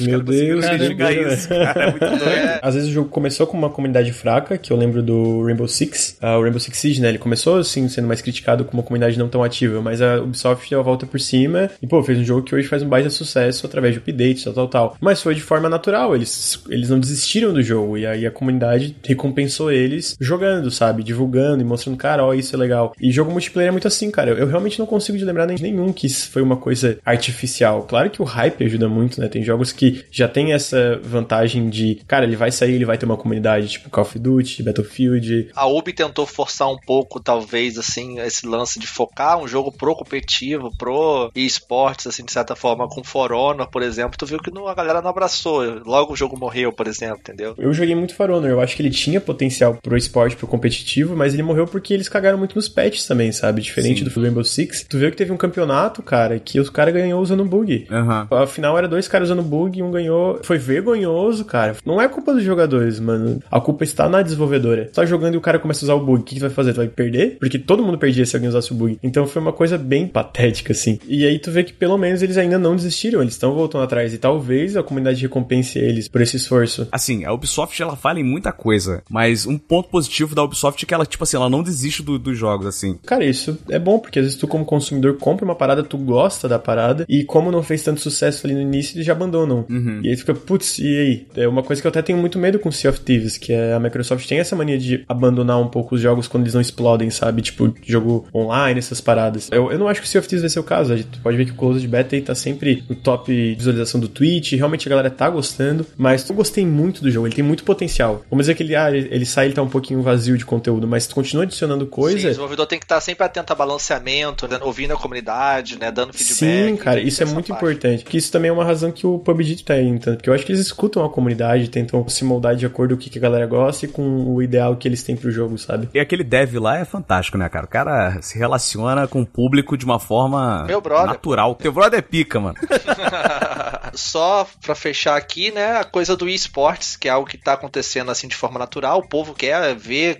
[0.00, 1.82] Meu Deus, diga doideira, isso, cara.
[1.82, 2.58] É muito doido.
[2.62, 6.16] Às vezes o jogo começou com uma comunidade fraca, que eu lembro do Rainbow Six.
[6.20, 7.08] Ah, o Rainbow Six Siege, né?
[7.08, 10.70] Ele começou, assim, sendo mais criticado com uma comunidade não tão ativa, mas a Ubisoft
[10.70, 13.10] deu a volta por cima e, pô, fez um jogo que hoje faz um baita
[13.10, 14.96] sucesso através de updates, tal, tal, tal.
[15.00, 18.96] Mas foi de forma natural, eles, eles não desistiram do jogo e aí a comunidade
[19.04, 21.02] recompensou eles jogando, sabe?
[21.22, 22.94] Divulgando e mostrando, cara, ó, isso é legal.
[23.00, 24.30] E jogo multiplayer é muito assim, cara.
[24.30, 27.82] Eu realmente não consigo de lembrar nem- nenhum que isso foi uma coisa artificial.
[27.82, 29.26] Claro que o hype ajuda muito, né?
[29.28, 33.04] Tem jogos que já tem essa vantagem de, cara, ele vai sair, ele vai ter
[33.04, 35.48] uma comunidade, tipo Call of Duty, Battlefield.
[35.56, 39.96] A Ubi tentou forçar um pouco, talvez, assim, esse lance de focar um jogo pro
[39.96, 44.16] competitivo, pro esportes, assim, de certa forma, com For Honor, por exemplo.
[44.16, 45.64] Tu viu que não- a galera não abraçou.
[45.84, 47.54] Logo o jogo morreu, por exemplo, entendeu?
[47.58, 51.07] Eu joguei muito For Honor, eu acho que ele tinha potencial pro esporte, pro competitivo,
[51.16, 53.60] mas ele morreu porque eles cagaram muito nos patches também, sabe?
[53.60, 54.86] Diferente do Rainbow Six.
[54.88, 57.86] Tu viu que teve um campeonato, cara, que os caras ganhou usando bug.
[57.90, 58.28] Aham.
[58.30, 60.40] Afinal, era dois caras usando bug e um ganhou.
[60.42, 61.76] Foi vergonhoso, cara.
[61.84, 63.40] Não é culpa dos jogadores, mano.
[63.50, 64.86] A culpa está na desenvolvedora.
[64.86, 66.20] Você tá jogando e o cara começa a usar o bug.
[66.20, 66.72] O que tu vai fazer?
[66.72, 67.36] Tu vai perder?
[67.38, 68.98] Porque todo mundo perdia se alguém usasse o bug.
[69.02, 70.98] Então foi uma coisa bem patética, assim.
[71.06, 73.20] E aí tu vê que pelo menos eles ainda não desistiram.
[73.20, 74.12] Eles estão voltando atrás.
[74.12, 76.88] E talvez a comunidade recompense eles por esse esforço.
[76.90, 80.94] Assim, a Ubisoft ela fala em muita coisa, mas um ponto positivo da Ubisoft que
[80.94, 82.98] ela, tipo assim, ela não desiste do- dos jogos, assim.
[83.06, 86.48] Cara, isso é bom, porque às vezes tu, como consumidor, compra uma parada, tu gosta
[86.48, 89.64] da parada, e como não fez tanto sucesso ali no início, eles já abandonam.
[90.02, 91.26] E aí tu fica, putz, e aí?
[91.36, 93.74] É uma coisa que eu até tenho muito medo com Sea of Thieves, que é
[93.74, 97.10] a Microsoft tem essa mania de abandonar um pouco os jogos quando eles não explodem,
[97.10, 97.42] sabe?
[97.42, 99.48] Tipo, jogo online, essas paradas.
[99.52, 100.92] Eu, eu não acho que o Sea of Thieves vai ser o caso.
[100.92, 104.08] A gente pode ver que o Closed Beta aí tá sempre no top visualização do
[104.08, 107.64] Twitch, realmente a galera tá gostando, mas eu gostei muito do jogo, ele tem muito
[107.64, 108.24] potencial.
[108.30, 110.77] Vamos dizer que ele, ah, ele, ele sai, ele tá um pouquinho vazio de conteúdo,
[110.86, 112.28] mas tu continua adicionando Sim, o coisa.
[112.28, 116.36] desenvolvedor tem que estar sempre atento a balanceamento, né, ouvindo a comunidade, né, dando feedback.
[116.36, 117.64] Sim, cara, isso é muito parte.
[117.64, 118.04] importante.
[118.04, 120.52] Porque isso também é uma razão que o PUBG tem, tanto porque eu acho que
[120.52, 123.86] eles escutam a comunidade, tentam se moldar de acordo com o que a galera gosta
[123.86, 125.88] e com o ideal que eles têm pro jogo, sabe?
[125.94, 127.64] E aquele dev lá é fantástico, né, cara?
[127.64, 131.06] O cara se relaciona com o público de uma forma Meu brother.
[131.06, 131.54] natural.
[131.54, 132.56] Teu brother é pica, mano.
[133.94, 138.10] Só pra fechar aqui, né, a coisa do esportes, que é algo que tá acontecendo
[138.10, 138.98] assim de forma natural.
[138.98, 140.18] O povo quer ver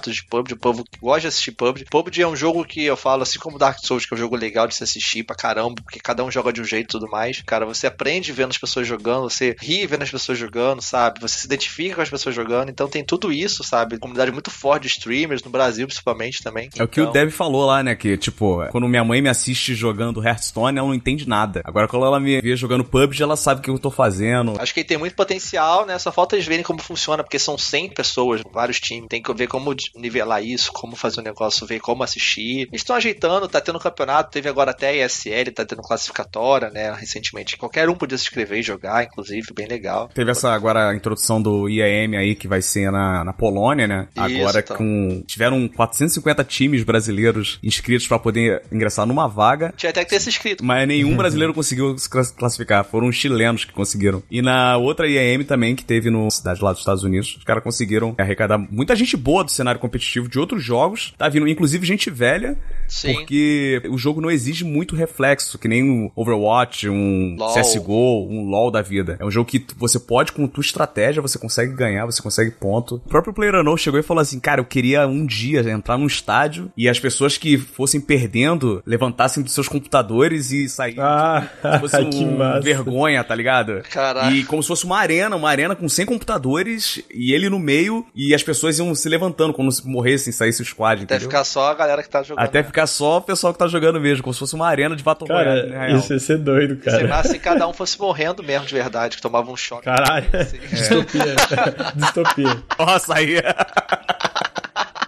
[0.00, 1.84] campeonatos de PUBG, o povo que gosta de assistir PUBG.
[1.90, 4.36] PUBG é um jogo que eu falo, assim como Dark Souls, que é um jogo
[4.36, 7.08] legal de se assistir pra caramba, porque cada um joga de um jeito e tudo
[7.10, 7.42] mais.
[7.42, 11.20] Cara, você aprende vendo as pessoas jogando, você ri vendo as pessoas jogando, sabe?
[11.20, 13.98] Você se identifica com as pessoas jogando, então tem tudo isso, sabe?
[13.98, 16.70] Comunidade muito forte de streamers, no Brasil principalmente também.
[16.78, 17.94] É o que o Então- Dev falou lá, né?
[17.94, 21.60] Que, tipo, quando minha mãe me assiste jogando Hearthstone, ela não entende nada.
[21.64, 24.54] Agora, quando ela me vê jogando PUBG, ela sabe o que eu tô fazendo.
[24.58, 25.98] Acho que ele tem muito potencial, né?
[25.98, 29.08] Só falta eles verem como funciona, porque são 100 pessoas, vários times.
[29.08, 32.60] Tem que ver como nivelar isso, como fazer o negócio, ver como assistir.
[32.70, 36.92] Eles estão ajeitando, tá tendo campeonato, teve agora até ESL, tá tendo classificatória, né?
[36.92, 37.56] Recentemente.
[37.56, 40.08] Qualquer um podia se inscrever e jogar, inclusive, bem legal.
[40.14, 44.08] Teve essa agora a introdução do IAM aí, que vai ser na, na Polônia, né?
[44.14, 44.76] Isso, agora então.
[44.76, 45.22] com.
[45.26, 49.72] Tiveram 450 times brasileiros inscritos pra poder ingressar numa vaga.
[49.76, 50.64] Tinha até que ter se inscrito.
[50.64, 52.84] Mas nenhum brasileiro conseguiu se clas- classificar.
[52.84, 54.22] Foram os chilenos que conseguiram.
[54.30, 57.62] E na outra IAM também, que teve no cidade lá dos Estados Unidos, os caras
[57.62, 61.12] conseguiram arrecadar muita gente boa do cenário competitivo de outros jogos.
[61.18, 62.56] Tá vindo, inclusive, gente velha.
[62.86, 63.14] Sim.
[63.14, 67.54] Porque o jogo não exige muito reflexo, que nem um Overwatch, um LoL.
[67.54, 69.16] CSGO, um LoL da vida.
[69.20, 72.96] É um jogo que você pode, com tua estratégia, você consegue ganhar, você consegue ponto.
[72.96, 76.70] O próprio PlayerUnknown chegou e falou assim, cara, eu queria um dia entrar num estádio
[76.76, 82.04] e as pessoas que fossem perdendo levantassem dos seus computadores e saírem Ah, se fosse
[82.10, 82.60] que um massa.
[82.60, 83.82] vergonha, tá ligado?
[83.90, 84.30] Caraca.
[84.34, 88.04] E como se fosse uma arena, uma arena com 100 computadores e ele no meio
[88.14, 91.28] e as pessoas iam se levantando quando se morressem, saísse o squad, Até entendeu?
[91.30, 92.44] ficar só a galera que tá jogando.
[92.44, 95.02] Até ficar só o pessoal que tá jogando mesmo, como se fosse uma arena de
[95.02, 97.08] Battle Royale, né, isso ia ser doido, Sei cara.
[97.08, 99.84] lá, se cada um fosse morrendo mesmo de verdade, que tomava um choque.
[99.84, 100.26] Caralho.
[100.70, 101.34] Distopia.
[101.96, 102.62] Distopia.
[102.78, 103.36] Nossa, aí.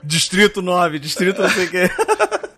[0.03, 1.91] Distrito 9, distrito não sei o que.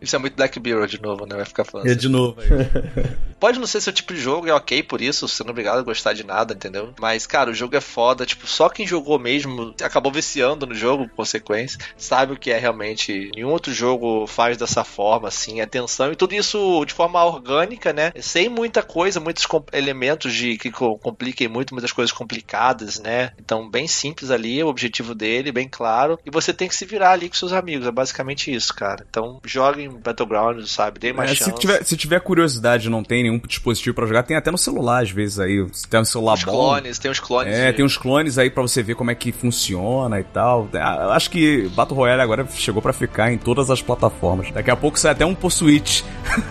[0.05, 1.36] Isso é muito Black Mirror de novo, né?
[1.36, 1.86] Vai ficar falando.
[1.86, 2.01] É assim.
[2.01, 2.48] de novo aí.
[3.40, 5.78] Pode não ser seu tipo de jogo, é ok por isso, você não é obrigado
[5.78, 6.94] a gostar de nada, entendeu?
[6.98, 11.06] Mas, cara, o jogo é foda, tipo, só quem jogou mesmo, acabou viciando no jogo,
[11.09, 13.31] por consequência, sabe o que é realmente.
[13.35, 18.12] Nenhum outro jogo faz dessa forma, assim, atenção e tudo isso de forma orgânica, né?
[18.18, 23.32] Sem muita coisa, muitos elementos de que co- compliquem muito, muitas coisas complicadas, né?
[23.39, 26.18] Então, bem simples ali, o objetivo dele, bem claro.
[26.24, 29.05] E você tem que se virar ali com seus amigos, é basicamente isso, cara.
[29.09, 30.98] Então, joguem Battlegrounds, sabe?
[30.98, 31.50] Dê mais É, chance.
[31.50, 34.58] se, tiver, se tiver curiosidade e não tem nenhum dispositivo pra jogar, tem até no
[34.58, 35.66] celular às vezes aí.
[35.72, 36.52] Se tem um celular Os bom.
[36.52, 37.54] clones, tem os clones.
[37.54, 40.68] É, tem uns clones aí pra você ver como é que funciona e tal.
[40.74, 44.50] Ah, Acho que Battle Royale agora chegou pra ficar em todas as plataformas.
[44.50, 46.02] Daqui a pouco sai até um por Switch.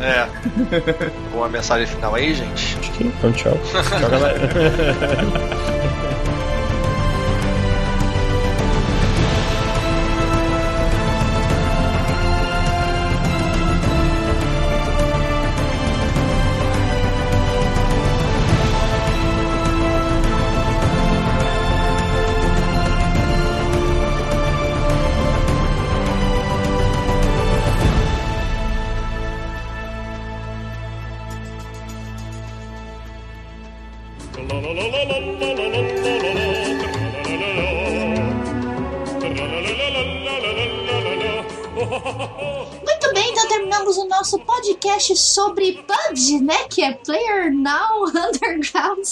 [0.00, 0.28] É.
[1.34, 2.76] Uma mensagem final aí, gente.
[3.00, 3.52] Então, tchau.
[3.98, 4.38] Tchau, galera.
[45.08, 46.64] podcast sobre PUBG, né?
[46.68, 49.06] Que é Player Now Underground.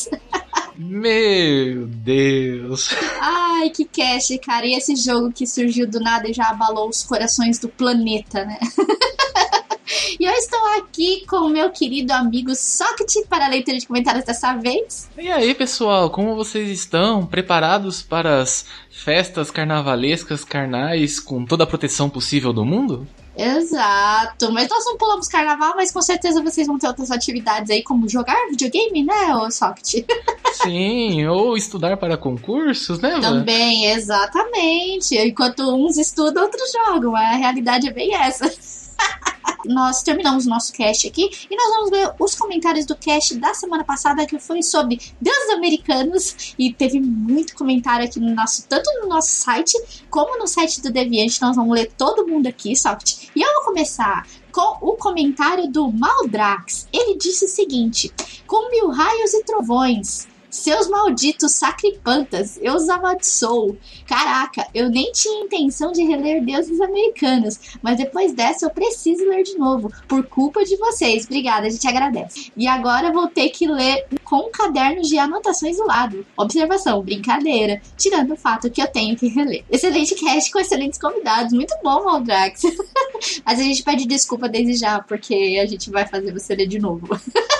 [0.76, 2.90] Meu Deus.
[3.20, 4.66] Ai, que cast, cara.
[4.66, 8.58] E esse jogo que surgiu do nada e já abalou os corações do planeta, né?
[10.20, 14.24] e eu estou aqui com o meu querido amigo Socket para a leitura de comentários
[14.24, 15.08] dessa vez.
[15.16, 17.24] E aí, pessoal, como vocês estão?
[17.24, 23.06] Preparados para as festas carnavalescas carnais com toda a proteção possível do mundo?
[23.36, 27.82] Exato, mas nós não pulamos carnaval, mas com certeza vocês vão ter outras atividades aí,
[27.82, 30.06] como jogar videogame, né, ô Socket?
[30.62, 33.20] Sim, ou estudar para concursos, né?
[33.20, 35.16] Também, exatamente.
[35.18, 37.14] Enquanto uns estudam, outros jogam.
[37.14, 38.50] A realidade é bem essa.
[39.66, 43.52] Nós terminamos o nosso cast aqui e nós vamos ver os comentários do cast da
[43.52, 48.88] semana passada que foi sobre deuses americanos e teve muito comentário aqui no nosso, tanto
[49.00, 49.74] no nosso site
[50.08, 51.42] como no site do Deviante.
[51.42, 53.25] Nós vamos ler todo mundo aqui, Soft.
[53.36, 56.88] E eu vou começar com o comentário do Maldrax.
[56.90, 58.10] Ele disse o seguinte:
[58.46, 60.26] Com mil raios e trovões.
[60.56, 63.76] Seus malditos sacripantas, eu os amaldiçoo.
[64.06, 69.42] Caraca, eu nem tinha intenção de reler Deuses Americanos, mas depois dessa eu preciso ler
[69.42, 71.26] de novo, por culpa de vocês.
[71.26, 72.50] Obrigada, a gente agradece.
[72.56, 76.24] E agora vou ter que ler com cadernos de anotações do lado.
[76.36, 79.62] Observação, brincadeira, tirando o fato que eu tenho que reler.
[79.70, 82.62] Excelente cast com excelentes convidados, muito bom, Maldrax.
[83.44, 86.78] mas a gente pede desculpa desde já, porque a gente vai fazer você ler de
[86.78, 87.06] novo.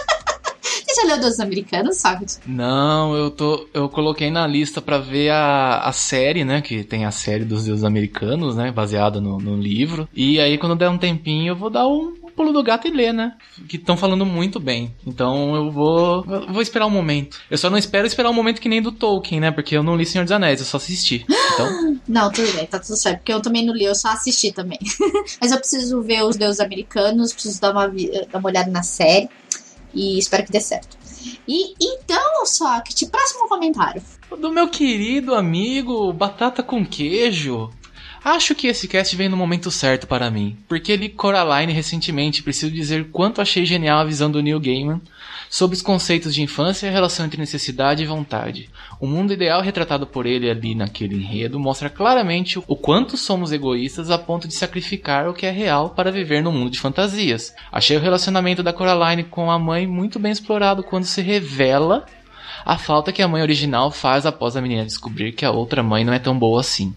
[0.96, 2.24] Você já leu Deuses Americanos, sabe?
[2.46, 3.68] Não, eu tô.
[3.74, 6.62] Eu coloquei na lista pra ver a, a série, né?
[6.62, 8.72] Que tem a série dos deuses americanos, né?
[8.72, 10.08] Baseada no, no livro.
[10.14, 13.12] E aí, quando der um tempinho, eu vou dar um, pulo do gato e ler,
[13.12, 13.34] né?
[13.68, 14.94] Que estão falando muito bem.
[15.06, 16.22] Então eu vou.
[16.22, 17.40] vou esperar um momento.
[17.50, 19.50] Eu só não espero esperar um momento que nem do Tolkien, né?
[19.50, 21.26] Porque eu não li Senhor dos Anéis, eu só assisti.
[21.54, 21.96] Então.
[22.06, 23.18] Não, tudo bem, tá tudo certo.
[23.18, 24.78] Porque eu também não li, eu só assisti também.
[25.40, 29.28] Mas eu preciso ver os deuses americanos, preciso dar uma, dar uma olhada na série.
[29.94, 30.96] E espero que dê certo.
[31.46, 34.02] E então, Socket, próximo comentário.
[34.38, 37.70] Do meu querido amigo Batata com Queijo.
[38.24, 42.72] Acho que esse cast vem no momento certo para mim, porque li Coraline recentemente preciso
[42.72, 45.00] dizer quanto achei genial a visão do Neil Gaiman
[45.48, 48.70] sobre os conceitos de infância e a relação entre necessidade e vontade.
[49.00, 54.10] O mundo ideal retratado por ele ali naquele enredo mostra claramente o quanto somos egoístas
[54.10, 57.54] a ponto de sacrificar o que é real para viver no mundo de fantasias.
[57.70, 62.06] Achei o relacionamento da Coraline com a mãe muito bem explorado quando se revela
[62.66, 66.04] A falta que a mãe original faz após a menina descobrir que a outra mãe
[66.04, 66.92] não é tão boa assim.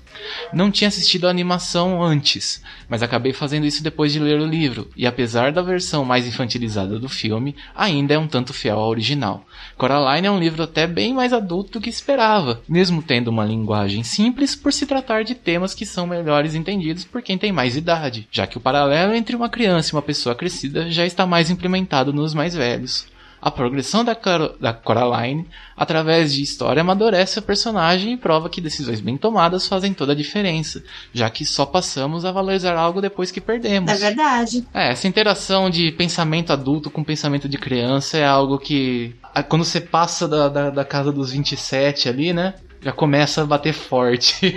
[0.52, 4.90] Não tinha assistido a animação antes, mas acabei fazendo isso depois de ler o livro,
[4.98, 9.46] e apesar da versão mais infantilizada do filme, ainda é um tanto fiel ao original.
[9.78, 14.02] Coraline é um livro até bem mais adulto do que esperava, mesmo tendo uma linguagem
[14.02, 18.28] simples por se tratar de temas que são melhores entendidos por quem tem mais idade,
[18.32, 22.12] já que o paralelo entre uma criança e uma pessoa crescida já está mais implementado
[22.12, 23.08] nos mais velhos.
[23.42, 28.60] A progressão da, Caro da Coraline, através de história, amadurece a personagem e prova que
[28.60, 30.84] decisões bem tomadas fazem toda a diferença,
[31.14, 33.92] já que só passamos a valorizar algo depois que perdemos.
[33.92, 34.68] É verdade.
[34.74, 39.16] É, essa interação de pensamento adulto com pensamento de criança é algo que,
[39.48, 42.56] quando você passa da, da, da casa dos 27 ali, né?
[42.82, 44.54] Já começa a bater forte.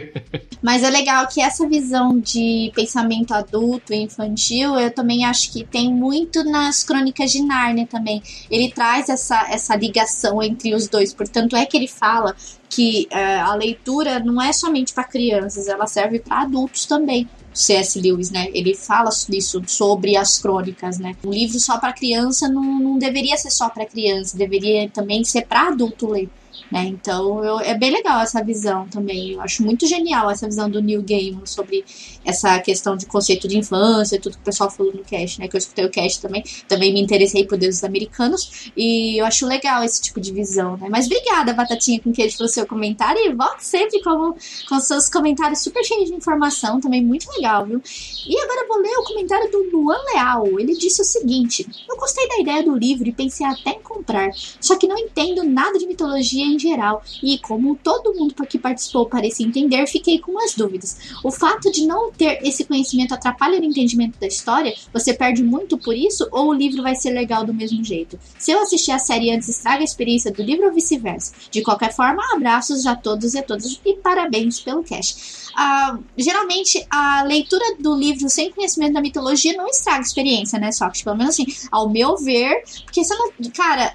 [0.62, 5.64] Mas é legal que essa visão de pensamento adulto e infantil, eu também acho que
[5.64, 8.22] tem muito nas crônicas de Nárnia também.
[8.50, 11.12] Ele traz essa, essa ligação entre os dois.
[11.12, 12.34] Portanto, é que ele fala
[12.68, 17.28] que é, a leitura não é somente para crianças, ela serve para adultos também.
[17.52, 18.00] C.S.
[18.00, 18.48] Lewis, né?
[18.52, 21.14] Ele fala isso sobre as crônicas, né?
[21.24, 25.46] Um livro só para criança não, não deveria ser só para criança, deveria também ser
[25.46, 26.28] para adulto ler.
[26.70, 26.86] Né?
[26.86, 29.32] Então eu, é bem legal essa visão também.
[29.32, 31.84] Eu acho muito genial essa visão do New Game sobre
[32.24, 35.48] essa questão de conceito de infância, tudo que o pessoal falou no cast, né?
[35.48, 36.42] Que eu escutei o cast também.
[36.66, 38.70] Também me interessei por deuses americanos.
[38.76, 40.88] E eu acho legal esse tipo de visão, né?
[40.90, 43.20] Mas obrigada, Batatinha com queijo, pelo seu comentário.
[43.20, 44.34] E volte sempre com,
[44.68, 47.80] com seus comentários super cheios de informação, também muito legal, viu?
[48.26, 50.58] E agora eu vou ler o comentário do Luan Leal.
[50.58, 54.30] Ele disse o seguinte: Eu gostei da ideia do livro e pensei até em comprar,
[54.60, 59.06] só que não entendo nada de mitologia em geral, e como todo mundo que participou
[59.06, 60.96] parecia entender, fiquei com as dúvidas.
[61.22, 64.74] O fato de não ter esse conhecimento atrapalha o entendimento da história?
[64.92, 66.28] Você perde muito por isso?
[66.30, 68.18] Ou o livro vai ser legal do mesmo jeito?
[68.38, 71.32] Se eu assistir a série antes, estraga a experiência do livro ou vice-versa?
[71.50, 75.44] De qualquer forma, abraços a todos e a todas e parabéns pelo cast.
[75.54, 80.72] Uh, geralmente, a leitura do livro sem conhecimento da mitologia não estraga a experiência, né,
[80.72, 83.30] Só que Pelo menos assim, ao meu ver, porque você não.
[83.54, 83.92] Cara,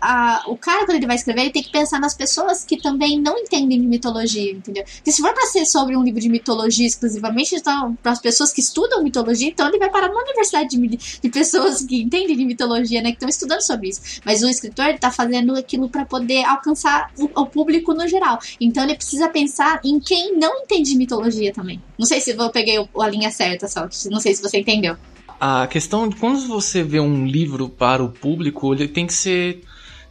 [0.48, 3.38] o cara, quando ele vai escrever, ele tem que pensar nas pessoas que também não
[3.38, 4.84] entendem de mitologia, entendeu?
[4.84, 8.52] Porque se for pra ser sobre um livro de mitologia exclusivamente, então, para as pessoas
[8.52, 12.46] que estudam mitologia, então ele vai parar numa universidade de, de pessoas que entendem de
[12.46, 14.22] mitologia, né, que estão estudando sobre isso.
[14.26, 18.40] Mas o escritor, ele tá fazendo aquilo para poder alcançar o, o público no geral.
[18.60, 21.82] Então ele precisa pensar em quem não entende de mitologia também.
[21.98, 23.88] Não sei se eu peguei a linha certa, só.
[24.10, 24.96] Não sei se você entendeu.
[25.40, 29.62] A questão de quando você vê um livro para o público, ele tem que ser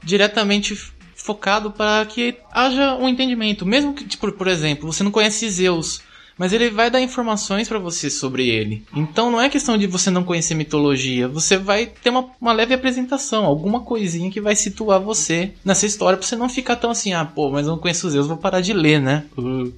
[0.02, 0.92] diretamente
[1.28, 3.66] focado para que haja um entendimento.
[3.66, 6.00] Mesmo que, tipo, por exemplo, você não conhece Zeus,
[6.38, 8.82] mas ele vai dar informações para você sobre ele.
[8.94, 12.72] Então não é questão de você não conhecer mitologia, você vai ter uma, uma leve
[12.72, 17.12] apresentação, alguma coisinha que vai situar você nessa história pra você não ficar tão assim,
[17.12, 19.26] ah, pô, mas eu não conheço Zeus, vou parar de ler, né?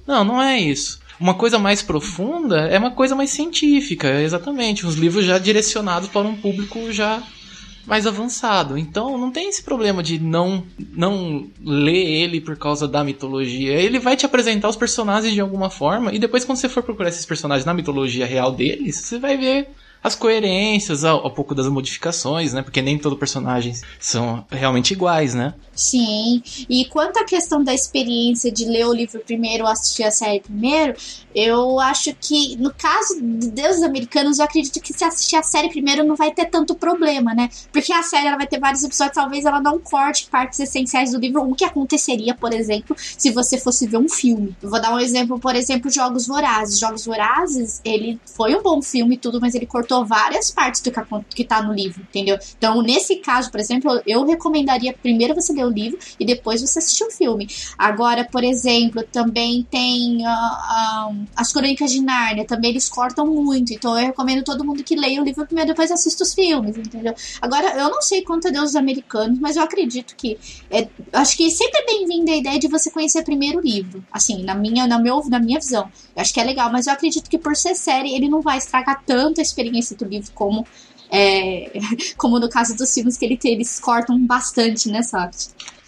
[0.07, 1.01] Não, não é isso.
[1.19, 4.87] Uma coisa mais profunda é uma coisa mais científica, exatamente.
[4.87, 7.21] Os livros já direcionados para um público já
[7.91, 8.77] mais avançado.
[8.77, 10.63] Então não tem esse problema de não
[10.93, 13.73] não ler ele por causa da mitologia.
[13.73, 17.09] Ele vai te apresentar os personagens de alguma forma e depois quando você for procurar
[17.09, 19.67] esses personagens na mitologia real deles, você vai ver
[20.03, 22.61] as coerências, um pouco das modificações, né?
[22.61, 25.53] Porque nem todos os personagens são realmente iguais, né?
[25.75, 26.41] Sim.
[26.69, 30.39] E quanto à questão da experiência de ler o livro primeiro ou assistir a série
[30.39, 30.95] primeiro,
[31.33, 35.69] eu acho que no caso de Deuses Americanos, eu acredito que se assistir a série
[35.69, 37.49] primeiro não vai ter tanto problema, né?
[37.71, 41.19] Porque a série ela vai ter vários episódios, talvez ela não corte partes essenciais do
[41.19, 44.55] livro, o que aconteceria, por exemplo, se você fosse ver um filme.
[44.61, 46.79] Eu vou dar um exemplo, por exemplo, Jogos Vorazes.
[46.79, 50.91] Jogos Vorazes, ele foi um bom filme e tudo, mas ele cortou várias partes do
[50.91, 51.01] que,
[51.35, 52.37] que tá no livro, entendeu?
[52.57, 56.79] Então, nesse caso, por exemplo, eu recomendaria primeiro você ler o livro e depois você
[56.79, 57.47] assistir o filme.
[57.77, 63.97] Agora, por exemplo, também tem uh, as Crônicas de Nárnia, também eles cortam muito, então
[63.99, 67.13] eu recomendo todo mundo que leia o livro primeiro depois assista os filmes, entendeu?
[67.41, 70.37] Agora, eu não sei quanto é Deus americanos, mas eu acredito que
[70.69, 74.43] é, acho que sempre é bem-vinda a ideia de você conhecer primeiro o livro, assim,
[74.43, 75.89] na minha, na, meu, na minha visão.
[76.15, 78.57] Eu acho que é legal, mas eu acredito que por ser série, ele não vai
[78.57, 80.65] estragar tanto a experiência do livro como
[81.11, 81.71] é,
[82.17, 85.35] como no caso dos filmes que ele, eles cortam bastante, né, sabe?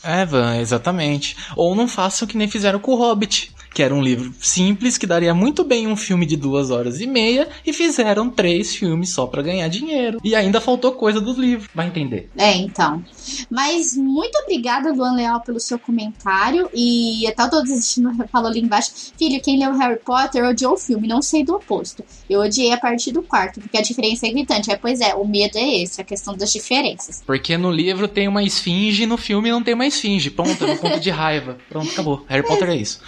[0.03, 1.37] É, Van, exatamente.
[1.55, 5.07] Ou não façam que nem fizeram com o Hobbit que era um livro simples que
[5.07, 9.25] daria muito bem um filme de duas horas e meia e fizeram três filmes só
[9.25, 10.19] pra ganhar dinheiro.
[10.23, 12.29] E ainda faltou coisa do livro, vai entender.
[12.37, 13.03] É, então.
[13.49, 16.69] Mas muito obrigada, Luan Leal, pelo seu comentário.
[16.73, 18.91] E até eu tô desistindo, falou ali embaixo.
[19.17, 22.03] Filho, quem leu Harry Potter odiou o filme, não sei do oposto.
[22.29, 24.71] Eu odiei a partir do quarto, porque a diferença é gritante.
[24.71, 27.23] É, pois é, o medo é esse, a questão das diferenças.
[27.25, 30.29] Porque no livro tem uma esfinge, no filme não tem uma esfinge.
[30.29, 31.57] Pronto, no ponto de raiva.
[31.69, 32.25] Pronto, acabou.
[32.27, 32.99] Harry Potter é isso.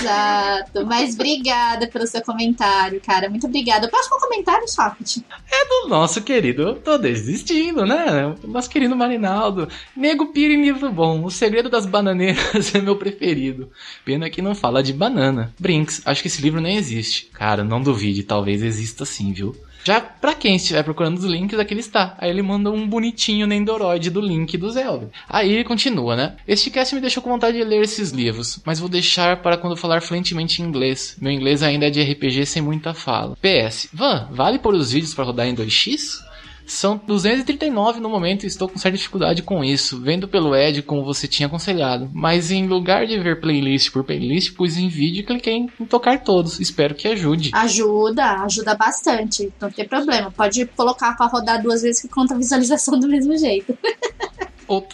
[0.00, 0.86] Exato.
[0.86, 3.28] Mas obrigada pelo seu comentário, cara.
[3.28, 3.86] Muito obrigada.
[3.86, 5.18] O próximo comentário, Socket.
[5.50, 8.34] É do nosso querido, eu tô desistindo, né?
[8.44, 9.68] Nosso querido Marinaldo.
[9.96, 11.24] Nego pira em livro bom.
[11.24, 13.70] O Segredo das Bananeiras é meu preferido.
[14.04, 15.54] Pena que não fala de banana.
[15.58, 17.26] Brinks, acho que esse livro nem existe.
[17.32, 19.54] Cara, não duvide, talvez exista sim, viu?
[19.84, 22.14] Já pra quem estiver procurando os links, aqui ele está.
[22.18, 25.10] Aí ele manda um bonitinho Nendoroid do link do Zelda.
[25.28, 26.36] Aí ele continua, né?
[26.46, 29.76] Este cast me deixou com vontade de ler esses livros, mas vou deixar para quando
[29.76, 31.16] falar fluentemente em inglês.
[31.20, 33.36] Meu inglês ainda é de RPG sem muita fala.
[33.36, 36.29] PS, Van, vale pôr os vídeos para rodar em 2x?
[36.70, 41.04] São 239 no momento e estou com certa dificuldade com isso, vendo pelo Ed como
[41.04, 42.08] você tinha aconselhado.
[42.14, 46.22] Mas em lugar de ver playlist por playlist, pus em vídeo e cliquei em tocar
[46.22, 46.60] todos.
[46.60, 47.50] Espero que ajude.
[47.52, 49.52] Ajuda, ajuda bastante.
[49.60, 50.30] Não tem problema.
[50.30, 53.76] Pode colocar pra rodar duas vezes que conta a visualização do mesmo jeito.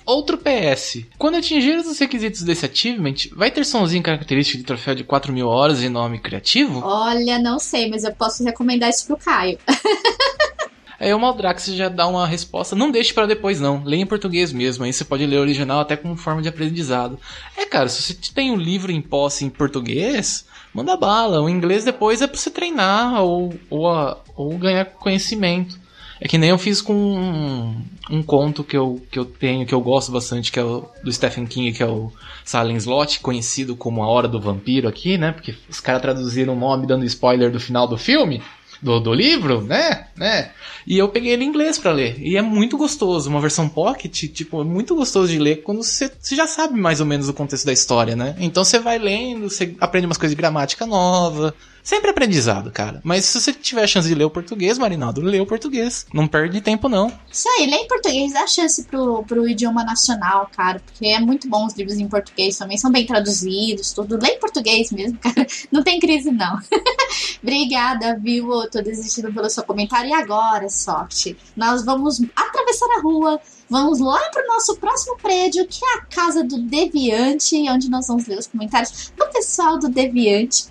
[0.07, 1.05] Outro PS.
[1.19, 5.49] Quando atingir os requisitos desse achievement, vai ter somzinho característico de troféu de 4 mil
[5.49, 6.81] horas e nome criativo?
[6.83, 9.59] Olha, não sei, mas eu posso recomendar isso pro Caio.
[10.99, 12.75] Aí o Maldrax já dá uma resposta.
[12.75, 13.83] Não deixe para depois, não.
[13.85, 14.85] Leia em português mesmo.
[14.85, 17.19] Aí você pode ler o original até como forma de aprendizado.
[17.57, 21.43] É, cara, se você tem um livro em posse em português, manda bala.
[21.43, 25.79] O inglês depois é pra você treinar ou, ou, ou ganhar conhecimento.
[26.19, 29.75] É que nem eu fiz com um, um, conto que eu, que eu tenho, que
[29.75, 32.11] eu gosto bastante, que é o do Stephen King, que é o
[32.43, 35.33] Silent Slot, conhecido como A Hora do Vampiro aqui, né?
[35.33, 38.43] Porque os caras traduziram o nome dando spoiler do final do filme
[38.83, 40.07] do, do livro, né?
[40.17, 40.51] né?
[40.87, 42.17] E eu peguei ele em inglês para ler.
[42.19, 43.29] E é muito gostoso.
[43.29, 47.07] Uma versão pocket, tipo, é muito gostoso de ler quando você, já sabe mais ou
[47.07, 48.37] menos o contexto da história, né?
[48.39, 51.55] Então você vai lendo, você aprende umas coisas de gramática nova.
[51.87, 53.01] Sempre aprendizado, cara.
[53.05, 56.05] Mas se você tiver a chance de ler o português, Marinaldo, lê o português.
[56.13, 57.13] Não perde tempo, não.
[57.31, 60.83] Isso aí, lê em português, dá chance pro, pro idioma nacional, cara.
[60.85, 62.77] Porque é muito bom os livros em português também.
[62.77, 64.19] São bem traduzidos, tudo.
[64.21, 65.47] Lê em português mesmo, cara.
[65.71, 66.59] Não tem crise, não.
[67.41, 68.69] Obrigada, viu?
[68.69, 70.11] Tô desistindo pelo seu comentário.
[70.11, 71.37] E agora, sorte.
[71.57, 76.03] Nós vamos atravessar a rua Vamos lá para o nosso próximo prédio, que é a
[76.03, 80.67] casa do Deviante, onde nós vamos ler os comentários do pessoal do Deviante.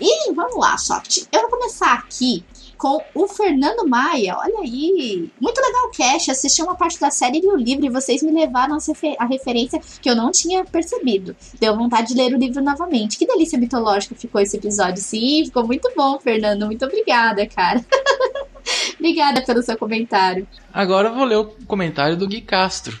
[0.00, 1.26] E vamos lá, Soft.
[1.30, 2.44] Eu vou começar aqui
[2.78, 4.36] com o Fernando Maia.
[4.38, 6.30] Olha aí, muito legal o cast.
[6.30, 8.78] Assisti uma parte da série e o livro e vocês me levaram
[9.18, 11.36] a referência que eu não tinha percebido.
[11.60, 13.18] Deu vontade de ler o livro novamente.
[13.18, 15.02] Que delícia mitológica ficou esse episódio.
[15.02, 16.66] Sim, ficou muito bom, Fernando.
[16.66, 17.84] Muito obrigada, cara.
[18.98, 20.46] obrigada pelo seu comentário.
[20.72, 22.98] Agora eu vou ler o comentário do Gui Castro.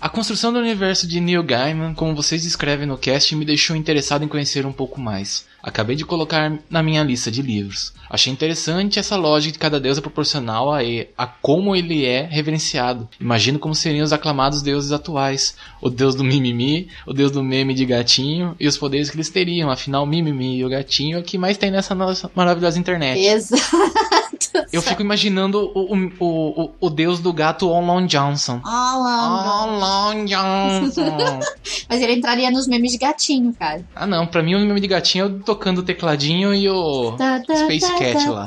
[0.00, 4.24] A construção do universo de Neil Gaiman, como vocês descrevem no cast, me deixou interessado
[4.24, 5.44] em conhecer um pouco mais.
[5.60, 7.92] Acabei de colocar na minha lista de livros.
[8.08, 10.78] Achei interessante essa lógica de cada deus é proporcional a,
[11.16, 13.08] a como ele é reverenciado.
[13.20, 15.56] Imagino como seriam os aclamados deuses atuais.
[15.80, 19.30] O deus do mimimi, o deus do meme de gatinho e os poderes que eles
[19.30, 19.68] teriam.
[19.68, 23.18] Afinal, mimimi e o gatinho é o que mais tem nessa nossa maravilhosa internet.
[23.18, 24.37] Exato.
[24.72, 28.60] Eu fico imaginando o, o, o, o deus do gato Olon Johnson.
[28.64, 31.40] Olon Johnson.
[31.88, 33.84] Mas ele entraria nos memes de gatinho, cara.
[33.94, 34.26] Ah, não.
[34.26, 38.28] Pra mim, o meme de gatinho é o tocando o tecladinho e o Space Cat
[38.28, 38.44] lá.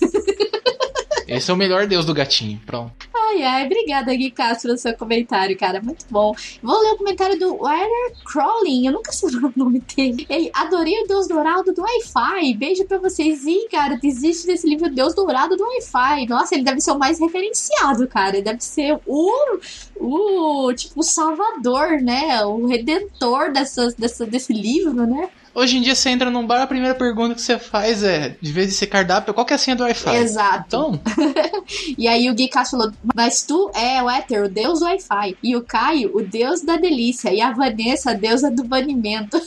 [1.26, 2.60] Esse é o melhor deus do gatinho.
[2.64, 3.08] Pronto.
[3.14, 5.80] Ai, ai, obrigada, Gui Castro, pelo seu comentário, cara.
[5.82, 6.34] Muito bom.
[6.62, 8.86] Vou ler o comentário do Werner Crawling.
[8.86, 10.26] Eu nunca sei o nome dele.
[10.28, 12.54] Ele, adorei o Deus Dourado do Wi-Fi.
[12.54, 13.44] Beijo pra vocês.
[13.44, 16.26] Ih, cara, existe nesse livro Deus Dourado do Wi-Fi.
[16.28, 18.36] Nossa, ele deve ser o mais referenciado, cara.
[18.36, 19.58] Ele deve ser o,
[19.96, 22.44] o tipo, o salvador, né?
[22.44, 25.28] O redentor dessas, dessa, desse livro, né?
[25.54, 28.50] Hoje em dia você entra num bar, a primeira pergunta que você faz é, de
[28.50, 30.16] vez de ser cardápio, qual que é a senha do Wi-Fi?
[30.16, 30.64] Exato.
[30.66, 31.00] Então.
[31.96, 35.36] e aí o Gui Castro falou, mas tu é o Éter, o deus do Wi-Fi.
[35.40, 37.32] E o Caio, o deus da delícia.
[37.32, 39.40] E a Vanessa, a deusa do banimento.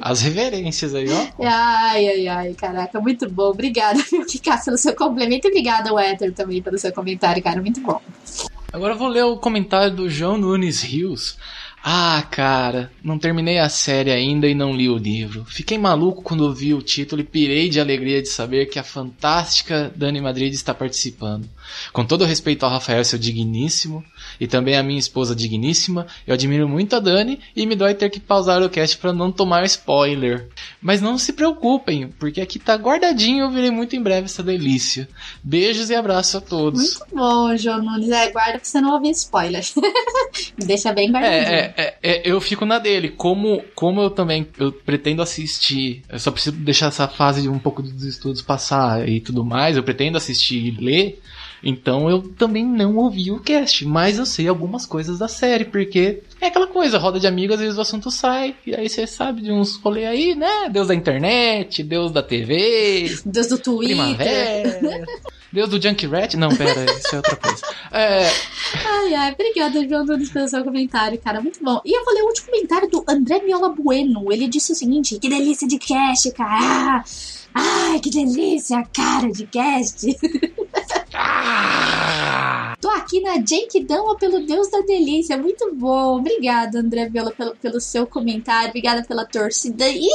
[0.00, 1.26] As reverências aí, ó.
[1.44, 3.50] Ai, ai, ai, caraca, muito bom.
[3.50, 5.48] Obrigada, meu Kika, pelo seu complemento.
[5.48, 7.60] E obrigada, Éter, também, pelo seu comentário, cara.
[7.60, 8.00] Muito bom.
[8.72, 11.36] Agora eu vou ler o comentário do João Nunes Rios.
[11.84, 15.44] Ah, cara, não terminei a série ainda e não li o livro.
[15.44, 19.92] Fiquei maluco quando vi o título e pirei de alegria de saber que a fantástica
[19.96, 21.48] Dani Madrid está participando.
[21.92, 24.04] Com todo respeito ao Rafael, seu digníssimo,
[24.40, 28.10] e também a minha esposa digníssima, eu admiro muito a Dani e me dói ter
[28.10, 30.48] que pausar o cast para não tomar spoiler.
[30.80, 34.42] Mas não se preocupem, porque aqui tá guardadinho e eu virei muito em breve essa
[34.42, 35.08] delícia.
[35.42, 36.80] Beijos e abraço a todos.
[36.80, 38.10] Muito bom, João Nunes.
[38.10, 39.64] É, guarda pra você não ouvir spoiler.
[40.56, 41.42] Deixa bem guardadinho.
[41.42, 43.08] É, é, é, eu fico na dele.
[43.08, 47.58] Como, como eu também eu pretendo assistir, eu só preciso deixar essa fase de um
[47.58, 49.76] pouco dos estudos passar e tudo mais.
[49.76, 51.22] Eu pretendo assistir e ler.
[51.62, 56.22] Então eu também não ouvi o cast, mas eu sei algumas coisas da série, porque
[56.40, 59.42] é aquela coisa, roda de amigos, às vezes o assunto sai, e aí você sabe
[59.42, 60.68] de uns rolê aí, né?
[60.70, 63.96] Deus da internet, Deus da TV, Deus do Twitter.
[63.96, 65.04] Primavera,
[65.52, 66.34] Deus do Junkrat.
[66.34, 67.62] Não, pera, isso é outra coisa.
[67.92, 68.26] É,
[68.74, 71.40] Ai, ai, obrigada, João pelo seu comentário, cara.
[71.40, 71.80] Muito bom.
[71.84, 74.32] E eu vou ler o último comentário do André Miola Bueno.
[74.32, 77.04] Ele disse o seguinte: que delícia de cast, cara.
[77.54, 80.16] Ai, que delícia, cara de cast.
[82.80, 85.36] Tô aqui na Genkidama pelo Deus da Delícia.
[85.36, 86.18] Muito bom.
[86.18, 88.70] Obrigada, André Viola, pelo, pelo seu comentário.
[88.70, 89.88] Obrigada pela torcida.
[89.88, 90.08] E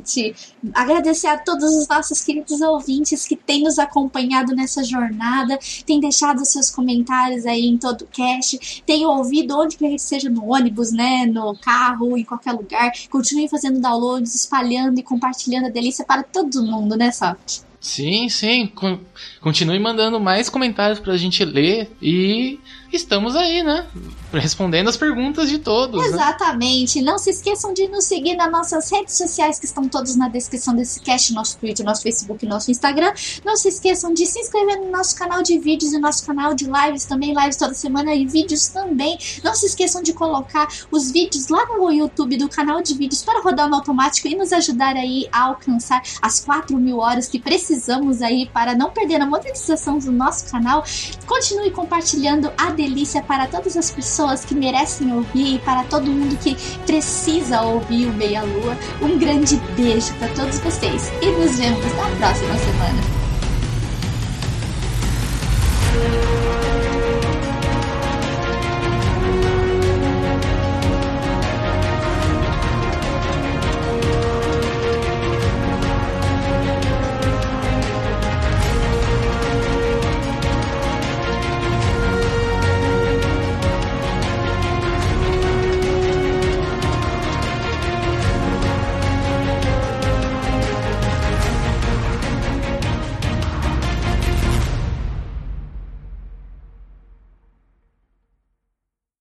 [0.00, 0.34] te
[0.74, 6.44] agradecer a todos os nossos queridos ouvintes que têm nos acompanhado nessa jornada, têm deixado
[6.44, 10.92] seus comentários aí em todo o cast, têm ouvido onde quer que seja no ônibus,
[10.92, 12.90] né, no carro, em qualquer lugar.
[13.10, 17.60] Continuem fazendo downloads, espalhando e compartilhando a delícia para todo mundo, né, Soft?
[17.80, 18.68] Sim, sim.
[18.68, 19.00] Con-
[19.40, 22.60] Continue mandando mais comentários pra gente ler e
[22.96, 23.86] estamos aí, né?
[24.32, 26.00] Respondendo as perguntas de todos.
[26.00, 26.06] né?
[26.08, 27.02] Exatamente.
[27.02, 30.74] Não se esqueçam de nos seguir nas nossas redes sociais, que estão todas na descrição
[30.74, 33.12] desse cast, nosso Twitter, nosso Facebook, nosso Instagram.
[33.44, 36.64] Não se esqueçam de se inscrever no nosso canal de vídeos e nosso canal de
[36.64, 39.18] lives também, lives toda semana e vídeos também.
[39.44, 43.42] Não se esqueçam de colocar os vídeos lá no YouTube do canal de vídeos para
[43.42, 48.22] rodar no automático e nos ajudar aí a alcançar as 4 mil horas que precisamos
[48.22, 50.84] aí para não perder a monetização do nosso canal.
[51.26, 56.36] Continue compartilhando a delícia para todas as pessoas que merecem ouvir e para todo mundo
[56.38, 58.76] que precisa ouvir o Meia Lua.
[59.00, 63.21] Um grande beijo para todos vocês e nos vemos na próxima semana.